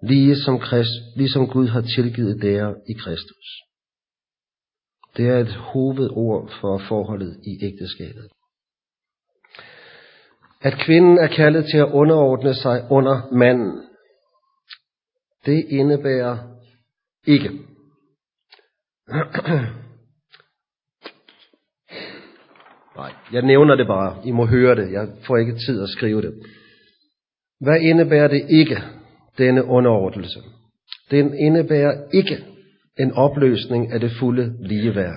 Lige 0.03 0.37
som, 0.37 0.61
Christ, 0.61 0.91
ligesom 1.17 1.47
Gud 1.47 1.69
har 1.69 1.81
tilgivet 1.81 2.43
dere 2.43 2.75
i 2.89 2.93
Kristus. 2.93 3.47
Det 5.17 5.29
er 5.29 5.39
et 5.39 5.55
hovedord 5.55 6.53
for 6.61 6.79
forholdet 6.79 7.37
i 7.47 7.65
ægteskabet. 7.65 8.29
At 10.61 10.75
kvinden 10.79 11.19
er 11.19 11.27
kaldet 11.27 11.65
til 11.65 11.79
at 11.79 11.93
underordne 11.93 12.55
sig 12.55 12.87
under 12.91 13.33
manden, 13.33 13.83
det 15.47 15.65
indebærer 15.69 16.39
ikke. 17.27 17.51
Nej, 22.97 23.13
jeg 23.33 23.43
nævner 23.43 23.75
det 23.75 23.87
bare. 23.87 24.17
I 24.25 24.31
må 24.31 24.47
høre 24.47 24.75
det. 24.75 24.93
Jeg 24.93 25.09
får 25.27 25.37
ikke 25.37 25.57
tid 25.67 25.83
at 25.83 25.89
skrive 25.89 26.23
det. 26.23 26.35
Hvad 27.61 27.81
indebærer 27.81 28.29
det 28.29 28.47
ikke, 28.51 28.83
denne 29.39 29.65
underordnelse? 29.65 30.41
Den 31.11 31.35
indebærer 31.39 32.11
ikke, 32.15 32.45
en 32.99 33.13
opløsning 33.13 33.93
af 33.93 34.01
det 34.01 34.13
fulde 34.21 34.55
ligeværd. 34.61 35.17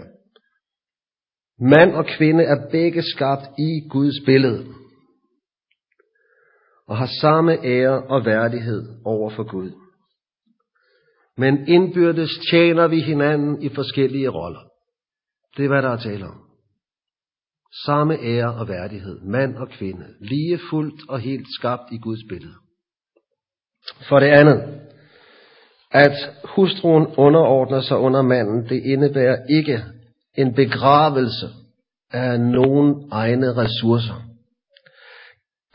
Mand 1.59 1.91
og 1.91 2.05
kvinde 2.05 2.43
er 2.43 2.69
begge 2.71 3.01
skabt 3.01 3.45
i 3.59 3.89
Guds 3.89 4.25
billede 4.25 4.65
og 6.87 6.97
har 6.97 7.09
samme 7.21 7.65
ære 7.65 8.03
og 8.03 8.25
værdighed 8.25 8.83
over 9.05 9.29
for 9.29 9.43
Gud. 9.43 9.71
Men 11.37 11.67
indbyrdes 11.67 12.29
tjener 12.51 12.87
vi 12.87 12.99
hinanden 12.99 13.61
i 13.61 13.69
forskellige 13.69 14.29
roller. 14.29 14.59
Det 15.57 15.65
er, 15.65 15.69
hvad 15.69 15.81
der 15.81 15.89
er 15.89 15.97
tale 15.97 16.25
om. 16.25 16.44
Samme 17.83 18.17
ære 18.23 18.53
og 18.53 18.67
værdighed, 18.67 19.19
mand 19.21 19.55
og 19.55 19.69
kvinde, 19.69 20.05
lige 20.19 20.59
fuldt 20.69 21.09
og 21.09 21.19
helt 21.19 21.47
skabt 21.59 21.91
i 21.91 21.97
Guds 21.97 22.19
billede. 22.29 22.55
For 24.09 24.19
det 24.19 24.27
andet, 24.27 24.81
at 25.91 26.33
hustruen 26.43 27.07
underordner 27.17 27.81
sig 27.81 27.97
under 27.97 28.21
manden, 28.21 28.69
det 28.69 28.83
indebærer 28.83 29.45
ikke 29.49 29.83
en 30.37 30.53
begravelse 30.53 31.49
af 32.11 32.39
nogen 32.39 33.09
egne 33.11 33.53
ressourcer. 33.53 34.21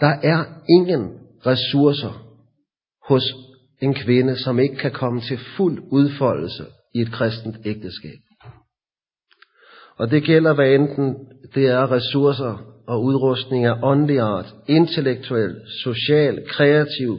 Der 0.01 0.15
er 0.23 0.45
ingen 0.69 1.21
ressourcer 1.47 2.27
hos 3.09 3.23
en 3.83 3.95
kvinde, 3.95 4.39
som 4.39 4.59
ikke 4.59 4.77
kan 4.77 4.93
komme 4.93 5.21
til 5.21 5.39
fuld 5.57 5.83
udfoldelse 5.91 6.65
i 6.95 7.01
et 7.01 7.13
kristent 7.13 7.57
ægteskab. 7.65 8.21
Og 10.01 10.11
det 10.11 10.25
gælder 10.25 10.55
hvad 10.55 10.75
enten 10.75 11.17
det 11.55 11.67
er 11.67 11.93
ressourcer 11.93 12.83
og 12.87 13.05
udrustning 13.05 13.65
af 13.65 13.75
åndelig 13.83 14.19
art, 14.19 14.55
intellektuel, 14.69 15.57
social, 15.83 16.45
kreativ, 16.49 17.19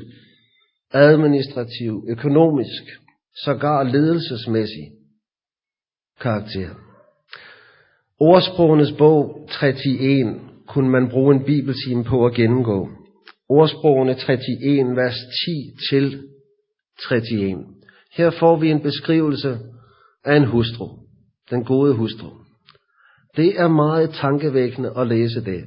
administrativ, 0.94 2.06
økonomisk, 2.10 2.84
sågar 3.44 3.84
ledelsesmæssig 3.84 4.92
karakter. 6.22 6.70
Ordsprogenes 8.20 8.92
bog 8.98 9.50
31 9.64 10.40
kunne 10.68 10.90
man 10.90 11.10
bruge 11.10 11.36
en 11.36 11.44
bibeltime 11.44 12.04
på 12.04 12.26
at 12.26 12.34
gennemgå. 12.34 12.90
Ordsprogene 13.50 14.12
31, 14.12 14.96
vers 14.96 15.16
10 15.46 15.74
til 15.90 16.24
31. 17.12 17.66
Her 18.18 18.30
får 18.30 18.56
vi 18.60 18.72
en 18.72 18.82
beskrivelse 18.82 19.60
af 20.26 20.36
en 20.36 20.46
hustru, 20.46 20.90
den 21.50 21.64
gode 21.64 21.94
hustru. 21.94 22.41
Det 23.36 23.60
er 23.60 23.68
meget 23.68 24.10
tankevækkende 24.10 24.94
at 24.98 25.08
læse 25.08 25.46
det. 25.46 25.64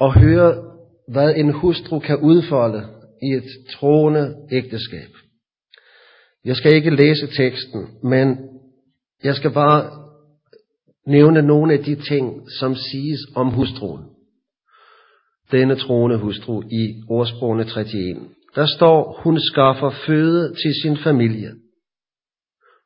Og 0.00 0.20
høre, 0.20 0.74
hvad 1.08 1.34
en 1.36 1.52
hustru 1.52 1.98
kan 1.98 2.18
udfolde 2.20 2.86
i 3.22 3.32
et 3.32 3.44
troende 3.70 4.36
ægteskab. 4.52 5.08
Jeg 6.44 6.56
skal 6.56 6.74
ikke 6.74 6.90
læse 6.90 7.26
teksten, 7.26 7.88
men 8.02 8.38
jeg 9.24 9.34
skal 9.34 9.50
bare 9.50 9.90
nævne 11.06 11.42
nogle 11.42 11.72
af 11.72 11.84
de 11.84 11.94
ting, 11.94 12.50
som 12.58 12.74
siges 12.74 13.20
om 13.36 13.48
hustruen. 13.48 14.04
Denne 15.52 15.76
troende 15.76 16.18
hustru 16.18 16.62
i 16.62 17.02
ordsprogene 17.08 17.62
31. 17.62 18.28
Der 18.54 18.66
står, 18.76 19.20
hun 19.22 19.40
skaffer 19.40 19.90
føde 20.06 20.54
til 20.54 20.72
sin 20.82 20.96
familie. 20.96 21.52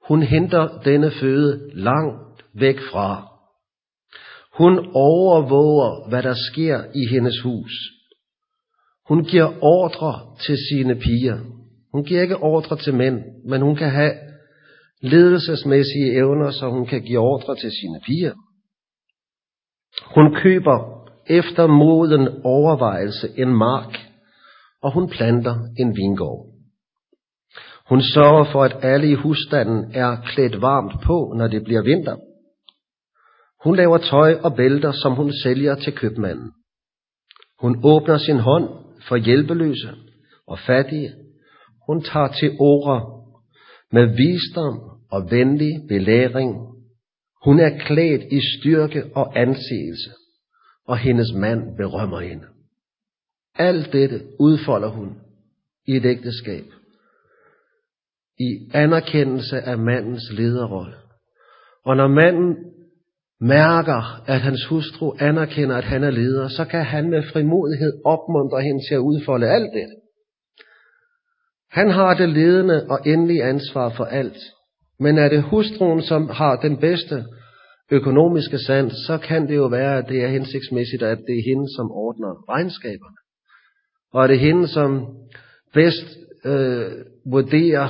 Hun 0.09 0.23
henter 0.23 0.81
denne 0.85 1.11
føde 1.11 1.71
langt 1.75 2.28
væk 2.61 2.81
fra. 2.93 3.29
Hun 4.59 4.91
overvåger, 4.95 6.09
hvad 6.09 6.23
der 6.23 6.35
sker 6.53 6.85
i 6.95 7.07
hendes 7.11 7.41
hus. 7.43 7.73
Hun 9.09 9.25
giver 9.25 9.53
ordre 9.63 10.37
til 10.47 10.57
sine 10.71 10.95
piger. 10.95 11.39
Hun 11.93 12.05
giver 12.05 12.23
ikke 12.23 12.37
ordre 12.37 12.77
til 12.77 12.95
mænd, 12.95 13.21
men 13.49 13.61
hun 13.63 13.77
kan 13.77 13.91
have 13.91 14.13
ledelsesmæssige 15.03 16.13
evner, 16.13 16.51
så 16.51 16.69
hun 16.69 16.87
kan 16.87 17.03
give 17.03 17.19
ordre 17.19 17.57
til 17.57 17.71
sine 17.71 18.01
piger. 18.07 18.33
Hun 20.15 20.35
køber 20.35 20.99
efter 21.27 21.67
moden 21.67 22.29
overvejelse 22.45 23.29
en 23.37 23.57
mark, 23.57 23.99
og 24.83 24.93
hun 24.95 25.09
planter 25.09 25.57
en 25.79 25.97
vingård. 25.97 26.47
Hun 27.89 28.03
sørger 28.03 28.45
for, 28.53 28.65
at 28.65 28.77
alle 28.83 29.11
i 29.11 29.15
husstanden 29.15 29.91
er 29.95 30.17
klædt 30.27 30.63
varmt 30.63 31.03
på, 31.03 31.35
når 31.37 31.49
det 31.49 31.65
bliver 31.65 31.83
vinter. 31.83 32.17
Hun 33.65 33.77
laver 33.77 33.99
tøj 33.99 34.35
og 34.35 34.57
bælter, 34.57 34.93
som 34.93 35.13
hun 35.13 35.33
sælger 35.43 35.75
til 35.75 35.93
købmanden. 35.93 36.53
Hun 37.61 37.81
åbner 37.85 38.19
sin 38.19 38.39
hånd 38.39 38.69
for 39.09 39.17
hjælpeløse 39.17 39.95
og 40.47 40.59
fattige. 40.59 41.15
Hun 41.87 42.03
tager 42.03 42.29
til 42.29 42.57
ord 42.61 43.19
med 43.93 44.07
visdom 44.17 44.81
og 45.11 45.31
venlig 45.31 45.89
belæring. 45.89 46.57
Hun 47.45 47.61
er 47.61 47.79
klædt 47.79 48.23
i 48.33 48.41
styrke 48.59 49.05
og 49.15 49.39
anseelse, 49.39 50.11
og 50.87 50.99
hendes 50.99 51.33
mand 51.35 51.77
berømmer 51.77 52.21
hende. 52.21 52.45
Alt 53.55 53.93
dette 53.93 54.23
udfolder 54.39 54.89
hun 54.89 55.19
i 55.87 55.97
et 55.97 56.05
ægteskab. 56.05 56.65
I 58.39 58.71
anerkendelse 58.75 59.61
af 59.61 59.79
mandens 59.79 60.33
lederrolle. 60.33 60.97
Og 61.85 61.97
når 61.97 62.09
manden 62.09 62.57
mærker, 63.41 64.23
at 64.27 64.41
hans 64.41 64.67
hustru 64.67 65.15
anerkender, 65.21 65.77
at 65.77 65.85
han 65.85 66.05
er 66.05 66.11
leder, 66.11 66.49
så 66.49 66.65
kan 66.65 66.85
han 66.85 67.11
med 67.11 67.23
frimodighed 67.33 67.93
opmuntre 68.05 68.63
hende 68.63 68.89
til 68.89 68.95
at 68.95 68.99
udfolde 68.99 69.47
alt 69.47 69.73
det. 69.75 69.87
Han 71.71 71.91
har 71.91 72.15
det 72.15 72.29
ledende 72.29 72.87
og 72.91 72.99
endelige 73.07 73.45
ansvar 73.45 73.89
for 73.97 74.05
alt. 74.05 74.39
Men 75.01 75.19
er 75.19 75.29
det 75.29 75.43
hustruen, 75.43 76.03
som 76.03 76.29
har 76.29 76.57
den 76.57 76.77
bedste 76.77 77.25
økonomiske 77.91 78.59
sans, 78.59 78.93
så 78.93 79.19
kan 79.19 79.49
det 79.49 79.57
jo 79.57 79.67
være, 79.67 79.99
at 79.99 80.09
det 80.09 80.25
er 80.25 80.29
hensigtsmæssigt, 80.29 81.03
at 81.03 81.19
det 81.19 81.39
er 81.39 81.55
hende, 81.55 81.67
som 81.77 81.91
ordner 81.91 82.51
regnskaberne. 82.51 83.17
Og 84.13 84.23
er 84.23 84.27
det 84.27 84.39
hende, 84.39 84.69
som 84.69 85.07
bedst 85.75 86.07
øh, 86.45 86.91
vurderer, 87.27 87.89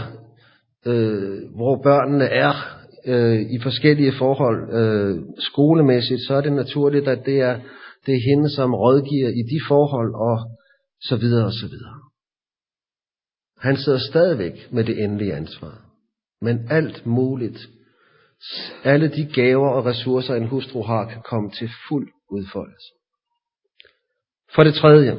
øh, 0.86 1.55
hvor 1.55 1.82
børnene 1.82 2.24
er 2.24 2.78
øh, 3.07 3.40
i 3.40 3.59
forskellige 3.62 4.12
forhold 4.18 4.74
øh, 4.80 5.18
skolemæssigt, 5.38 6.20
så 6.26 6.34
er 6.34 6.40
det 6.40 6.53
naturligt, 6.53 7.09
at 7.09 7.26
det 7.26 7.40
er, 7.40 7.61
det 8.07 8.14
er 8.14 8.30
hende, 8.30 8.51
som 8.51 8.74
rådgiver 8.74 9.28
i 9.28 9.42
de 9.53 9.61
forhold 9.68 10.14
og 10.14 10.38
så 11.03 11.16
videre 11.16 11.46
og 11.46 11.53
så 11.53 11.66
videre. 11.66 11.94
Han 13.61 13.76
sidder 13.76 13.99
stadigvæk 13.99 14.72
med 14.72 14.84
det 14.84 15.05
endelige 15.05 15.34
ansvar. 15.34 15.84
Men 16.40 16.66
alt 16.70 17.07
muligt, 17.07 17.68
alle 18.84 19.09
de 19.09 19.26
gaver 19.34 19.68
og 19.68 19.86
ressourcer, 19.86 20.34
en 20.34 20.46
hustru 20.46 20.82
har, 20.82 21.09
kan 21.09 21.22
komme 21.22 21.51
til 21.51 21.70
fuld 21.88 22.09
udfoldelse. 22.30 22.92
For 24.55 24.64
det 24.64 24.74
tredje, 24.74 25.16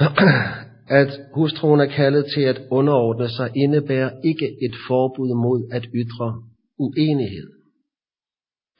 at 0.88 1.20
hustruen 1.34 1.80
er 1.80 1.86
kaldet 1.86 2.26
til 2.34 2.40
at 2.40 2.60
underordne 2.70 3.28
sig, 3.28 3.50
indebærer 3.56 4.10
ikke 4.24 4.46
et 4.46 4.74
forbud 4.88 5.34
mod 5.34 5.68
at 5.72 5.84
ytre 5.94 6.42
uenighed 6.78 7.50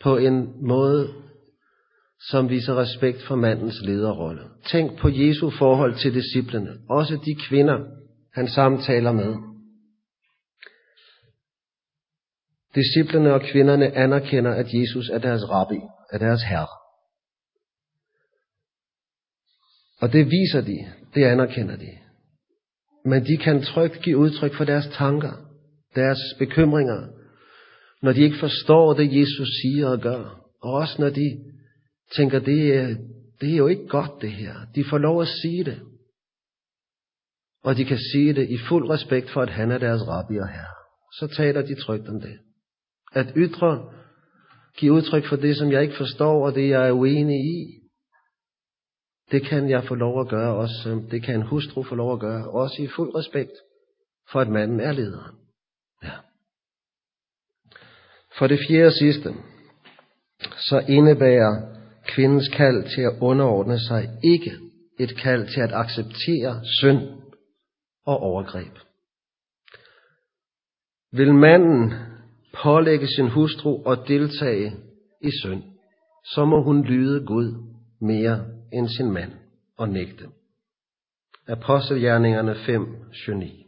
på 0.02 0.16
en 0.16 0.66
måde, 0.66 1.08
som 2.30 2.48
viser 2.48 2.74
respekt 2.74 3.22
for 3.22 3.34
mandens 3.34 3.82
lederrolle. 3.82 4.42
Tænk 4.66 4.98
på 4.98 5.08
Jesu 5.08 5.50
forhold 5.50 5.94
til 5.94 6.14
disciplene, 6.14 6.70
også 6.88 7.18
de 7.26 7.34
kvinder, 7.48 7.78
han 8.34 8.48
samtaler 8.48 9.12
med. 9.12 9.34
Disciplene 12.74 13.34
og 13.34 13.40
kvinderne 13.40 13.96
anerkender, 13.96 14.50
at 14.50 14.66
Jesus 14.74 15.08
er 15.08 15.18
deres 15.18 15.50
rabbi, 15.50 15.80
er 16.12 16.18
deres 16.18 16.42
herre. 16.42 16.83
Og 20.00 20.12
det 20.12 20.26
viser 20.26 20.60
de, 20.60 20.78
det 21.14 21.24
anerkender 21.24 21.76
de. 21.76 21.90
Men 23.04 23.26
de 23.26 23.36
kan 23.36 23.62
trygt 23.62 24.02
give 24.02 24.16
udtryk 24.16 24.54
for 24.54 24.64
deres 24.64 24.86
tanker, 24.92 25.32
deres 25.94 26.18
bekymringer, 26.38 27.08
når 28.02 28.12
de 28.12 28.20
ikke 28.20 28.38
forstår 28.38 28.94
det, 28.94 29.20
Jesus 29.20 29.48
siger 29.62 29.88
og 29.88 30.00
gør. 30.00 30.40
Og 30.62 30.72
også 30.72 30.96
når 30.98 31.10
de 31.10 31.38
tænker, 32.16 32.38
det 32.38 32.74
er, 32.74 32.96
det 33.40 33.52
er 33.52 33.56
jo 33.56 33.66
ikke 33.66 33.86
godt 33.88 34.10
det 34.22 34.32
her. 34.32 34.54
De 34.74 34.84
får 34.90 34.98
lov 34.98 35.22
at 35.22 35.28
sige 35.28 35.64
det. 35.64 35.80
Og 37.64 37.76
de 37.76 37.84
kan 37.84 37.98
sige 38.12 38.34
det 38.34 38.50
i 38.50 38.58
fuld 38.68 38.90
respekt 38.90 39.30
for, 39.30 39.42
at 39.42 39.50
han 39.50 39.70
er 39.70 39.78
deres 39.78 40.08
rabbi 40.08 40.36
og 40.36 40.48
herre. 40.48 40.74
Så 41.12 41.34
taler 41.36 41.62
de 41.62 41.74
trygt 41.74 42.08
om 42.08 42.20
det. 42.20 42.38
At 43.12 43.32
ytre, 43.36 43.92
give 44.76 44.92
udtryk 44.92 45.28
for 45.28 45.36
det, 45.36 45.56
som 45.56 45.72
jeg 45.72 45.82
ikke 45.82 45.96
forstår, 45.96 46.46
og 46.46 46.54
det 46.54 46.68
jeg 46.68 46.88
er 46.88 46.92
uenig 46.92 47.36
i, 47.36 47.83
det 49.34 49.46
kan 49.46 49.70
jeg 49.70 49.84
få 49.84 49.94
lov 49.94 50.20
at 50.20 50.28
gøre 50.28 50.54
også. 50.54 51.02
Det 51.10 51.22
kan 51.22 51.34
en 51.34 51.46
hustru 51.46 51.82
få 51.82 51.94
lov 51.94 52.12
at 52.12 52.20
gøre, 52.20 52.50
også 52.50 52.82
i 52.82 52.86
fuld 52.86 53.14
respekt 53.14 53.52
for, 54.32 54.40
at 54.40 54.48
manden 54.48 54.80
er 54.80 54.92
lederen. 54.92 55.36
Ja. 56.02 56.16
For 58.38 58.46
det 58.46 58.58
fjerde 58.68 58.86
og 58.86 58.92
sidste, 58.92 59.34
så 60.40 60.84
indebærer 60.88 61.74
kvindens 62.06 62.48
kald 62.48 62.94
til 62.94 63.00
at 63.00 63.18
underordne 63.20 63.80
sig 63.80 64.08
ikke 64.24 64.52
et 64.98 65.16
kald 65.16 65.46
til 65.46 65.60
at 65.60 65.72
acceptere 65.72 66.60
synd 66.80 67.00
og 68.06 68.18
overgreb. 68.20 68.72
Vil 71.12 71.34
manden 71.34 71.92
pålægge 72.62 73.06
sin 73.06 73.28
hustru 73.28 73.82
og 73.84 74.08
deltage 74.08 74.76
i 75.20 75.30
synd, 75.42 75.62
så 76.24 76.44
må 76.44 76.62
hun 76.62 76.84
lyde 76.84 77.26
Gud 77.26 77.54
mere 78.00 78.53
end 78.74 78.88
sin 78.88 79.10
mand 79.10 79.32
og 79.78 79.88
nægte. 79.88 80.24
Apostelgjerningerne 81.48 82.54
5, 82.66 82.82
29. 83.26 83.64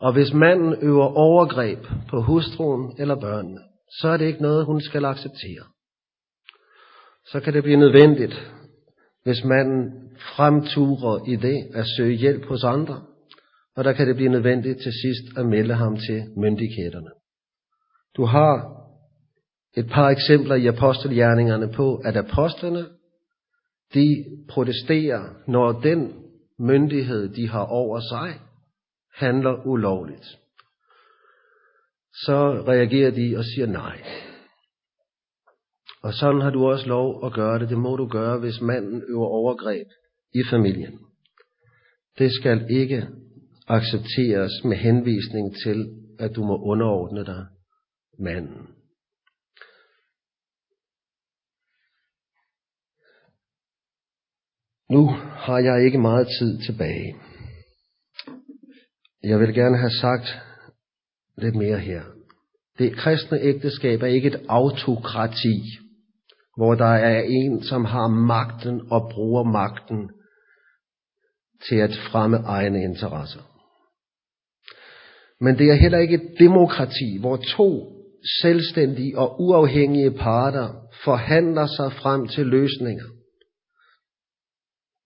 Og 0.00 0.12
hvis 0.12 0.32
manden 0.32 0.74
øver 0.82 1.06
overgreb 1.06 1.78
på 2.10 2.20
hustruen 2.20 2.94
eller 2.98 3.20
børnene, 3.20 3.60
så 4.00 4.08
er 4.08 4.16
det 4.16 4.26
ikke 4.26 4.42
noget, 4.42 4.66
hun 4.66 4.80
skal 4.80 5.04
acceptere. 5.04 5.64
Så 7.26 7.40
kan 7.40 7.52
det 7.52 7.62
blive 7.62 7.76
nødvendigt, 7.76 8.52
hvis 9.22 9.44
manden 9.44 10.10
fremturer 10.36 11.28
i 11.28 11.36
det 11.36 11.68
at 11.74 11.84
søge 11.96 12.16
hjælp 12.16 12.44
hos 12.44 12.64
andre, 12.64 13.02
og 13.76 13.84
der 13.84 13.92
kan 13.92 14.08
det 14.08 14.16
blive 14.16 14.30
nødvendigt 14.30 14.78
til 14.82 14.92
sidst 14.92 15.38
at 15.38 15.46
melde 15.46 15.74
ham 15.74 15.96
til 15.96 16.24
myndighederne. 16.36 17.10
Du 18.16 18.24
har 18.24 18.76
et 19.76 19.86
par 19.90 20.08
eksempler 20.08 20.54
i 20.54 20.66
apostelgjerningerne 20.66 21.72
på, 21.72 21.96
at 21.96 22.16
apostlene, 22.16 22.86
de 23.96 24.24
protesterer, 24.48 25.22
når 25.46 25.72
den 25.72 26.12
myndighed, 26.58 27.28
de 27.28 27.48
har 27.48 27.66
over 27.66 28.00
sig, 28.00 28.40
handler 29.14 29.66
ulovligt. 29.66 30.26
Så 32.12 32.64
reagerer 32.68 33.10
de 33.10 33.36
og 33.38 33.44
siger 33.44 33.66
nej. 33.66 34.02
Og 36.02 36.12
sådan 36.14 36.40
har 36.40 36.50
du 36.50 36.66
også 36.66 36.86
lov 36.86 37.26
at 37.26 37.32
gøre 37.32 37.58
det. 37.58 37.68
Det 37.68 37.78
må 37.78 37.96
du 37.96 38.06
gøre, 38.06 38.38
hvis 38.38 38.60
manden 38.60 39.02
øver 39.08 39.26
overgreb 39.26 39.86
i 40.34 40.42
familien. 40.50 40.98
Det 42.18 42.32
skal 42.32 42.66
ikke 42.70 43.06
accepteres 43.68 44.52
med 44.64 44.76
henvisning 44.76 45.54
til, 45.64 45.86
at 46.18 46.36
du 46.36 46.44
må 46.44 46.56
underordne 46.62 47.24
dig 47.24 47.46
manden. 48.18 48.75
Nu 54.90 55.06
har 55.16 55.58
jeg 55.58 55.84
ikke 55.84 55.98
meget 55.98 56.28
tid 56.40 56.58
tilbage. 56.66 57.16
Jeg 59.22 59.40
vil 59.40 59.54
gerne 59.54 59.78
have 59.78 59.90
sagt 59.90 60.38
lidt 61.38 61.54
mere 61.54 61.78
her. 61.78 62.02
Det 62.78 62.96
kristne 62.96 63.40
ægteskab 63.40 64.02
er 64.02 64.06
ikke 64.06 64.28
et 64.28 64.42
autokrati, 64.48 65.62
hvor 66.56 66.74
der 66.74 66.94
er 66.94 67.22
en, 67.22 67.62
som 67.62 67.84
har 67.84 68.08
magten 68.08 68.80
og 68.90 69.10
bruger 69.14 69.44
magten 69.44 70.10
til 71.68 71.76
at 71.76 71.98
fremme 72.10 72.36
egne 72.36 72.82
interesser. 72.82 73.40
Men 75.40 75.58
det 75.58 75.70
er 75.70 75.74
heller 75.74 75.98
ikke 75.98 76.14
et 76.14 76.38
demokrati, 76.38 77.18
hvor 77.20 77.36
to 77.36 77.92
selvstændige 78.42 79.18
og 79.18 79.40
uafhængige 79.40 80.10
parter 80.10 80.68
forhandler 81.04 81.66
sig 81.66 81.92
frem 81.92 82.28
til 82.28 82.46
løsninger, 82.46 83.15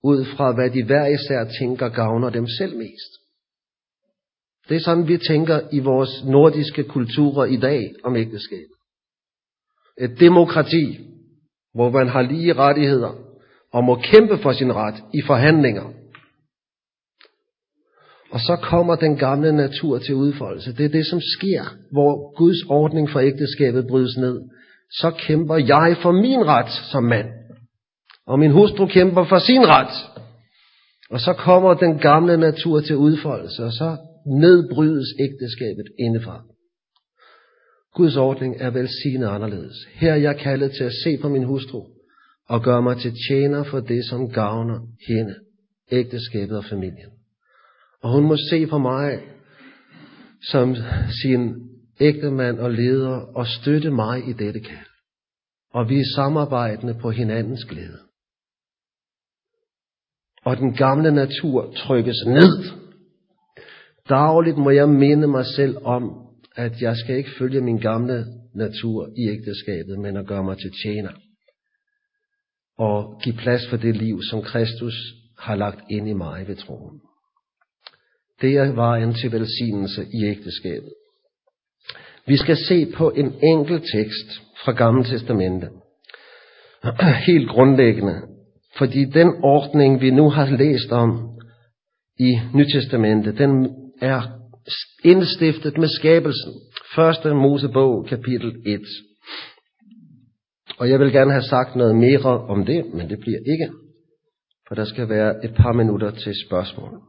ud 0.05 0.25
fra 0.25 0.53
hvad 0.53 0.71
de 0.71 0.85
hver 0.85 1.07
især 1.07 1.45
tænker 1.59 1.89
gavner 1.89 2.31
dem 2.31 2.47
selv 2.59 2.77
mest. 2.77 3.13
Det 4.69 4.77
er 4.77 4.81
sådan, 4.81 5.09
vi 5.09 5.19
tænker 5.19 5.61
i 5.73 5.79
vores 5.79 6.25
nordiske 6.25 6.85
kulturer 6.85 7.45
i 7.45 7.57
dag 7.57 7.93
om 8.05 8.17
ægteskab. 8.17 8.67
Et 10.01 10.21
demokrati, 10.21 10.99
hvor 11.75 11.91
man 11.91 12.09
har 12.09 12.23
lige 12.23 12.53
rettigheder 12.53 13.15
og 13.73 13.85
må 13.85 13.95
kæmpe 13.95 14.39
for 14.39 14.53
sin 14.53 14.73
ret 14.73 15.03
i 15.15 15.23
forhandlinger. 15.27 15.93
Og 18.31 18.41
så 18.41 18.57
kommer 18.63 18.97
den 18.97 19.17
gamle 19.17 19.53
natur 19.53 19.99
til 19.99 20.15
udfoldelse. 20.15 20.77
Det 20.77 20.85
er 20.85 20.89
det, 20.89 21.07
som 21.07 21.21
sker, 21.21 21.65
hvor 21.93 22.37
Guds 22.37 22.63
ordning 22.69 23.11
for 23.11 23.21
ægteskabet 23.21 23.87
brydes 23.87 24.17
ned. 24.17 24.41
Så 24.91 25.11
kæmper 25.19 25.57
jeg 25.57 25.97
for 26.03 26.13
min 26.13 26.47
ret 26.47 26.71
som 26.93 27.05
mand. 27.05 27.29
Og 28.31 28.39
min 28.39 28.51
hustru 28.51 28.87
kæmper 28.87 29.25
for 29.25 29.39
sin 29.39 29.67
ret. 29.67 29.95
Og 31.11 31.21
så 31.21 31.33
kommer 31.33 31.75
den 31.75 31.99
gamle 31.99 32.37
natur 32.37 32.81
til 32.81 32.97
udfoldelse, 32.97 33.65
og 33.65 33.73
så 33.73 33.97
nedbrydes 34.27 35.09
ægteskabet 35.21 35.87
indefra. 35.99 36.43
Guds 37.95 38.17
ordning 38.17 38.57
er 38.59 38.71
velsignet 38.71 39.27
anderledes. 39.27 39.77
Her 39.95 40.13
er 40.13 40.17
jeg 40.17 40.37
kaldet 40.37 40.73
til 40.73 40.85
at 40.85 40.93
se 41.05 41.19
på 41.23 41.29
min 41.29 41.45
hustru 41.45 41.83
og 42.49 42.63
gøre 42.63 42.83
mig 42.83 42.97
til 42.97 43.13
tjener 43.29 43.63
for 43.65 43.81
det, 43.81 44.05
som 44.05 44.31
gavner 44.31 44.81
hende, 45.09 45.35
ægteskabet 45.93 46.57
og 46.57 46.65
familien. 46.65 47.11
Og 48.03 48.13
hun 48.13 48.23
må 48.23 48.37
se 48.51 48.67
på 48.67 48.79
mig 48.79 49.19
som 50.43 50.77
sin 51.23 51.55
ægtemand 52.01 52.59
og 52.59 52.71
leder 52.71 53.17
og 53.37 53.47
støtte 53.47 53.91
mig 53.91 54.29
i 54.29 54.33
dette 54.33 54.61
kald. 54.61 54.91
Og 55.73 55.89
vi 55.89 56.01
er 56.01 56.15
samarbejdende 56.17 56.95
på 56.95 57.11
hinandens 57.11 57.65
glæde. 57.65 58.10
Og 60.45 60.57
den 60.57 60.75
gamle 60.75 61.11
natur 61.13 61.73
trykkes 61.77 62.17
ned. 62.27 62.71
Dagligt 64.09 64.59
må 64.59 64.71
jeg 64.71 64.89
minde 64.89 65.27
mig 65.27 65.47
selv 65.47 65.77
om, 65.85 66.31
at 66.57 66.83
jeg 66.83 66.97
skal 66.97 67.17
ikke 67.17 67.31
følge 67.39 67.61
min 67.61 67.79
gamle 67.79 68.27
natur 68.55 69.09
i 69.17 69.29
ægteskabet, 69.29 69.99
men 69.99 70.17
at 70.17 70.27
gøre 70.27 70.45
mig 70.45 70.59
til 70.59 70.73
tjener. 70.85 71.13
Og 72.79 73.21
give 73.23 73.37
plads 73.37 73.69
for 73.71 73.77
det 73.77 73.97
liv, 73.97 74.23
som 74.23 74.43
Kristus 74.43 74.95
har 75.39 75.55
lagt 75.55 75.81
ind 75.91 76.09
i 76.09 76.13
mig 76.13 76.49
ved 76.49 76.57
troen. 76.57 77.01
Det 78.41 78.57
er 78.57 78.73
vejen 78.73 79.15
til 79.15 79.33
velsignelse 79.33 80.07
i 80.15 80.25
ægteskabet. 80.25 80.93
Vi 82.27 82.37
skal 82.37 82.57
se 82.57 82.93
på 82.97 83.11
en 83.11 83.35
enkelt 83.43 83.85
tekst 83.95 84.43
fra 84.65 84.73
Gamle 84.73 85.05
Testamente. 85.05 85.69
Helt 87.27 87.49
grundlæggende. 87.49 88.30
Fordi 88.79 89.05
den 89.05 89.29
ordning, 89.43 90.01
vi 90.01 90.11
nu 90.11 90.31
har 90.31 90.47
læst 90.47 90.93
om 90.93 91.39
i 92.19 92.41
Nytestamentet, 92.55 93.39
den 93.39 93.77
er 94.01 94.23
indstiftet 95.05 95.79
med 95.79 95.89
skabelsen. 95.89 96.53
Første 96.95 97.35
Mosebog, 97.35 98.07
kapitel 98.07 98.63
1. 98.67 98.81
Og 100.79 100.91
jeg 100.91 101.01
vil 101.01 101.13
gerne 101.13 101.33
have 101.33 101.43
sagt 101.43 101.77
noget 101.77 101.97
mere 101.97 102.41
om 102.41 102.65
det, 102.65 102.95
men 102.95 103.11
det 103.11 103.21
bliver 103.21 103.39
ikke. 103.39 103.73
For 104.69 104.75
der 104.75 104.85
skal 104.85 105.09
være 105.09 105.45
et 105.45 105.55
par 105.57 105.73
minutter 105.73 106.11
til 106.11 106.35
spørgsmål. 106.47 107.01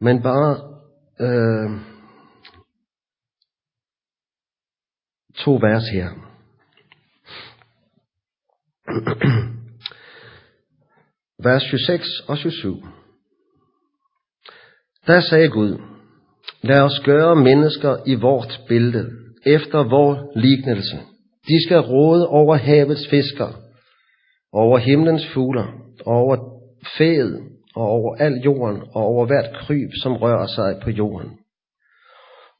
Men 0.00 0.22
bare 0.22 0.56
øh, 1.20 1.70
to 5.36 5.54
vers 5.54 5.88
her. 5.92 6.10
vers 11.44 11.62
26 11.62 12.28
og 12.28 12.38
27. 12.38 12.82
Der 15.06 15.20
sagde 15.20 15.48
Gud, 15.48 15.80
lad 16.62 16.80
os 16.80 17.00
gøre 17.04 17.36
mennesker 17.36 17.96
i 18.06 18.14
vort 18.14 18.60
billede, 18.68 19.10
efter 19.46 19.78
vor 19.88 20.32
lignelse. 20.36 20.96
De 21.48 21.66
skal 21.66 21.78
råde 21.78 22.28
over 22.28 22.56
havets 22.56 23.08
fisker, 23.08 23.48
over 24.52 24.78
himlens 24.78 25.26
fugler, 25.34 25.66
over 26.06 26.36
fæet, 26.98 27.40
og 27.76 27.82
over 27.82 28.16
al 28.16 28.32
jorden, 28.32 28.82
og 28.94 29.02
over 29.02 29.26
hvert 29.26 29.50
kryb, 29.54 29.90
som 30.02 30.16
rører 30.16 30.46
sig 30.46 30.80
på 30.82 30.90
jorden. 30.90 31.30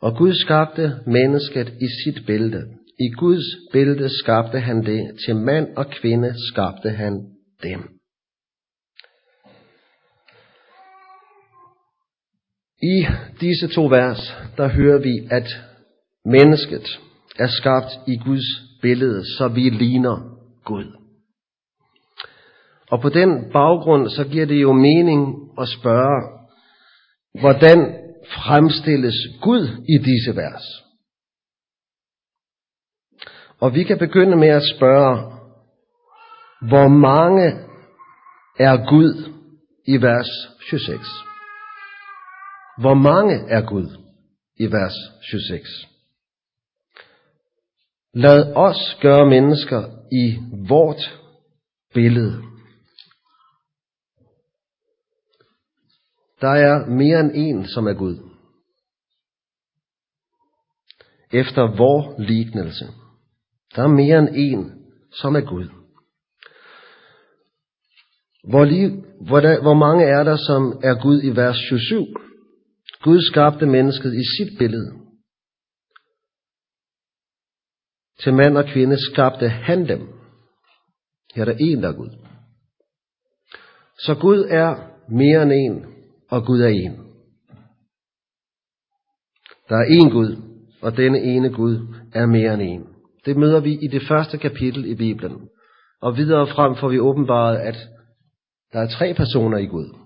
Og 0.02 0.16
Gud 0.16 0.34
skabte 0.34 0.92
mennesket 1.06 1.68
i 1.80 1.86
sit 2.04 2.26
billede. 2.26 2.64
I 3.00 3.08
Guds 3.18 3.44
billede 3.72 4.18
skabte 4.18 4.60
han 4.60 4.84
det. 4.84 5.18
Til 5.26 5.36
mand 5.36 5.68
og 5.76 5.86
kvinde 5.86 6.34
skabte 6.52 6.90
han 6.90 7.20
dem. 7.62 7.93
I 12.82 13.06
disse 13.40 13.68
to 13.74 13.86
vers, 13.86 14.34
der 14.56 14.68
hører 14.68 14.98
vi, 14.98 15.28
at 15.30 15.48
mennesket 16.24 17.00
er 17.38 17.46
skabt 17.46 18.08
i 18.08 18.16
Guds 18.16 18.46
billede, 18.82 19.24
så 19.36 19.48
vi 19.48 19.60
ligner 19.60 20.16
Gud. 20.64 20.96
Og 22.90 23.00
på 23.00 23.08
den 23.08 23.52
baggrund, 23.52 24.08
så 24.10 24.24
giver 24.24 24.46
det 24.46 24.62
jo 24.62 24.72
mening 24.72 25.50
at 25.60 25.68
spørge, 25.68 26.48
hvordan 27.40 27.78
fremstilles 28.26 29.14
Gud 29.42 29.68
i 29.88 29.98
disse 29.98 30.36
vers? 30.36 30.64
Og 33.60 33.74
vi 33.74 33.84
kan 33.84 33.98
begynde 33.98 34.36
med 34.36 34.48
at 34.48 34.62
spørge, 34.76 35.34
hvor 36.68 36.88
mange 36.88 37.46
er 38.58 38.90
Gud 38.90 39.32
i 39.86 40.02
vers 40.02 40.28
26? 40.70 41.33
Hvor 42.78 42.94
mange 42.94 43.34
er 43.48 43.66
Gud 43.66 43.86
i 44.56 44.66
vers 44.66 44.94
26? 45.30 45.60
Lad 48.14 48.52
os 48.56 48.98
gøre 49.02 49.26
mennesker 49.26 49.82
i 50.12 50.38
vort 50.68 51.20
billede. 51.94 52.42
Der 56.40 56.48
er 56.48 56.86
mere 56.86 57.20
end 57.20 57.30
en, 57.34 57.68
som 57.68 57.86
er 57.86 57.94
Gud. 57.94 58.34
efter 61.34 61.76
vor 61.76 62.14
lignelse. 62.18 62.84
Der 63.76 63.82
er 63.82 63.88
mere 63.88 64.18
end 64.18 64.28
en, 64.34 64.72
som 65.12 65.36
er 65.36 65.40
Gud. 65.40 65.68
Hvor, 68.48 68.64
lige, 68.64 69.04
hvor, 69.20 69.40
der, 69.40 69.62
hvor 69.62 69.74
mange 69.74 70.04
er 70.04 70.24
der, 70.24 70.36
som 70.36 70.80
er 70.82 71.02
Gud 71.02 71.22
i 71.22 71.36
vers 71.36 71.56
27? 71.56 72.06
Gud 73.04 73.20
skabte 73.22 73.66
mennesket 73.66 74.14
i 74.14 74.24
sit 74.36 74.58
billede. 74.58 74.92
Til 78.20 78.34
mand 78.34 78.58
og 78.58 78.64
kvinde 78.64 78.96
skabte 79.12 79.48
han 79.48 79.88
dem. 79.88 80.00
Her 81.34 81.42
er 81.42 81.44
der 81.44 81.56
en, 81.60 81.82
der 81.82 81.88
er 81.88 81.96
Gud. 81.96 82.10
Så 83.98 84.14
Gud 84.20 84.46
er 84.50 84.70
mere 85.08 85.42
end 85.42 85.52
en, 85.52 85.86
og 86.30 86.46
Gud 86.46 86.60
er 86.60 86.68
en. 86.68 86.92
Der 89.68 89.76
er 89.76 89.86
en 89.90 90.10
Gud, 90.10 90.36
og 90.82 90.96
denne 90.96 91.20
ene 91.20 91.50
Gud 91.50 91.94
er 92.14 92.26
mere 92.26 92.54
end 92.54 92.62
en. 92.62 92.86
Det 93.24 93.36
møder 93.36 93.60
vi 93.60 93.72
i 93.82 93.88
det 93.88 94.02
første 94.08 94.38
kapitel 94.38 94.84
i 94.84 94.94
Bibelen. 94.94 95.48
Og 96.00 96.16
videre 96.16 96.46
frem 96.46 96.76
får 96.76 96.88
vi 96.88 96.98
åbenbaret, 97.00 97.56
at 97.56 97.76
der 98.72 98.80
er 98.80 98.88
tre 98.88 99.14
personer 99.14 99.58
i 99.58 99.66
Gud. 99.66 100.03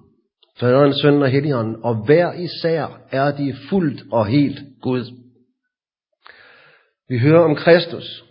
Faderen, 0.60 0.94
Sønnen 0.94 1.22
og 1.22 1.30
Helligånden, 1.30 1.76
og 1.82 2.04
hver 2.04 2.32
især 2.32 3.00
er 3.10 3.36
de 3.36 3.56
fuldt 3.70 4.02
og 4.12 4.26
helt 4.26 4.58
Gud. 4.82 5.04
Vi 7.08 7.18
hører 7.18 7.44
om 7.44 7.54
Kristus, 7.54 8.24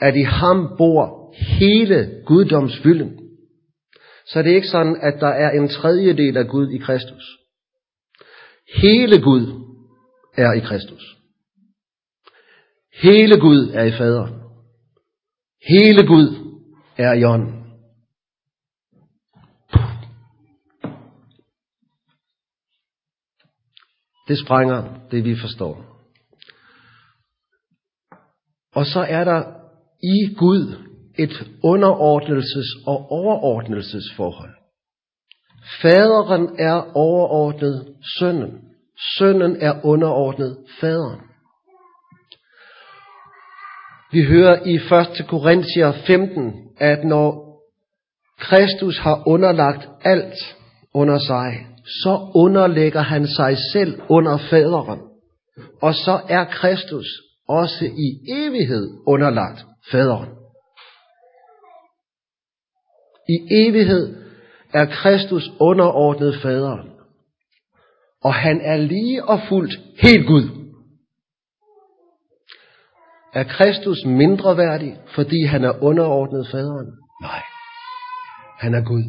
at 0.00 0.16
i 0.16 0.22
ham 0.22 0.74
bor 0.78 1.34
hele 1.58 2.22
guddomsfylden. 2.26 3.20
Så 4.26 4.42
det 4.42 4.50
er 4.50 4.54
ikke 4.54 4.68
sådan, 4.68 4.96
at 5.02 5.20
der 5.20 5.28
er 5.28 5.50
en 5.50 5.68
tredjedel 5.68 6.36
af 6.36 6.48
Gud 6.48 6.70
i 6.70 6.78
Kristus. 6.78 7.24
Hele 8.82 9.22
Gud 9.22 9.46
er 10.36 10.52
i 10.52 10.60
Kristus. 10.60 11.16
Hele 13.02 13.40
Gud 13.40 13.70
er 13.74 13.84
i 13.84 13.92
faderen. 13.92 14.34
Hele 15.68 16.06
Gud 16.06 16.58
er 16.98 17.12
i 17.12 17.24
ånden. 17.24 17.59
Det 24.30 24.38
sprænger 24.38 24.84
det, 25.10 25.24
vi 25.24 25.36
forstår. 25.40 25.84
Og 28.74 28.86
så 28.86 29.00
er 29.08 29.24
der 29.24 29.42
i 30.02 30.34
Gud 30.34 30.76
et 31.18 31.30
underordnelses- 31.64 32.84
og 32.86 33.10
overordnelsesforhold. 33.10 34.50
Faderen 35.82 36.48
er 36.58 36.96
overordnet 36.96 37.94
sønnen. 38.18 38.60
Sønnen 39.18 39.56
er 39.60 39.84
underordnet 39.84 40.58
faderen. 40.80 41.20
Vi 44.12 44.24
hører 44.24 44.66
i 44.66 44.74
1. 44.74 45.28
Korinther 45.28 45.92
15, 46.06 46.52
at 46.78 47.04
når 47.04 47.56
Kristus 48.38 48.98
har 48.98 49.28
underlagt 49.28 49.88
alt 50.04 50.56
under 50.94 51.18
sig, 51.18 51.69
så 51.84 52.30
underlægger 52.34 53.00
han 53.00 53.26
sig 53.26 53.56
selv 53.72 54.00
under 54.08 54.38
faderen. 54.50 55.00
Og 55.82 55.94
så 55.94 56.20
er 56.28 56.44
Kristus 56.44 57.06
også 57.48 57.84
i 57.84 58.32
evighed 58.32 58.90
underlagt 59.06 59.64
faderen. 59.90 60.28
I 63.28 63.36
evighed 63.50 64.16
er 64.72 64.86
Kristus 64.86 65.50
underordnet 65.60 66.40
faderen. 66.42 66.90
Og 68.22 68.34
han 68.34 68.60
er 68.60 68.76
lige 68.76 69.24
og 69.24 69.40
fuldt 69.48 69.80
helt 70.02 70.26
Gud. 70.26 70.60
Er 73.32 73.44
Kristus 73.44 74.04
mindre 74.04 74.56
værdig, 74.56 74.96
fordi 75.14 75.44
han 75.44 75.64
er 75.64 75.82
underordnet 75.82 76.48
faderen? 76.50 76.86
Nej. 77.22 77.42
Han 78.58 78.74
er 78.74 78.84
Gud. 78.84 79.02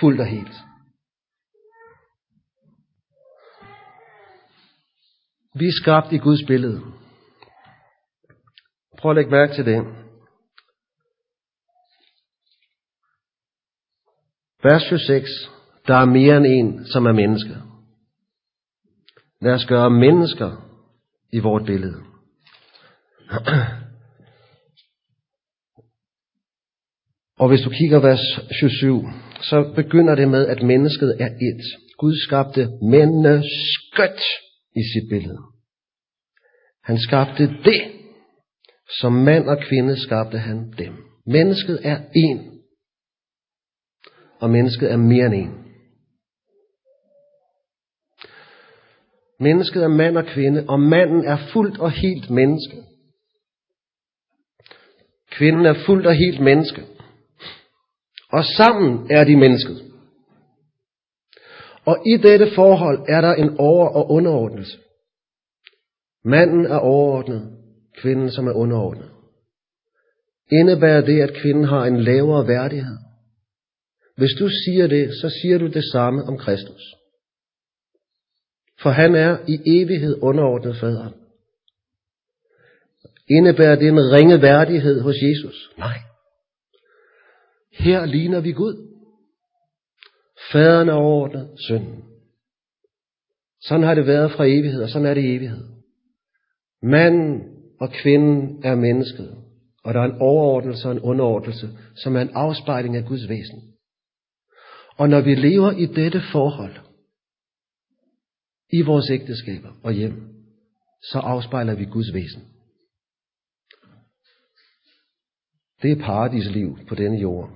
Fuldt 0.00 0.20
og 0.20 0.26
helt. 0.26 0.54
Vi 5.58 5.66
er 5.66 5.72
skabt 5.82 6.12
i 6.12 6.18
Guds 6.18 6.46
billede. 6.46 6.80
Prøv 8.98 9.10
at 9.10 9.16
lægge 9.16 9.30
mærke 9.30 9.54
til 9.54 9.66
det. 9.66 9.84
Vers 14.62 14.82
26. 14.82 15.26
Der 15.86 15.94
er 15.94 16.04
mere 16.04 16.36
end 16.36 16.46
en, 16.46 16.86
som 16.86 17.06
er 17.06 17.12
menneske. 17.12 17.56
Lad 19.40 19.54
os 19.54 19.66
gøre 19.66 19.90
mennesker 19.90 20.50
i 21.32 21.38
vort 21.38 21.66
billede. 21.66 22.02
Og 27.38 27.48
hvis 27.48 27.60
du 27.60 27.70
kigger 27.70 28.00
vers 28.00 28.40
27, 28.50 29.12
så 29.40 29.72
begynder 29.76 30.14
det 30.14 30.28
med, 30.28 30.46
at 30.46 30.62
mennesket 30.62 31.16
er 31.20 31.26
et. 31.26 31.62
Gud 31.98 32.16
skabte 32.26 32.68
mennesket 32.82 34.22
i 34.76 34.82
sit 34.92 35.08
billede. 35.10 35.42
Han 36.84 36.98
skabte 36.98 37.42
det. 37.64 37.92
Som 39.00 39.12
mand 39.12 39.48
og 39.48 39.58
kvinde 39.68 40.00
skabte 40.00 40.38
han 40.38 40.72
dem. 40.78 40.94
Mennesket 41.26 41.80
er 41.82 41.98
en. 42.14 42.60
Og 44.40 44.50
mennesket 44.50 44.92
er 44.92 44.96
mere 44.96 45.26
end 45.26 45.34
en. 45.34 45.66
Mennesket 49.40 49.82
er 49.82 49.88
mand 49.88 50.16
og 50.18 50.26
kvinde, 50.26 50.64
og 50.68 50.80
manden 50.80 51.24
er 51.24 51.38
fuldt 51.52 51.78
og 51.78 51.90
helt 51.90 52.30
menneske. 52.30 52.82
Kvinden 55.30 55.66
er 55.66 55.84
fuldt 55.86 56.06
og 56.06 56.14
helt 56.14 56.40
menneske. 56.40 56.82
Og 58.32 58.44
sammen 58.44 59.10
er 59.10 59.24
de 59.24 59.36
mennesket. 59.36 59.92
Og 61.86 62.02
i 62.06 62.16
dette 62.16 62.50
forhold 62.54 62.98
er 63.08 63.20
der 63.20 63.34
en 63.34 63.56
over- 63.58 63.88
og 63.88 64.10
underordnelse. 64.10 64.78
Manden 66.24 66.66
er 66.66 66.78
overordnet, 66.78 67.52
kvinden 67.96 68.30
som 68.30 68.46
er 68.46 68.52
underordnet. 68.52 69.10
Indebærer 70.52 71.00
det, 71.00 71.20
at 71.20 71.34
kvinden 71.34 71.64
har 71.64 71.84
en 71.84 72.00
lavere 72.00 72.48
værdighed? 72.48 72.96
Hvis 74.16 74.30
du 74.38 74.48
siger 74.48 74.86
det, 74.86 75.10
så 75.20 75.30
siger 75.42 75.58
du 75.58 75.66
det 75.66 75.84
samme 75.92 76.22
om 76.24 76.38
Kristus. 76.38 76.94
For 78.82 78.90
han 78.90 79.14
er 79.14 79.38
i 79.48 79.80
evighed 79.80 80.18
underordnet 80.22 80.76
faderen. 80.76 81.14
Indebærer 83.30 83.76
det 83.76 83.88
en 83.88 84.12
ringe 84.12 84.42
værdighed 84.42 85.00
hos 85.00 85.14
Jesus? 85.22 85.70
Nej. 85.78 85.98
Her 87.72 88.04
ligner 88.04 88.40
vi 88.40 88.52
Gud. 88.52 88.85
Faderen 90.52 90.88
er 90.88 90.92
overordnet 90.92 91.50
sønnen. 91.68 92.04
Sådan 93.62 93.84
har 93.84 93.94
det 93.94 94.06
været 94.06 94.32
fra 94.32 94.44
evighed, 94.44 94.82
og 94.82 94.88
sådan 94.88 95.06
er 95.06 95.14
det 95.14 95.24
i 95.24 95.36
evighed. 95.36 95.64
Manden 96.82 97.42
og 97.80 97.90
kvinden 97.90 98.64
er 98.64 98.74
mennesket, 98.74 99.36
og 99.84 99.94
der 99.94 100.00
er 100.00 100.04
en 100.04 100.20
overordnelse 100.20 100.88
og 100.88 100.92
en 100.92 101.00
underordnelse, 101.00 101.68
som 101.96 102.16
er 102.16 102.20
en 102.20 102.30
afspejling 102.34 102.96
af 102.96 103.04
Guds 103.04 103.28
væsen. 103.28 103.62
Og 104.96 105.08
når 105.08 105.20
vi 105.20 105.34
lever 105.34 105.72
i 105.72 105.86
dette 105.86 106.22
forhold, 106.32 106.76
i 108.72 108.82
vores 108.82 109.10
ægteskaber 109.10 109.72
og 109.82 109.92
hjem, 109.92 110.36
så 111.02 111.18
afspejler 111.18 111.74
vi 111.74 111.84
Guds 111.84 112.14
væsen. 112.14 112.42
Det 115.82 115.92
er 115.92 116.04
paradisliv 116.04 116.78
på 116.88 116.94
denne 116.94 117.18
jord. 117.18 117.50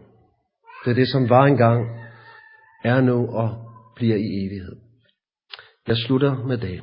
Det 0.84 0.90
er 0.90 0.94
det, 0.94 1.08
som 1.08 1.28
var 1.28 1.44
engang, 1.44 1.99
er 2.84 3.00
nu 3.00 3.26
og 3.26 3.72
bliver 3.96 4.16
i 4.16 4.46
evighed. 4.46 4.76
Jeg 5.86 5.96
slutter 5.96 6.44
med 6.44 6.58
det. 6.58 6.80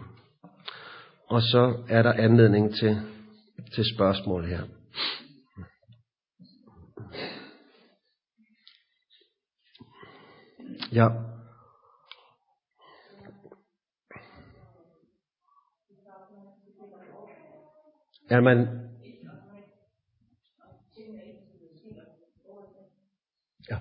Og 1.29 1.41
så 1.41 1.83
er 1.89 2.03
der 2.03 2.13
anledning 2.13 2.75
til, 2.75 2.97
til 3.75 3.83
spørgsmål 3.95 4.45
her. 4.45 4.63
Ja. 10.91 11.07
Er 18.29 18.41
man 18.41 18.87
Ja. 23.69 23.79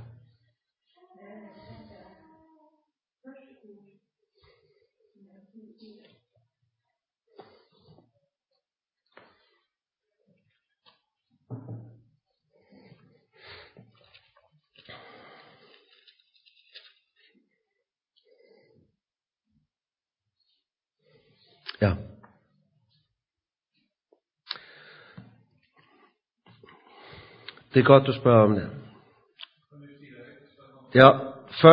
Ja. 21.80 21.96
Det 27.76 27.82
er 27.82 27.86
godt, 27.86 28.06
du 28.06 28.12
spørger 28.12 28.44
om 28.44 28.54
det. 28.54 28.70
Ja, 30.94 31.10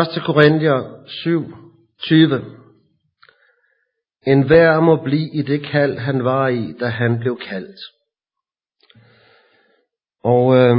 1. 0.01 0.23
Korinther 0.25 1.05
7, 1.07 1.41
20. 1.97 2.57
En 4.27 4.47
hver 4.47 4.79
må 4.79 5.03
blive 5.03 5.29
i 5.33 5.41
det 5.41 5.65
kald, 5.65 5.97
han 5.97 6.23
var 6.23 6.47
i, 6.47 6.73
da 6.79 6.87
han 6.87 7.19
blev 7.19 7.39
kaldt. 7.47 7.79
Og 10.23 10.55
øh, 10.55 10.77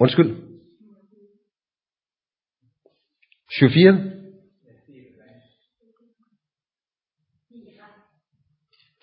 undskyld. 0.00 0.36
24. 3.58 4.12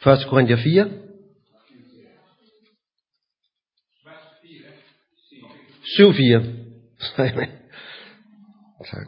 1. 0.05 0.29
Korinther 0.29 0.57
4. 0.63 1.08
7, 5.97 6.13
4. 6.13 6.43
tak. 8.91 9.07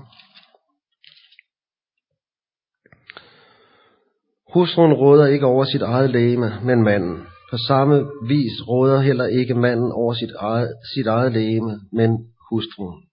Hustruen 4.54 4.94
råder 4.94 5.28
ikke 5.28 5.46
over 5.46 5.66
sit 5.66 5.82
eget 5.82 6.10
lægeme, 6.10 6.60
men 6.64 6.84
manden. 6.84 7.26
På 7.52 7.58
samme 7.68 7.96
vis 8.28 8.68
råder 8.68 9.02
heller 9.02 9.26
ikke 9.26 9.54
manden 9.54 9.92
over 9.92 10.14
sit 10.14 10.32
eget, 10.40 10.74
sit 10.96 11.08
eget 11.08 11.32
lægeme, 11.32 11.80
men 11.92 12.34
hustruen. 12.52 13.04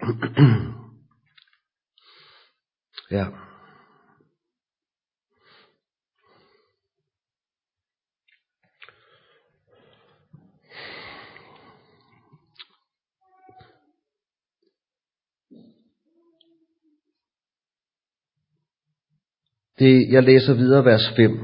ja. 3.10 3.26
Det, 19.78 20.06
jeg 20.10 20.22
læser 20.22 20.54
videre 20.54 20.84
vers 20.84 21.08
5, 21.16 21.40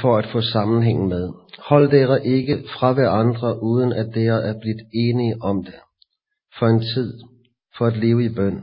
for 0.00 0.18
at 0.18 0.26
få 0.32 0.40
sammenhængen 0.40 1.08
med. 1.08 1.28
Hold 1.58 1.90
dere 1.90 2.26
ikke 2.26 2.64
fra 2.78 2.92
hver 2.92 3.10
andre, 3.10 3.62
uden 3.62 3.92
at 3.92 4.14
dere 4.14 4.42
er 4.42 4.54
blevet 4.60 4.80
enige 4.94 5.34
om 5.42 5.64
det. 5.64 5.74
For 6.58 6.66
en 6.66 6.80
tid, 6.94 7.12
for 7.78 7.86
at 7.86 7.96
leve 7.96 8.24
i 8.24 8.28
bøn. 8.28 8.62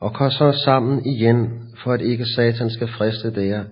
Og 0.00 0.14
kom 0.14 0.30
så 0.30 0.62
sammen 0.64 1.06
igen, 1.06 1.68
for 1.82 1.92
at 1.92 2.00
ikke 2.00 2.26
Satan 2.26 2.70
skal 2.70 2.88
friste 2.88 3.34
dere, 3.34 3.66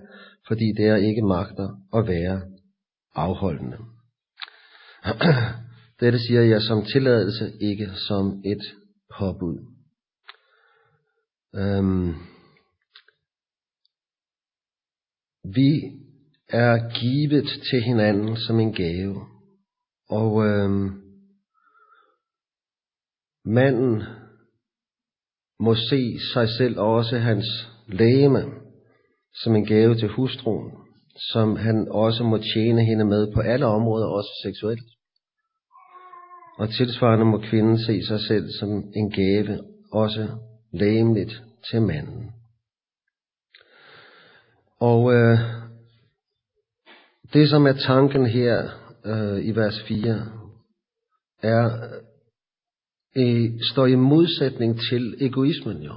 fordi 0.47 0.73
dere 0.77 1.01
ikke 1.01 1.21
magter 1.21 1.69
at 1.95 2.07
være 2.07 2.41
afholdende. 3.15 3.77
Dette 5.99 6.19
siger 6.19 6.41
jeg 6.41 6.61
som 6.61 6.85
tilladelse, 6.85 7.51
ikke 7.61 7.89
som 8.07 8.41
et 8.45 8.61
påbud. 9.17 9.57
Øhm, 11.55 12.13
vi 15.43 15.91
er 16.49 16.99
givet 16.99 17.47
til 17.69 17.81
hinanden 17.81 18.37
som 18.37 18.59
en 18.59 18.73
gave. 18.73 19.21
Og 20.09 20.45
øh, 20.45 20.91
manden 23.45 24.03
må 25.59 25.75
se 25.75 26.19
sig 26.33 26.49
selv 26.49 26.79
og 26.79 26.93
også 26.93 27.17
hans 27.17 27.45
lægeme 27.87 28.43
som 29.33 29.55
en 29.55 29.65
gave 29.65 29.95
til 29.95 30.09
hustruen, 30.09 30.71
som 31.31 31.55
han 31.55 31.87
også 31.91 32.23
må 32.23 32.37
tjene 32.37 32.85
hende 32.85 33.05
med 33.05 33.33
på 33.33 33.39
alle 33.39 33.65
områder, 33.65 34.07
også 34.07 34.29
seksuelt. 34.43 34.89
Og 36.57 36.69
tilsvarende 36.69 37.25
må 37.25 37.37
kvinden 37.37 37.79
se 37.79 38.05
sig 38.07 38.19
selv 38.19 38.49
som 38.59 38.69
en 38.95 39.11
gave, 39.11 39.59
også 39.91 40.27
lægemligt 40.71 41.41
til 41.71 41.81
manden. 41.81 42.42
Og 44.89 45.13
øh, 45.13 45.37
det 47.33 47.49
som 47.49 47.67
er 47.67 47.73
tanken 47.73 48.25
her 48.25 48.69
øh, 49.05 49.45
i 49.45 49.51
vers 49.51 49.83
4, 49.87 50.27
er 51.43 51.65
øh, 53.17 53.51
står 53.71 53.85
i 53.85 53.95
modsætning 53.95 54.79
til 54.89 55.15
egoismen 55.19 55.77
jo. 55.77 55.93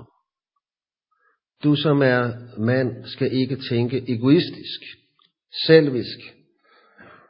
Du 1.64 1.76
som 1.76 2.02
er 2.02 2.32
mand 2.58 3.04
skal 3.04 3.32
ikke 3.32 3.56
tænke 3.70 4.12
egoistisk, 4.12 4.80
selvisk 5.66 6.18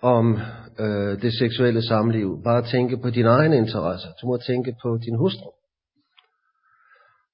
om 0.02 0.38
øh, 0.78 1.22
det 1.22 1.38
seksuelle 1.38 1.82
samliv. 1.82 2.42
Bare 2.44 2.66
tænke 2.66 2.96
på 2.96 3.10
dine 3.10 3.28
egne 3.28 3.56
interesser. 3.56 4.08
Du 4.22 4.26
må 4.26 4.36
tænke 4.36 4.74
på 4.82 4.98
din 5.04 5.16
hustru. 5.16 5.50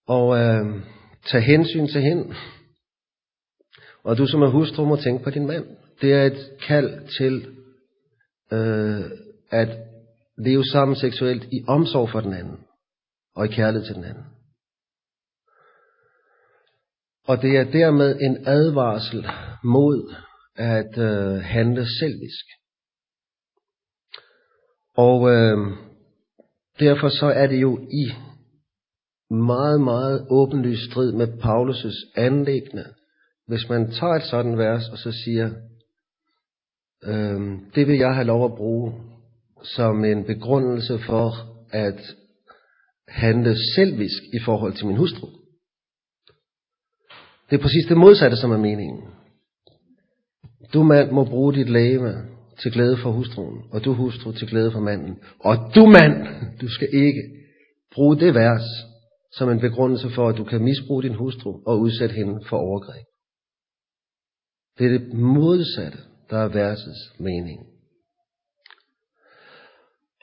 Og 0.06 0.38
øh, 0.38 0.82
tage 1.30 1.42
hensyn 1.42 1.86
til 1.86 2.02
hende. 2.02 2.34
Og 4.04 4.18
du 4.18 4.26
som 4.26 4.42
er 4.42 4.50
hustru 4.50 4.84
må 4.84 4.96
tænke 4.96 5.24
på 5.24 5.30
din 5.30 5.46
mand. 5.46 5.66
Det 6.00 6.12
er 6.12 6.24
et 6.24 6.50
kald 6.66 7.08
til 7.18 7.56
øh, 8.52 9.10
at 9.50 9.78
leve 10.38 10.64
sammen 10.64 10.96
seksuelt 10.96 11.44
i 11.44 11.64
omsorg 11.68 12.10
for 12.10 12.20
den 12.20 12.32
anden. 12.32 12.58
Og 13.34 13.44
i 13.44 13.48
kærlighed 13.48 13.86
til 13.86 13.94
den 13.94 14.04
anden. 14.04 14.24
Og 17.26 17.42
det 17.42 17.56
er 17.56 17.64
dermed 17.64 18.20
en 18.20 18.46
advarsel 18.46 19.26
mod 19.64 20.14
at 20.56 20.98
øh, 20.98 21.42
handle 21.42 21.86
selvisk. 22.00 22.46
Og 24.96 25.30
øh, 25.30 25.58
derfor 26.80 27.08
så 27.08 27.26
er 27.26 27.46
det 27.46 27.60
jo 27.62 27.78
i 27.78 28.04
meget, 29.34 29.80
meget 29.80 30.26
åbenlyst 30.30 30.90
strid 30.90 31.12
med 31.12 31.28
Paulus' 31.28 32.12
anlæggende, 32.16 32.94
hvis 33.52 33.68
man 33.68 33.90
tager 33.90 34.14
et 34.14 34.22
sådan 34.22 34.58
vers 34.58 34.88
og 34.88 34.98
så 34.98 35.12
siger, 35.12 35.50
øh, 37.04 37.40
det 37.74 37.86
vil 37.88 37.98
jeg 37.98 38.14
have 38.14 38.26
lov 38.26 38.44
at 38.44 38.54
bruge 38.56 38.92
som 39.62 40.04
en 40.04 40.24
begrundelse 40.24 40.98
for 40.98 41.32
at 41.70 42.00
handle 43.08 43.56
selvisk 43.74 44.22
i 44.34 44.38
forhold 44.44 44.72
til 44.72 44.86
min 44.86 44.96
hustru. 44.96 45.26
Det 47.50 47.58
er 47.58 47.62
præcis 47.62 47.86
det 47.88 47.96
modsatte, 47.96 48.36
som 48.36 48.52
er 48.52 48.58
meningen. 48.58 49.02
Du 50.74 50.82
mand 50.82 51.10
må 51.10 51.24
bruge 51.24 51.54
dit 51.54 51.68
læge 51.68 52.14
til 52.58 52.72
glæde 52.72 52.96
for 52.96 53.10
hustruen, 53.10 53.62
og 53.72 53.84
du 53.84 53.92
hustru 53.92 54.32
til 54.32 54.48
glæde 54.48 54.72
for 54.72 54.80
manden. 54.80 55.18
Og 55.40 55.56
du 55.74 55.86
mand, 55.86 56.26
du 56.60 56.68
skal 56.68 56.88
ikke 56.92 57.22
bruge 57.94 58.16
det 58.20 58.34
vers 58.34 58.64
som 59.32 59.50
en 59.50 59.60
begrundelse 59.60 60.10
for, 60.10 60.28
at 60.28 60.36
du 60.36 60.44
kan 60.44 60.62
misbruge 60.62 61.02
din 61.02 61.14
hustru 61.14 61.60
og 61.66 61.80
udsætte 61.80 62.14
hende 62.14 62.40
for 62.48 62.56
overgreb. 62.56 63.11
Det 64.82 64.94
er 64.94 64.98
det 64.98 65.12
modsatte, 65.14 65.98
der 66.30 66.38
er 66.38 66.48
versets 66.48 67.12
mening. 67.18 67.66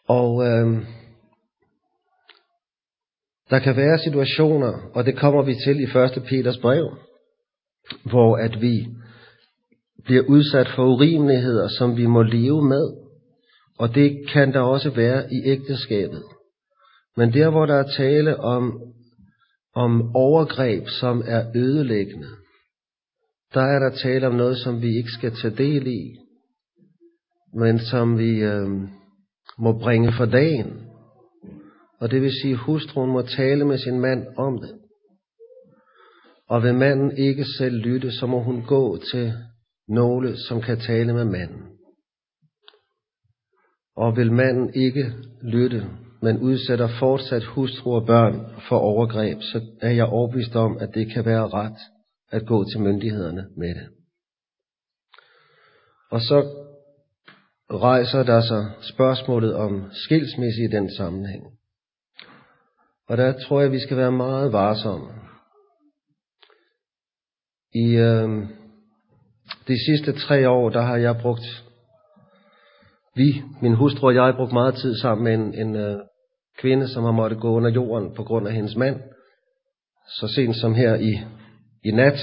Og 0.07 0.45
øh, 0.47 0.85
der 3.49 3.59
kan 3.59 3.75
være 3.75 3.99
situationer, 3.99 4.89
og 4.93 5.05
det 5.05 5.17
kommer 5.17 5.43
vi 5.43 5.55
til 5.55 5.79
i 5.79 5.83
1. 5.83 6.23
Peters 6.29 6.57
brev, 6.57 6.97
hvor 8.03 8.37
at 8.37 8.61
vi 8.61 8.87
bliver 10.05 10.23
udsat 10.23 10.67
for 10.75 10.83
urimeligheder, 10.83 11.67
som 11.67 11.97
vi 11.97 12.05
må 12.05 12.23
leve 12.23 12.61
med. 12.69 12.93
Og 13.77 13.95
det 13.95 14.29
kan 14.33 14.53
der 14.53 14.59
også 14.59 14.89
være 14.89 15.33
i 15.33 15.41
ægteskabet. 15.45 16.23
Men 17.17 17.33
der, 17.33 17.49
hvor 17.49 17.65
der 17.65 17.75
er 17.75 17.91
tale 17.97 18.39
om, 18.39 18.81
om 19.75 20.15
overgreb, 20.15 20.87
som 20.87 21.23
er 21.25 21.45
ødelæggende, 21.55 22.27
der 23.53 23.61
er 23.61 23.79
der 23.79 23.89
tale 23.89 24.27
om 24.27 24.35
noget, 24.35 24.57
som 24.57 24.81
vi 24.81 24.97
ikke 24.97 25.11
skal 25.11 25.35
tage 25.35 25.55
del 25.55 25.87
i, 25.87 26.15
men 27.53 27.79
som 27.79 28.17
vi 28.17 28.39
øh, 28.39 28.69
må 29.57 29.79
bringe 29.79 30.13
for 30.17 30.25
dagen. 30.25 30.89
Og 31.99 32.11
det 32.11 32.21
vil 32.21 32.31
sige, 32.41 32.53
at 32.53 32.59
hustruen 32.59 33.11
må 33.11 33.21
tale 33.21 33.65
med 33.65 33.77
sin 33.77 33.99
mand 33.99 34.27
om 34.37 34.59
det. 34.61 34.75
Og 36.49 36.63
vil 36.63 36.75
manden 36.75 37.17
ikke 37.17 37.45
selv 37.57 37.75
lytte, 37.75 38.11
så 38.11 38.25
må 38.25 38.43
hun 38.43 38.63
gå 38.65 38.97
til 39.11 39.33
nogle, 39.87 40.37
som 40.37 40.61
kan 40.61 40.79
tale 40.79 41.13
med 41.13 41.25
manden. 41.25 41.63
Og 43.95 44.17
vil 44.17 44.31
manden 44.31 44.73
ikke 44.73 45.13
lytte, 45.41 45.89
men 46.21 46.37
udsætter 46.39 46.87
fortsat 46.99 47.43
hustru 47.43 47.95
og 47.95 48.05
børn 48.05 48.61
for 48.69 48.77
overgreb, 48.77 49.41
så 49.41 49.61
er 49.81 49.91
jeg 49.91 50.05
overbevist 50.05 50.55
om, 50.55 50.77
at 50.79 50.89
det 50.93 51.13
kan 51.13 51.25
være 51.25 51.47
ret 51.47 51.77
at 52.31 52.45
gå 52.45 52.65
til 52.71 52.79
myndighederne 52.79 53.47
med 53.57 53.75
det. 53.75 53.89
Og 56.11 56.21
så 56.21 56.65
rejser 57.71 58.23
der 58.23 58.41
sig 58.41 58.71
spørgsmålet 58.81 59.55
om 59.55 59.89
skilsmisse 59.93 60.61
i 60.63 60.67
den 60.67 60.95
sammenhæng. 60.97 61.43
Og 63.07 63.17
der 63.17 63.33
tror 63.39 63.61
jeg, 63.61 63.71
vi 63.71 63.79
skal 63.79 63.97
være 63.97 64.11
meget 64.11 64.51
varsomme. 64.51 65.07
I 67.73 67.95
øh, 67.95 68.29
de 69.67 69.85
sidste 69.85 70.19
tre 70.19 70.49
år, 70.49 70.69
der 70.69 70.81
har 70.81 70.97
jeg 70.97 71.17
brugt 71.21 71.65
Vi, 73.15 73.43
min 73.61 73.73
hustru 73.73 74.07
og 74.07 74.15
jeg, 74.15 74.33
brugt 74.37 74.53
meget 74.53 74.75
tid 74.75 74.95
sammen 74.95 75.23
med 75.23 75.33
en, 75.33 75.67
en 75.67 75.75
øh, 75.75 75.99
kvinde, 76.57 76.87
som 76.87 77.03
har 77.03 77.11
måttet 77.11 77.39
gå 77.39 77.49
under 77.49 77.69
jorden 77.69 78.15
på 78.15 78.23
grund 78.23 78.47
af 78.47 78.53
hendes 78.53 78.75
mand. 78.75 79.01
Så 80.07 80.27
sent 80.27 80.55
som 80.55 80.73
her 80.73 80.95
i, 80.95 81.19
i 81.89 81.91
nat, 81.91 82.19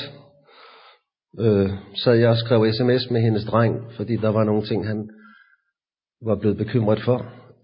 øh, 1.39 1.71
sad 1.95 2.15
jeg 2.15 2.31
og 2.31 2.39
skrev 2.39 2.73
sms 2.73 3.11
med 3.11 3.21
hendes 3.21 3.45
dreng, 3.45 3.93
fordi 3.97 4.17
der 4.17 4.29
var 4.29 4.45
nogle 4.45 4.67
ting, 4.67 4.87
han 4.87 5.11
var 6.23 6.37
blevet 6.37 6.57
bekymret 6.57 7.01
for. 7.05 7.19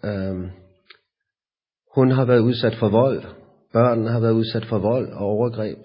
Øh, 0.04 0.50
hun 1.94 2.10
har 2.10 2.24
været 2.24 2.40
udsat 2.40 2.76
for 2.78 2.88
vold. 2.88 3.24
Børnene 3.72 4.10
har 4.10 4.20
været 4.20 4.32
udsat 4.32 4.64
for 4.66 4.78
vold 4.78 5.12
og 5.12 5.26
overgreb. 5.26 5.78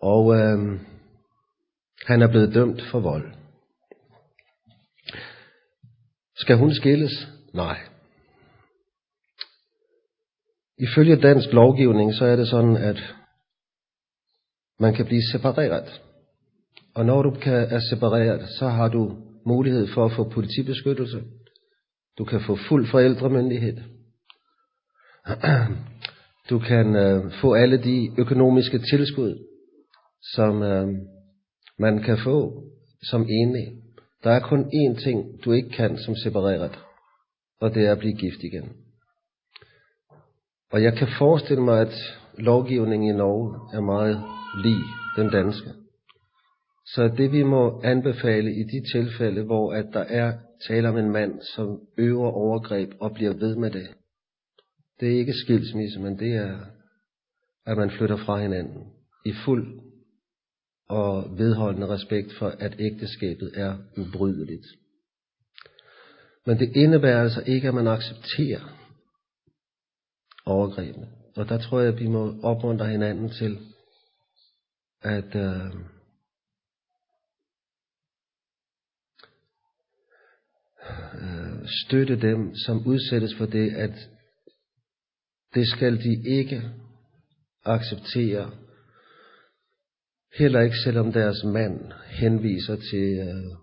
Og 0.00 0.34
øh, 0.36 0.80
han 2.06 2.22
er 2.22 2.28
blevet 2.28 2.54
dømt 2.54 2.82
for 2.90 3.00
vold. 3.00 3.32
Skal 6.36 6.56
hun 6.56 6.74
skilles? 6.74 7.28
Nej. 7.54 7.78
Ifølge 10.78 11.16
dansk 11.16 11.52
lovgivning, 11.52 12.14
så 12.14 12.24
er 12.24 12.36
det 12.36 12.48
sådan, 12.48 12.76
at 12.76 13.14
man 14.78 14.94
kan 14.94 15.06
blive 15.06 15.22
separeret. 15.32 16.02
Og 16.94 17.06
når 17.06 17.22
du 17.22 17.30
kan 17.30 17.52
er 17.54 17.80
separeret, 17.90 18.48
så 18.58 18.68
har 18.68 18.88
du 18.88 19.16
mulighed 19.46 19.86
for 19.94 20.04
at 20.04 20.12
få 20.12 20.28
politibeskyttelse. 20.28 21.22
Du 22.18 22.24
kan 22.24 22.40
få 22.40 22.56
fuld 22.68 22.86
forældremyndighed. 22.86 23.76
Du 26.50 26.58
kan 26.58 26.96
øh, 26.96 27.32
få 27.40 27.54
alle 27.54 27.82
de 27.82 28.10
økonomiske 28.18 28.78
tilskud, 28.78 29.38
som 30.34 30.62
øh, 30.62 30.88
man 31.78 32.02
kan 32.02 32.18
få 32.18 32.64
som 33.02 33.26
enlig. 33.28 33.66
Der 34.24 34.30
er 34.30 34.40
kun 34.40 34.64
én 34.64 35.04
ting, 35.04 35.44
du 35.44 35.52
ikke 35.52 35.70
kan 35.70 35.98
som 35.98 36.14
separeret, 36.16 36.78
og 37.60 37.74
det 37.74 37.86
er 37.86 37.92
at 37.92 37.98
blive 37.98 38.16
gift 38.16 38.42
igen. 38.42 38.72
Og 40.72 40.82
jeg 40.82 40.96
kan 40.96 41.08
forestille 41.18 41.62
mig, 41.62 41.80
at 41.80 41.94
lovgivningen 42.38 43.14
i 43.14 43.18
Norge 43.18 43.76
er 43.76 43.80
meget 43.80 44.24
lig 44.64 44.80
den 45.16 45.30
danske. 45.30 45.72
Så 46.86 47.14
det 47.16 47.32
vi 47.32 47.42
må 47.42 47.80
anbefale 47.84 48.54
i 48.54 48.62
de 48.62 48.92
tilfælde, 48.92 49.42
hvor 49.42 49.72
at 49.72 49.86
der 49.92 50.00
er 50.00 50.32
tale 50.68 50.88
om 50.88 50.96
en 50.96 51.10
mand, 51.10 51.40
som 51.54 51.80
øver 51.98 52.30
overgreb 52.30 52.92
og 53.00 53.14
bliver 53.14 53.32
ved 53.32 53.56
med 53.56 53.70
det, 53.70 53.88
det 55.00 55.12
er 55.12 55.18
ikke 55.18 55.32
skilsmisse, 55.32 56.00
men 56.00 56.18
det 56.18 56.34
er, 56.34 56.58
at 57.66 57.76
man 57.76 57.90
flytter 57.90 58.16
fra 58.16 58.40
hinanden 58.40 58.84
i 59.26 59.32
fuld 59.44 59.80
og 60.88 61.38
vedholdende 61.38 61.88
respekt 61.88 62.32
for, 62.38 62.48
at 62.48 62.76
ægteskabet 62.78 63.52
er 63.54 63.76
ubrydeligt. 63.96 64.66
Men 66.46 66.58
det 66.58 66.76
indebærer 66.76 67.22
altså 67.22 67.42
ikke, 67.46 67.68
at 67.68 67.74
man 67.74 67.86
accepterer 67.86 68.76
overgrebene. 70.46 71.08
Og 71.36 71.48
der 71.48 71.58
tror 71.58 71.80
jeg, 71.80 71.92
at 71.92 72.00
vi 72.00 72.06
må 72.08 72.40
opmuntre 72.42 72.86
hinanden 72.86 73.30
til 73.30 73.58
at 75.06 75.34
øh, 75.34 75.74
øh, 81.22 81.68
støtte 81.84 82.20
dem, 82.20 82.54
som 82.54 82.86
udsættes 82.86 83.34
for 83.38 83.46
det, 83.46 83.74
at 83.74 84.08
det 85.54 85.68
skal 85.68 85.98
de 85.98 86.22
ikke 86.38 86.62
acceptere. 87.64 88.50
Heller 90.38 90.60
ikke 90.60 90.76
selvom 90.84 91.12
deres 91.12 91.44
mand 91.44 91.92
henviser 92.06 92.76
til 92.76 93.18
øh, 93.18 93.58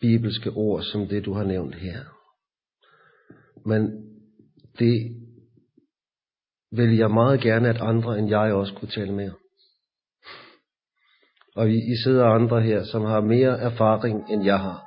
bibelske 0.00 0.50
ord, 0.50 0.82
som 0.82 1.08
det 1.08 1.24
du 1.24 1.32
har 1.32 1.44
nævnt 1.44 1.74
her. 1.74 2.04
Men 3.68 3.82
det 4.78 5.16
vil 6.72 6.96
jeg 6.96 7.10
meget 7.10 7.40
gerne, 7.40 7.68
at 7.68 7.80
andre 7.80 8.18
end 8.18 8.28
jeg 8.28 8.52
også 8.52 8.74
kunne 8.74 8.90
tale 8.90 9.12
med. 9.12 9.30
Og 11.56 11.70
I 11.70 11.96
sidder 12.04 12.24
andre 12.24 12.62
her, 12.62 12.84
som 12.84 13.02
har 13.02 13.20
mere 13.20 13.58
erfaring, 13.60 14.30
end 14.30 14.44
jeg 14.44 14.58
har. 14.58 14.86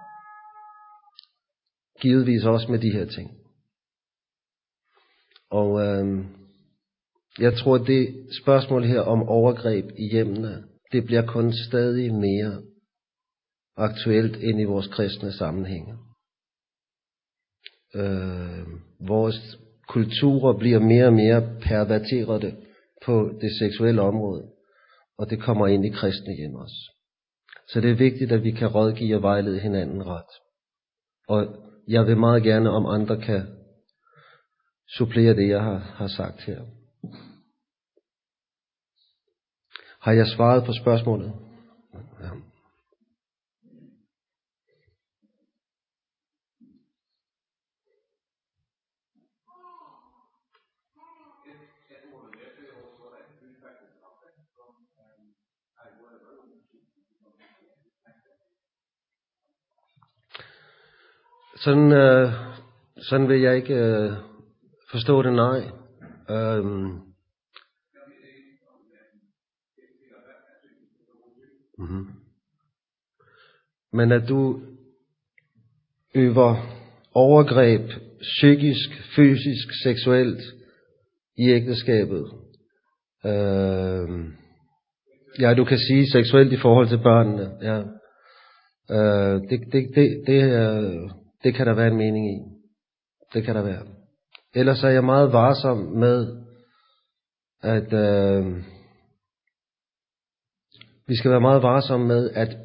Givetvis 2.02 2.46
også 2.46 2.72
med 2.72 2.80
de 2.80 2.92
her 2.92 3.06
ting. 3.06 3.32
Og 5.52 5.86
øh, 5.86 6.26
jeg 7.40 7.58
tror, 7.58 7.78
det 7.78 8.28
spørgsmål 8.44 8.84
her 8.84 9.02
om 9.02 9.24
overgreb 9.24 9.86
i 9.98 10.10
hjemmene, 10.12 10.64
det 10.92 11.06
bliver 11.06 11.26
kun 11.26 11.54
stadig 11.54 12.14
mere 12.14 12.62
aktuelt 13.78 14.36
ind 14.36 14.62
i 14.62 14.64
vores 14.64 14.88
kristne 14.88 15.32
sammenhænge. 15.32 15.98
Øh, 17.96 18.68
vores 19.08 19.58
kulturer 19.88 20.58
bliver 20.58 20.80
mere 20.80 21.06
og 21.06 21.14
mere 21.14 21.60
perverterede 21.62 22.56
på 23.06 23.32
det 23.42 23.52
seksuelle 23.60 24.02
område, 24.02 24.50
og 25.20 25.30
det 25.30 25.42
kommer 25.42 25.68
ind 25.68 25.86
i 25.86 25.90
kristne 25.90 26.34
hjem 26.36 26.56
også. 26.56 26.92
Så 27.68 27.82
det 27.82 27.92
er 27.92 27.96
vigtigt, 27.96 28.32
at 28.32 28.44
vi 28.44 28.52
kan 28.52 28.68
rådgive 28.68 29.16
og 29.16 29.22
vejlede 29.22 29.60
hinanden 29.60 30.06
ret. 30.06 30.32
Og 31.28 31.48
jeg 31.88 32.08
vil 32.08 32.18
meget 32.18 32.44
gerne, 32.44 32.70
om 32.70 32.86
andre 32.86 33.22
kan 33.22 33.48
supplere 34.98 35.36
det, 35.36 35.50
jeg 35.50 35.64
har, 35.64 35.78
har 35.78 36.08
sagt 36.08 36.42
her. 36.42 36.62
Har 40.00 40.12
jeg 40.12 40.28
svaret 40.28 40.66
på 40.66 40.74
spørgsmålet? 40.74 41.34
Ja. 42.22 42.30
Sådan, 61.64 61.92
øh, 61.92 62.32
sådan 62.98 63.30
vil 63.30 63.42
jeg 63.42 63.56
ikke 63.56 63.74
øh, 63.74 64.12
forstå 64.92 65.22
det, 65.22 65.34
nej. 65.34 65.60
Øhm. 66.30 67.00
Mm-hmm. 71.78 72.06
Men 73.94 74.12
at 74.12 74.30
du 74.30 74.62
øver 76.16 76.56
overgreb 77.14 77.90
psykisk, 78.22 78.90
fysisk, 79.16 79.68
seksuelt 79.84 80.42
i 81.38 81.50
ægteskabet. 81.50 82.32
Øhm. 83.26 84.34
ja, 85.40 85.54
du 85.54 85.64
kan 85.64 85.78
sige 85.78 86.12
seksuelt 86.12 86.54
i 86.54 86.58
forhold 86.58 86.88
til 86.88 87.00
børnene. 87.04 87.52
Ja. 87.62 87.80
Øh, 88.92 89.42
det, 89.50 89.74
det, 89.74 89.96
det, 89.96 90.24
det, 90.28 90.42
er, 90.42 91.19
det 91.44 91.56
kan 91.56 91.68
der 91.68 91.74
være 91.74 91.88
en 91.88 91.98
mening 91.98 92.32
i. 92.32 92.40
Det 93.34 93.44
kan 93.44 93.56
der 93.56 93.62
være. 93.62 93.86
Ellers 94.56 94.84
er 94.84 94.90
jeg 94.90 95.04
meget 95.04 95.34
varsom 95.34 95.78
med, 95.78 96.44
at 97.62 97.94
øh, 97.94 98.64
vi 101.08 101.16
skal 101.16 101.32
være 101.32 101.42
meget 101.42 101.64
varsomme 101.64 102.08
med 102.08 102.30
at 102.30 102.58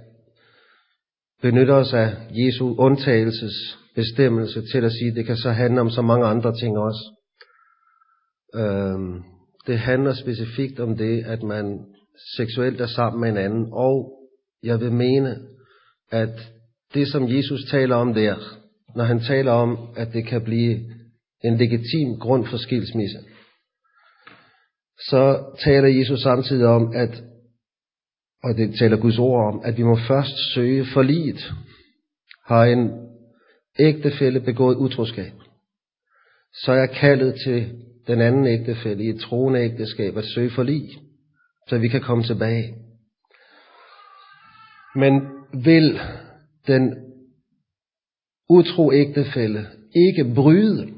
benytte 1.43 1.71
os 1.71 1.93
af 1.93 2.17
Jesu 2.31 2.75
undtagelsesbestemmelse 2.79 4.63
til 4.73 4.85
at 4.85 4.93
sige, 4.93 5.11
at 5.11 5.17
det 5.17 5.27
kan 5.27 5.37
så 5.37 5.51
handle 5.51 5.81
om 5.81 5.91
så 5.91 6.03
mange 6.03 6.27
andre 6.27 6.55
ting 6.57 6.79
også. 6.79 7.13
Øh, 8.55 9.25
det 9.67 9.79
handler 9.79 10.15
specifikt 10.15 10.81
om 10.81 10.97
det, 10.97 11.25
at 11.25 11.43
man 11.43 11.87
seksuelt 12.37 12.81
er 12.81 12.87
sammen 12.87 13.21
med 13.21 13.29
en 13.29 13.37
anden, 13.37 13.69
og 13.73 14.13
jeg 14.63 14.81
vil 14.81 14.93
mene, 14.93 15.37
at 16.11 16.53
det 16.95 17.13
som 17.13 17.29
Jesus 17.29 17.61
taler 17.71 17.97
om 17.97 18.15
der, 18.15 18.37
når 18.97 19.05
han 19.05 19.21
taler 19.21 19.53
om, 19.53 19.79
at 19.97 20.13
det 20.13 20.27
kan 20.27 20.43
blive 20.43 20.75
en 21.45 21.57
legitim 21.57 22.19
grund 22.19 22.47
for 22.47 22.57
skilsmisse, 22.57 23.19
så 24.99 25.45
taler 25.65 25.89
Jesus 25.89 26.21
samtidig 26.23 26.67
om, 26.67 26.93
at, 26.95 27.23
og 28.43 28.57
det 28.57 28.79
taler 28.79 28.97
Guds 28.97 29.19
ord 29.19 29.55
om, 29.55 29.61
at 29.65 29.77
vi 29.77 29.83
må 29.83 29.97
først 30.09 30.55
søge 30.55 30.87
forliget. 30.95 31.53
Har 32.47 32.65
en 32.65 32.91
ægtefælle 33.79 34.41
begået 34.41 34.77
utroskab, 34.77 35.33
så 36.55 36.73
er 36.73 36.87
kaldet 36.87 37.35
til 37.45 37.85
den 38.07 38.21
anden 38.21 38.47
ægtefælle 38.47 39.05
i 39.05 39.09
et 39.09 39.21
troende 39.21 39.61
ægteskab 39.61 40.17
at 40.17 40.25
søge 40.25 40.51
forlig, 40.51 40.91
så 41.69 41.79
vi 41.79 41.89
kan 41.89 42.01
komme 42.01 42.25
tilbage. 42.25 42.75
Men 44.97 45.21
vil 45.65 46.01
den 46.67 47.04
utro 48.49 48.93
ægtefælle 48.93 49.67
ikke 49.95 50.35
bryde 50.35 50.95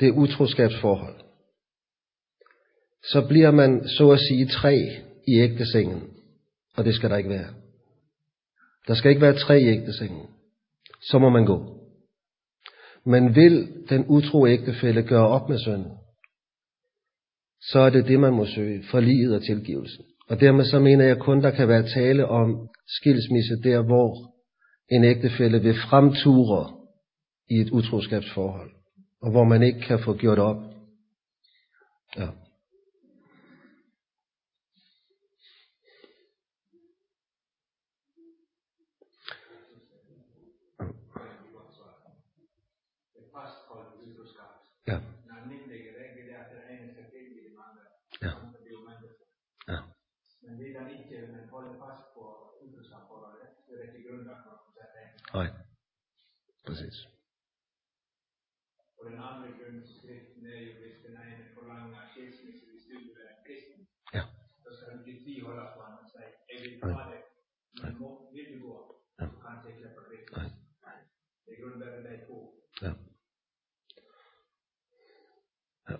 det 0.00 0.10
utroskabsforhold, 0.10 1.16
så 3.02 3.26
bliver 3.28 3.50
man 3.50 3.88
så 3.88 4.10
at 4.10 4.20
sige 4.20 4.46
tre 4.46 4.74
i 5.28 5.40
ægtesengen, 5.40 6.02
og 6.76 6.84
det 6.84 6.94
skal 6.94 7.10
der 7.10 7.16
ikke 7.16 7.30
være. 7.30 7.54
Der 8.86 8.94
skal 8.94 9.08
ikke 9.08 9.22
være 9.22 9.38
tre 9.38 9.60
i 9.60 9.66
ægtesengen. 9.66 10.26
Så 11.02 11.18
må 11.18 11.28
man 11.30 11.46
gå. 11.46 11.78
Men 13.06 13.34
vil 13.34 13.84
den 13.88 14.04
utro 14.08 14.46
ægtefælle 14.46 15.02
gøre 15.02 15.28
op 15.28 15.48
med 15.48 15.58
synden, 15.58 15.92
så 17.60 17.78
er 17.78 17.90
det 17.90 18.06
det, 18.06 18.20
man 18.20 18.32
må 18.32 18.46
søge, 18.46 18.82
for 18.90 19.00
livet 19.00 19.36
og 19.36 19.42
tilgivelsen. 19.42 20.04
Og 20.28 20.40
dermed 20.40 20.64
så 20.64 20.78
mener 20.78 21.04
jeg 21.04 21.18
kun, 21.18 21.42
der 21.42 21.50
kan 21.50 21.68
være 21.68 21.88
tale 21.88 22.26
om 22.26 22.68
skilsmisse 22.88 23.54
der, 23.64 23.82
hvor 23.82 24.31
en 24.88 25.04
ægtefælle 25.04 25.62
vil 25.62 25.74
fremture 25.90 26.82
i 27.50 27.54
et 27.60 27.70
utroskabsforhold, 27.70 28.70
og 29.22 29.30
hvor 29.30 29.44
man 29.44 29.62
ikke 29.62 29.80
kan 29.80 30.04
få 30.04 30.16
gjort 30.16 30.38
op. 30.38 30.56
Ja. 32.16 32.28
Ja. 44.86 44.98
Ja. 48.22 48.32
Ja. 49.68 49.78
Men 50.42 50.58
det 50.58 50.76
er 50.76 50.88
ikke, 50.88 51.32
man 51.32 51.48
holder 51.50 51.74
fast 51.82 52.04
på 52.14 52.22
utroskabsforholdet, 52.62 53.48
det 53.66 53.74
er 53.78 53.96
ikke 53.96 54.08
grundlag 54.08 54.36
for 54.44 54.52
at 54.52 54.60
sætte 54.74 54.92
Nej. 55.34 55.48
Præcis. 56.72 56.98
Og 58.98 59.02
den 59.10 59.18
andre 59.28 59.48
grund 59.58 59.78
til 59.86 59.94
skriften 60.00 60.46
er 60.54 60.58
jo, 60.66 60.72
hvis 60.80 60.96
den 61.06 61.14
ene 61.26 61.44
forlanger 61.54 62.00
skilsmisse, 62.10 62.64
hvis 62.70 62.84
du 62.88 62.92
vil 62.98 63.10
være 63.20 63.34
kristen, 63.46 63.80
Ja. 64.16 64.24
så 64.62 64.68
skal 64.76 64.88
han 64.92 65.02
blive 65.04 65.20
fri 65.24 65.34
holde 65.46 65.66
på 65.76 65.80
ham 65.86 65.98
og 66.02 66.06
sige, 66.12 66.28
jeg 66.50 66.58
vil 66.62 66.78
Nej. 66.78 66.92
ha 66.98 67.04
det, 67.14 67.22
men 67.82 67.92
må, 68.00 68.08
vil 68.34 68.48
du 68.52 68.58
gå, 68.68 68.76
Ja. 69.20 69.26
så 69.30 69.36
kan 69.40 69.50
han 69.50 69.68
ikke 69.68 69.80
slippe 69.80 70.00
Kristus. 70.08 70.36
Nej. 70.86 70.98
Det 71.44 71.50
er 71.54 71.60
grundlaget 71.62 72.04
der 72.06 72.26
på. 72.28 72.36
Ja. 72.84 72.92
Ja. 75.90 75.96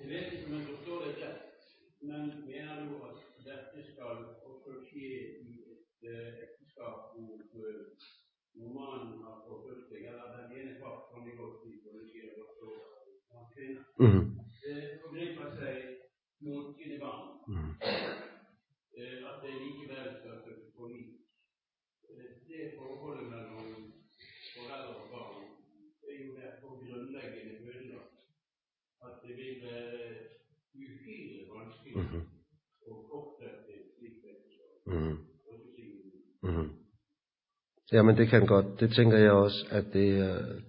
Jeg 0.00 0.06
vet 0.12 0.32
ikke 0.32 0.46
om 0.46 0.52
jeg 0.58 0.66
forstår 0.72 0.98
det 1.04 1.14
rett, 1.22 1.42
men 2.08 2.22
mener 2.50 2.74
du 2.88 2.94
at 3.08 3.18
dette 3.46 3.78
skal 3.92 4.04
også 4.50 4.72
skje 4.88 5.10
i 5.48 5.52
et 5.72 6.10
eh, 6.10 6.28
ekteskap 6.46 6.98
hvor 7.14 7.34
eh, 7.64 7.86
når 8.58 8.68
mannen 8.78 9.14
har 9.24 9.36
forfulgt 9.46 9.88
seg, 9.88 10.02
eller 10.10 10.26
den 10.36 10.52
ene 10.58 10.74
part 10.82 11.00
kan 11.10 11.26
det 11.26 11.38
godt 11.42 11.56
bli, 11.62 11.72
for 11.82 11.90
det 11.96 12.04
skjer 12.10 12.28
også 12.44 12.68
Det 13.98 14.98
forgriper 15.02 15.48
seg 15.58 15.76
mot 16.40 16.74
sine 16.76 16.96
barn, 17.00 17.28
Mhm. 17.48 17.70
eh, 18.98 19.18
at 19.30 19.36
det 19.44 19.54
skal 20.20 20.36
søke 20.44 20.70
på. 20.76 20.84
Eh, 20.88 22.30
Det 22.48 22.72
forholdet 22.78 23.26
mellom 23.32 23.92
foreldre 24.54 24.96
og 25.02 25.08
barn 25.14 25.42
er 26.10 26.16
jo 26.24 26.30
derfor 26.42 26.70
grunnleggende 26.82 27.54
ødelagt 27.68 28.16
at 29.06 29.14
det 29.22 29.32
vil 29.40 29.56
være 29.62 29.98
uhyre 30.74 31.38
vanskelig 31.54 31.96
Mhm. 31.96 32.20
å 32.90 32.92
fortsette 33.10 33.70
et 33.78 33.86
slikt 33.98 34.24
ekteskap. 34.32 34.72
Mhm. 34.86 35.16
Også 35.50 35.66
siden 35.76 36.00
Mhm. 36.42 36.68
Jamen 37.92 38.16
det 38.16 38.28
kan 38.28 38.46
godt. 38.46 38.80
Det 38.80 38.90
tænker 38.96 39.18
jeg 39.18 39.30
også, 39.32 39.66
at 39.70 39.84
det 39.92 40.08
øh, 40.28 40.62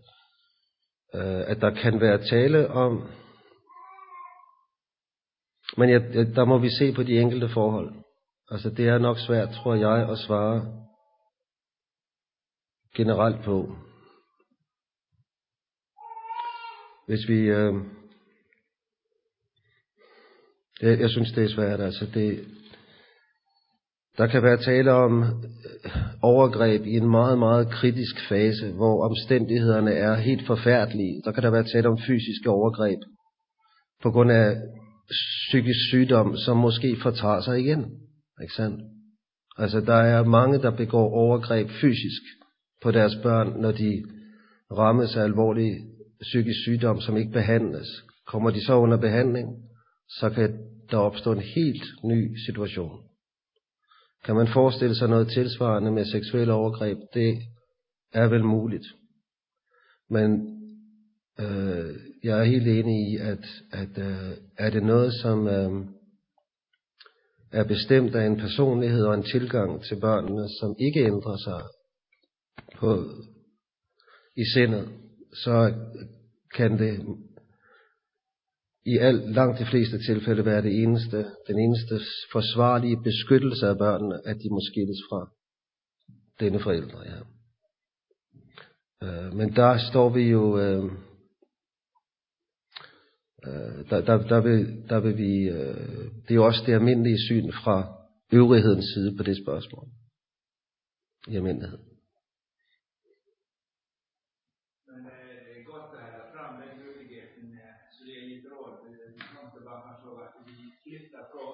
Øh, 1.15 1.43
at 1.47 1.61
der 1.61 1.71
kan 1.81 2.01
være 2.01 2.17
tale 2.17 2.69
om. 2.69 3.09
Men 5.77 5.89
jeg, 5.89 6.01
der 6.35 6.45
må 6.45 6.57
vi 6.57 6.69
se 6.69 6.93
på 6.93 7.03
de 7.03 7.19
enkelte 7.19 7.49
forhold. 7.49 7.95
Altså 8.51 8.69
det 8.69 8.87
er 8.87 8.97
nok 8.97 9.17
svært, 9.19 9.49
tror 9.49 9.75
jeg, 9.75 10.09
at 10.09 10.17
svare 10.17 10.85
generelt 12.95 13.43
på. 13.45 13.75
Hvis 17.07 17.27
vi... 17.27 17.39
Øh, 17.39 17.73
jeg, 20.81 20.99
jeg 20.99 21.09
synes, 21.09 21.31
det 21.31 21.43
er 21.43 21.55
svært. 21.55 21.79
Altså 21.79 22.05
det, 22.13 22.47
der 24.17 24.27
kan 24.27 24.43
være 24.43 24.57
tale 24.57 24.91
om 24.91 25.23
øh, 25.23 25.91
overgreb 26.21 26.85
i 26.85 26.93
en 26.93 27.09
meget, 27.09 27.39
meget 27.39 27.69
kritisk 27.69 28.29
fase, 28.29 28.71
hvor 28.71 29.05
omstændighederne 29.09 29.91
er 29.91 30.15
helt 30.15 30.47
forfærdelige. 30.47 31.21
Der 31.25 31.31
kan 31.31 31.43
der 31.43 31.51
være 31.51 31.63
tale 31.63 31.89
om 31.89 31.97
fysiske 32.07 32.49
overgreb 32.49 32.99
på 34.03 34.11
grund 34.11 34.31
af 34.31 34.55
psykisk 35.49 35.79
sygdom, 35.89 36.37
som 36.37 36.57
måske 36.57 36.97
fortager 37.01 37.41
sig 37.41 37.59
igen. 37.59 37.79
Ikke 38.41 38.53
sandt? 38.53 38.81
Altså, 39.57 39.81
der 39.81 39.95
er 39.95 40.23
mange, 40.23 40.57
der 40.57 40.71
begår 40.71 41.09
overgreb 41.09 41.69
fysisk 41.69 42.21
på 42.83 42.91
deres 42.91 43.15
børn, 43.23 43.61
når 43.61 43.71
de 43.71 44.03
rammes 44.71 45.15
af 45.15 45.23
alvorlig 45.23 45.71
psykisk 46.21 46.59
sygdom, 46.63 47.01
som 47.01 47.17
ikke 47.17 47.31
behandles. 47.31 47.87
Kommer 48.27 48.49
de 48.49 48.65
så 48.65 48.73
under 48.73 48.97
behandling, 48.97 49.47
så 50.09 50.29
kan 50.29 50.57
der 50.91 50.97
opstå 50.97 51.31
en 51.31 51.39
helt 51.39 51.83
ny 52.03 52.35
situation. 52.45 53.04
Kan 54.25 54.35
man 54.35 54.47
forestille 54.53 54.95
sig 54.95 55.09
noget 55.09 55.27
tilsvarende 55.27 55.91
med 55.91 56.05
seksuelle 56.05 56.53
overgreb? 56.53 56.97
Det 57.13 57.37
er 58.13 58.27
vel 58.27 58.43
muligt. 58.43 58.85
Men 60.09 60.31
øh, 61.39 61.95
jeg 62.23 62.39
er 62.39 62.43
helt 62.43 62.67
enig 62.67 63.11
i, 63.11 63.17
at, 63.17 63.45
at 63.71 63.97
øh, 63.97 64.37
er 64.57 64.69
det 64.69 64.83
noget, 64.83 65.13
som 65.21 65.47
øh, 65.47 65.85
er 67.51 67.63
bestemt 67.63 68.15
af 68.15 68.25
en 68.25 68.37
personlighed 68.37 69.05
og 69.05 69.13
en 69.13 69.23
tilgang 69.23 69.83
til 69.83 69.99
børnene, 69.99 70.49
som 70.59 70.75
ikke 70.79 71.05
ændrer 71.05 71.37
sig 71.37 71.61
på, 72.79 73.03
i 74.37 74.43
sindet, 74.53 74.89
så 75.33 75.73
kan 76.55 76.79
det 76.79 77.05
i 78.85 78.97
alt, 78.97 79.31
langt 79.35 79.59
de 79.59 79.65
fleste 79.65 79.97
tilfælde 80.07 80.45
være 80.45 80.61
det 80.61 80.83
eneste, 80.83 81.17
den 81.47 81.59
eneste 81.59 81.95
forsvarlige 82.31 83.01
beskyttelse 83.03 83.67
af 83.67 83.77
børnene, 83.77 84.27
at 84.27 84.37
de 84.37 84.49
må 84.49 84.59
skilles 84.71 84.97
fra 85.09 85.31
denne 86.39 86.59
forældre. 86.59 86.99
Ja. 87.11 87.19
Øh, 89.03 89.33
men 89.33 89.55
der 89.55 89.77
står 89.91 90.09
vi 90.09 90.21
jo, 90.21 90.59
øh, 90.59 90.83
øh, 93.47 93.89
der, 93.89 94.01
der, 94.05 94.17
der, 94.27 94.41
vil, 94.41 94.89
der 94.89 94.99
vil 94.99 95.17
vi, 95.17 95.49
øh, 95.49 96.05
det 96.23 96.31
er 96.31 96.35
jo 96.35 96.45
også 96.45 96.63
det 96.65 96.73
almindelige 96.73 97.19
syn 97.27 97.51
fra 97.51 97.77
øvrighedens 98.33 98.85
side 98.93 99.17
på 99.17 99.23
det 99.23 99.37
spørgsmål. 99.43 99.87
I 101.27 101.35
almindelighed. 101.35 101.79
Men 104.87 104.99
eh, 105.13 105.37
det 105.45 105.53
er 105.59 105.63
godt 105.73 105.89
å 105.97 105.99
ha 106.05 106.21
fram 106.33 106.53
den 106.61 106.73
muligheten, 106.85 107.43
eh, 107.63 107.73
så 107.93 107.99
det 108.07 108.13
er 108.19 108.25
gitt 108.31 108.45
råd. 108.53 108.73
eh, 108.87 109.09
Vi 109.17 109.23
kan 109.29 109.41
ikke 109.47 109.63
bare 109.71 109.93
slå 110.01 110.11
at 110.27 110.33
vi 110.47 110.55
flytter 110.83 111.23
fra 111.31 111.45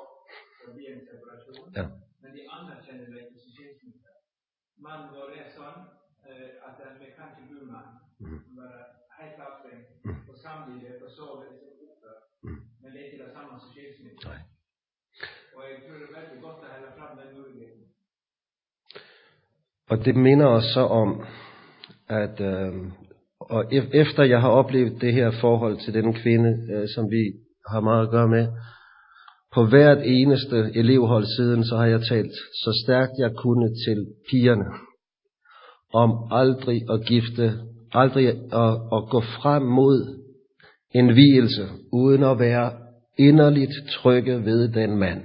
og 0.63 0.69
blir 0.75 0.89
en 0.95 1.03
separasjon, 1.09 1.69
Ja. 1.79 1.85
men 2.21 2.29
de 2.35 2.41
anerkjenner 2.57 3.05
det 3.11 3.19
ikke 3.23 3.39
som 3.43 3.51
skilsmisse. 3.55 4.09
Når 5.15 5.25
det 5.31 5.39
er 5.45 5.49
sånn 5.59 5.79
eh, 6.29 6.49
at 6.67 6.75
en 6.85 6.95
vi 7.01 7.07
kan 7.17 7.29
ikke 7.31 7.47
bo 7.51 7.59
med 7.71 7.77
han, 7.83 7.93
Mhm. 8.23 8.39
han 8.47 8.55
være 8.63 8.81
helt 9.19 9.39
avstengt 9.47 9.87
Mhm. 10.05 10.21
og 10.31 10.35
sove 11.17 11.43
i 11.51 11.53
sitt 11.59 11.79
oppfør, 11.91 12.17
Mhm. 12.47 12.61
men 12.81 12.87
det 12.91 12.99
er 13.01 13.05
ikke 13.07 13.23
det 13.25 13.33
samme 13.35 13.51
som 13.61 13.69
skilsmisse. 13.73 14.27
Nej. 14.29 14.41
Og 15.55 15.61
jeg 15.69 15.77
tror 15.83 15.95
det 16.01 16.07
er 16.09 16.15
veldig 16.19 16.39
godt 16.45 16.59
å 16.65 16.67
holde 16.75 16.91
fram 16.97 17.13
den 17.21 17.29
muligheten. 17.39 17.83
Og 19.91 20.05
det 20.05 20.15
minder 20.15 20.47
os 20.47 20.63
så 20.73 20.83
om, 21.01 21.09
at 22.09 22.39
øh, 22.41 22.73
og 23.39 23.61
ef- 23.73 23.91
efter 24.01 24.23
jeg 24.23 24.41
har 24.41 24.49
oplevet 24.49 25.01
det 25.01 25.13
her 25.13 25.31
forhold 25.41 25.77
til 25.79 25.93
den 25.93 26.13
kvinde, 26.13 26.51
øh, 26.73 26.87
som 26.95 27.03
vi 27.11 27.23
har 27.71 27.79
meget 27.79 28.03
at 28.05 28.11
gøre 28.11 28.27
med, 28.27 28.45
på 29.53 29.65
hvert 29.65 29.97
eneste 30.05 30.71
elevhold 30.75 31.25
siden, 31.37 31.63
så 31.63 31.77
har 31.77 31.85
jeg 31.85 32.01
talt 32.01 32.33
så 32.33 32.83
stærkt 32.85 33.11
jeg 33.19 33.31
kunne 33.37 33.67
til 33.87 34.05
pigerne, 34.31 34.65
om 35.93 36.11
aldrig 36.31 36.81
at 36.91 37.05
gifte, 37.05 37.53
aldrig 37.93 38.27
at, 38.27 38.73
at 38.95 39.01
gå 39.09 39.21
frem 39.21 39.63
mod 39.63 40.21
en 40.95 41.15
vielse, 41.15 41.67
uden 41.93 42.23
at 42.23 42.39
være 42.39 42.71
inderligt 43.17 43.73
trygge 43.89 44.45
ved 44.45 44.67
den 44.67 44.97
mand. 44.97 45.21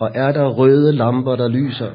Og 0.00 0.10
er 0.14 0.32
der 0.32 0.48
røde 0.48 0.92
lamper, 0.92 1.36
der 1.36 1.48
lyser, 1.48 1.92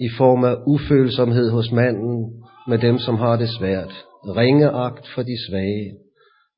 i 0.00 0.08
form 0.18 0.44
af 0.44 0.56
ufølsomhed 0.66 1.50
hos 1.50 1.72
manden 1.72 2.44
med 2.68 2.78
dem, 2.78 2.98
som 2.98 3.16
har 3.16 3.36
det 3.36 3.48
svært, 3.48 4.04
ringeagt 4.24 5.08
for 5.14 5.22
de 5.22 5.36
svage, 5.48 5.94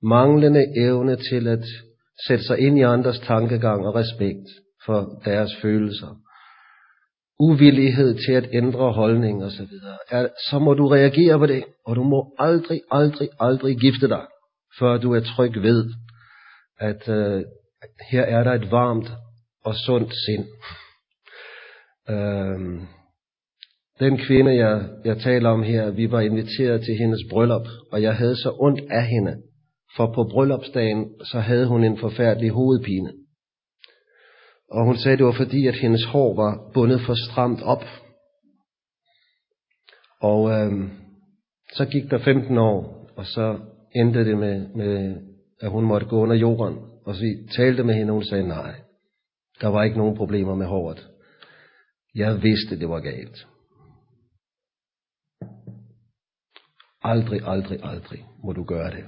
manglende 0.02 0.64
evne 0.76 1.16
til 1.16 1.48
at 1.48 1.64
sætte 2.26 2.44
sig 2.44 2.58
ind 2.58 2.78
i 2.78 2.82
andres 2.82 3.18
tankegang 3.18 3.86
og 3.86 3.94
respekt 3.94 4.48
for 4.86 5.22
deres 5.24 5.50
følelser, 5.62 6.16
uvillighed 7.38 8.14
til 8.26 8.32
at 8.32 8.48
ændre 8.52 8.92
holdning 8.92 9.44
osv., 9.44 9.66
er, 10.10 10.28
så 10.50 10.58
må 10.58 10.74
du 10.74 10.88
reagere 10.88 11.38
på 11.38 11.46
det, 11.46 11.64
og 11.86 11.96
du 11.96 12.02
må 12.02 12.34
aldrig, 12.38 12.80
aldrig, 12.90 13.28
aldrig 13.40 13.76
gifte 13.76 14.08
dig, 14.08 14.26
før 14.78 14.98
du 14.98 15.14
er 15.14 15.20
tryg 15.20 15.62
ved, 15.62 15.90
at 16.78 17.08
øh, 17.08 17.44
her 18.10 18.22
er 18.22 18.44
der 18.44 18.52
et 18.52 18.70
varmt 18.70 19.10
og 19.64 19.74
sundt 19.74 20.12
sind. 20.26 20.46
Øhm, 22.10 22.86
den 24.00 24.18
kvinde, 24.18 24.54
jeg, 24.54 24.88
jeg 25.04 25.18
taler 25.18 25.50
om 25.50 25.62
her, 25.62 25.90
vi 25.90 26.10
var 26.10 26.20
inviteret 26.20 26.84
til 26.84 26.94
hendes 26.94 27.20
bryllup, 27.30 27.66
og 27.92 28.02
jeg 28.02 28.16
havde 28.16 28.36
så 28.36 28.56
ondt 28.60 28.80
af 28.90 29.06
hende, 29.06 29.36
for 29.96 30.12
på 30.14 30.24
bryllupsdagen, 30.30 31.14
så 31.24 31.40
havde 31.40 31.66
hun 31.66 31.84
en 31.84 31.98
forfærdelig 31.98 32.50
hovedpine. 32.50 33.12
Og 34.70 34.84
hun 34.84 34.96
sagde, 34.96 35.16
det 35.16 35.26
var 35.26 35.32
fordi, 35.36 35.66
at 35.66 35.74
hendes 35.74 36.04
hår 36.04 36.34
var 36.34 36.70
bundet 36.74 37.00
for 37.06 37.14
stramt 37.30 37.62
op. 37.62 37.84
Og 40.20 40.50
øhm, 40.50 40.90
så 41.72 41.84
gik 41.84 42.10
der 42.10 42.18
15 42.18 42.58
år, 42.58 43.08
og 43.16 43.26
så 43.26 43.58
endte 43.94 44.24
det 44.24 44.38
med, 44.38 44.68
med, 44.74 45.16
at 45.60 45.70
hun 45.70 45.84
måtte 45.84 46.06
gå 46.06 46.16
under 46.16 46.36
jorden. 46.36 46.78
Og 47.06 47.14
så 47.14 47.20
vi 47.20 47.48
talte 47.56 47.84
med 47.84 47.94
hende, 47.94 48.10
og 48.10 48.14
hun 48.14 48.24
sagde 48.24 48.48
nej. 48.48 48.74
Der 49.60 49.68
var 49.68 49.84
ikke 49.84 49.98
nogen 49.98 50.16
problemer 50.16 50.54
med 50.54 50.66
håret. 50.66 51.08
Jeg 52.14 52.42
vidste, 52.42 52.78
det 52.78 52.88
var 52.88 53.00
galt. 53.00 53.46
Aldrig, 57.02 57.40
aldrig, 57.44 57.80
aldrig 57.82 58.24
må 58.44 58.52
du 58.52 58.64
gøre 58.64 58.90
det. 58.90 59.04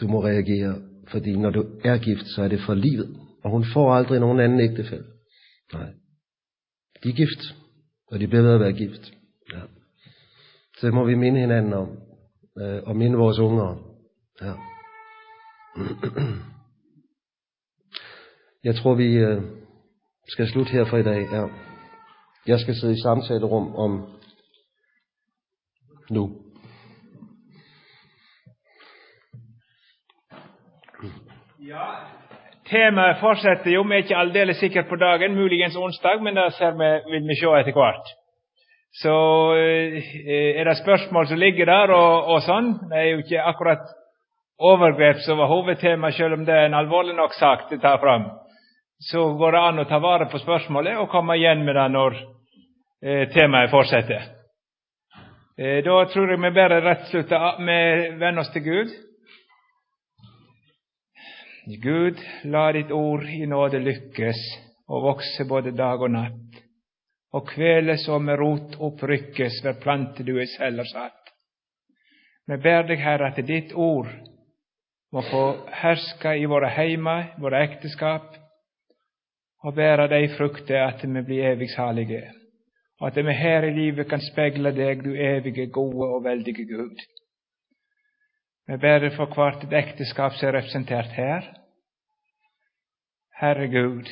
Du 0.00 0.08
må 0.08 0.24
reagere, 0.24 0.82
fordi 1.08 1.36
når 1.36 1.50
du 1.50 1.64
er 1.84 1.98
gift, 1.98 2.26
så 2.26 2.42
er 2.42 2.48
det 2.48 2.60
for 2.66 2.74
livet. 2.74 3.16
Og 3.44 3.50
hun 3.50 3.64
får 3.74 3.94
aldrig 3.94 4.20
nogen 4.20 4.40
anden 4.40 4.60
ægtefælde. 4.60 5.06
Nej. 5.72 5.90
De 7.04 7.08
er 7.08 7.12
gift, 7.12 7.54
og 8.06 8.20
de 8.20 8.26
bliver 8.26 8.42
ved 8.42 8.54
at 8.54 8.60
være 8.60 8.72
gift. 8.72 9.12
Ja. 9.52 9.60
Så 10.78 10.86
det 10.86 10.94
må 10.94 11.04
vi 11.04 11.14
minde 11.14 11.40
hinanden 11.40 11.72
om, 11.72 11.88
øh, 12.60 12.82
og 12.82 12.96
minde 12.96 13.16
vores 13.16 13.38
unger 13.38 13.62
om. 13.62 13.78
Ja. 14.42 14.52
Jeg 18.64 18.76
tror, 18.76 18.94
vi 18.94 19.14
øh, 19.14 19.42
skal 20.28 20.48
slutte 20.48 20.72
her 20.72 20.84
for 20.84 20.96
i 20.96 21.02
dag. 21.02 21.28
Ja. 21.32 21.46
Jeg 22.46 22.60
skal 22.60 22.74
sidde 22.74 22.92
i 22.92 23.02
samtalerum 23.02 23.74
om 23.74 24.18
nu. 26.10 26.47
Ja, 31.68 31.86
temaet 32.70 33.18
fortsetter 33.20 33.74
jo. 33.74 33.82
Vi 33.84 33.92
er 33.92 34.04
ikke 34.06 34.16
aldeles 34.16 34.56
sikre 34.62 34.86
på 34.88 34.96
dagen, 34.96 35.34
muligens 35.36 35.74
onsdag, 35.76 36.22
men 36.24 36.38
det 36.38 36.46
ser 36.56 36.76
vi, 36.78 36.86
vil 37.12 37.26
vi 37.28 37.34
se 37.36 37.50
etter 37.58 37.74
hvert. 37.76 38.06
Så 39.02 39.16
eh, 39.52 39.98
er 40.56 40.64
det 40.64 40.78
spørsmål 40.78 41.26
som 41.28 41.40
ligger 41.42 41.68
der 41.68 41.92
og, 41.92 42.30
og 42.32 42.40
sånn. 42.46 42.70
Det 42.88 42.96
er 42.96 43.08
jo 43.10 43.18
ikke 43.20 43.44
akkurat 43.50 43.90
overgrep 44.70 45.20
som 45.26 45.42
var 45.42 45.50
hovedtema, 45.52 46.08
selv 46.16 46.38
om 46.38 46.46
det 46.48 46.54
er 46.56 46.70
en 46.70 46.78
alvorlig 46.78 47.18
nok 47.18 47.36
sak 47.36 47.66
det 47.68 47.82
tar 47.82 48.00
fram. 48.00 48.24
Så 49.10 49.26
går 49.36 49.52
det 49.52 49.64
an 49.66 49.82
å 49.82 49.86
ta 49.90 50.00
vare 50.00 50.30
på 50.32 50.40
spørsmålet 50.40 50.96
og 51.02 51.10
komme 51.12 51.36
igjen 51.36 51.66
med 51.68 51.76
det 51.76 51.84
når 51.98 52.16
eh, 52.16 53.26
temaet 53.34 53.74
fortsetter. 53.74 54.24
Eh, 55.58 55.84
da 55.84 56.00
tror 56.14 56.32
jeg 56.32 56.40
vi 56.46 56.54
bare 56.62 56.80
rett 56.80 57.04
slutter 57.12 57.60
med 57.60 58.16
venn 58.24 58.40
oss 58.40 58.54
til 58.56 58.64
Gud. 58.70 58.96
Gud, 61.76 62.16
la 62.44 62.72
ditt 62.72 62.90
ord 62.90 63.24
i 63.28 63.44
nåde 63.46 63.78
lykkes 63.82 64.38
og 64.88 65.02
vokse 65.04 65.44
både 65.44 65.74
dag 65.76 66.00
og 66.00 66.14
natt, 66.14 66.62
og 67.36 67.44
kveles 67.50 68.06
og 68.08 68.22
med 68.24 68.40
rot 68.40 68.78
opprykkes 68.80 69.58
ved 69.64 69.80
plante 69.82 70.24
du 70.24 70.38
i 70.40 70.46
celler 70.48 70.88
satt. 70.88 71.34
Vi 72.48 72.56
ber 72.56 72.88
deg, 72.88 73.02
Herre, 73.04 73.28
at 73.28 73.44
ditt 73.44 73.74
ord 73.76 74.08
må 75.12 75.24
få 75.28 75.42
herske 75.82 76.32
i 76.40 76.48
våre 76.48 76.70
heimer, 76.72 77.34
våre 77.36 77.60
ekteskap, 77.66 78.32
og 79.64 79.76
bære 79.76 80.08
de 80.08 80.24
frukter 80.38 80.86
at 80.86 81.04
vi 81.04 81.22
blir 81.26 81.50
evig 81.52 81.68
salige, 81.74 82.22
og 83.00 83.10
at 83.10 83.20
vi 83.26 83.36
her 83.36 83.68
i 83.68 83.74
livet 83.76 84.08
kan 84.08 84.24
speile 84.24 84.72
deg, 84.72 85.04
du 85.04 85.12
evige, 85.12 85.68
gode 85.68 86.08
og 86.14 86.24
veldige 86.24 86.64
Gud. 86.64 86.96
Vi 88.68 88.76
ber 88.76 89.06
for 89.16 89.32
hvert 89.32 89.62
et 89.64 89.72
ekteskap 89.72 90.34
som 90.36 90.48
er 90.50 90.58
representert 90.58 91.14
her. 91.16 91.46
Herre 93.40 93.68
Gud, 93.72 94.08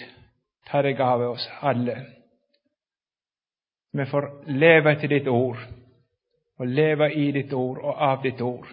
ta 0.71 0.81
deg 0.87 1.01
av 1.05 1.21
oss 1.27 1.45
alle. 1.61 1.97
Vi 3.93 4.07
får 4.09 4.29
leve 4.49 4.95
etter 4.95 5.13
ditt 5.13 5.27
ord, 5.29 5.61
og 6.57 6.73
leve 6.73 7.11
i 7.13 7.27
ditt 7.37 7.53
ord 7.53 7.83
og 7.83 8.01
av 8.07 8.23
ditt 8.25 8.41
ord. 8.41 8.71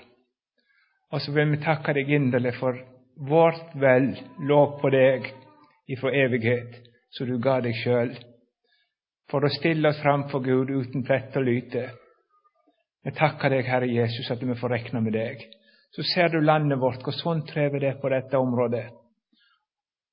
Og 1.11 1.21
så 1.21 1.33
vil 1.35 1.51
vi 1.51 1.59
takke 1.65 1.95
deg 1.97 2.13
inderlig 2.15 2.53
for 2.61 2.79
vårt 3.31 3.75
vel 3.75 4.07
lå 4.39 4.61
på 4.79 4.91
deg 4.93 5.27
ifra 5.91 6.13
evighet, 6.15 6.77
så 7.11 7.27
du 7.27 7.35
ga 7.43 7.57
deg 7.65 7.75
sjøl, 7.81 8.13
for 9.27 9.43
å 9.43 9.51
stille 9.51 9.91
oss 9.91 9.99
fram 9.99 10.29
for 10.31 10.39
Gud 10.47 10.71
uten 10.71 11.03
plett 11.03 11.35
og 11.35 11.43
lyte. 11.43 11.89
Vi 13.03 13.11
takker 13.19 13.51
deg, 13.51 13.67
Herre 13.67 13.91
Jesus, 13.91 14.31
at 14.31 14.39
vi 14.39 14.55
får 14.55 14.75
rekne 14.77 15.03
med 15.03 15.19
deg 15.19 15.43
så 15.93 16.03
ser 16.03 16.29
du 16.29 16.41
landet 16.41 16.79
vårt, 16.81 17.03
hvor 17.05 17.13
sånn 17.13 17.43
trever 17.45 17.79
det 17.79 17.93
på 18.01 18.09
dette 18.09 18.37
området. 18.37 18.87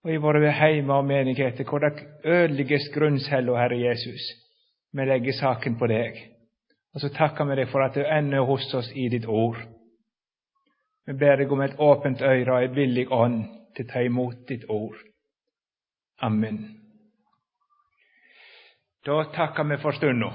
Og 0.05 0.13
i 0.13 0.21
våre 0.21 0.53
heimer 0.53 1.01
og 1.01 1.09
menigheter, 1.09 1.65
hvor 1.65 1.81
det 1.85 2.05
ødelegges 2.25 2.89
grunnceller, 2.95 3.57
Herre 3.57 3.79
Jesus. 3.81 4.27
Vi 4.93 5.05
legger 5.05 5.37
saken 5.37 5.79
på 5.81 5.89
deg. 5.89 6.19
Og 6.95 7.05
så 7.05 7.11
takker 7.15 7.49
vi 7.49 7.61
deg 7.61 7.71
for 7.71 7.85
at 7.85 7.97
du 7.97 8.03
ennå 8.05 8.43
er 8.43 8.49
hos 8.49 8.67
oss 8.75 8.91
i 8.97 9.09
ditt 9.13 9.29
ord. 9.29 9.61
Vi 11.07 11.17
ber 11.17 11.41
deg 11.41 11.53
om 11.53 11.63
et 11.65 11.79
åpent 11.79 12.23
øre 12.23 12.57
og 12.57 12.65
en 12.65 12.77
villig 12.77 13.07
ånd 13.13 13.41
til 13.77 13.87
å 13.87 13.93
ta 13.93 14.03
imot 14.05 14.45
ditt 14.49 14.67
ord. 14.69 14.99
Amen. 16.21 16.61
Da 19.07 19.23
takker 19.33 19.65
vi 19.65 19.81
for 19.81 19.97
stunda. 19.97 20.35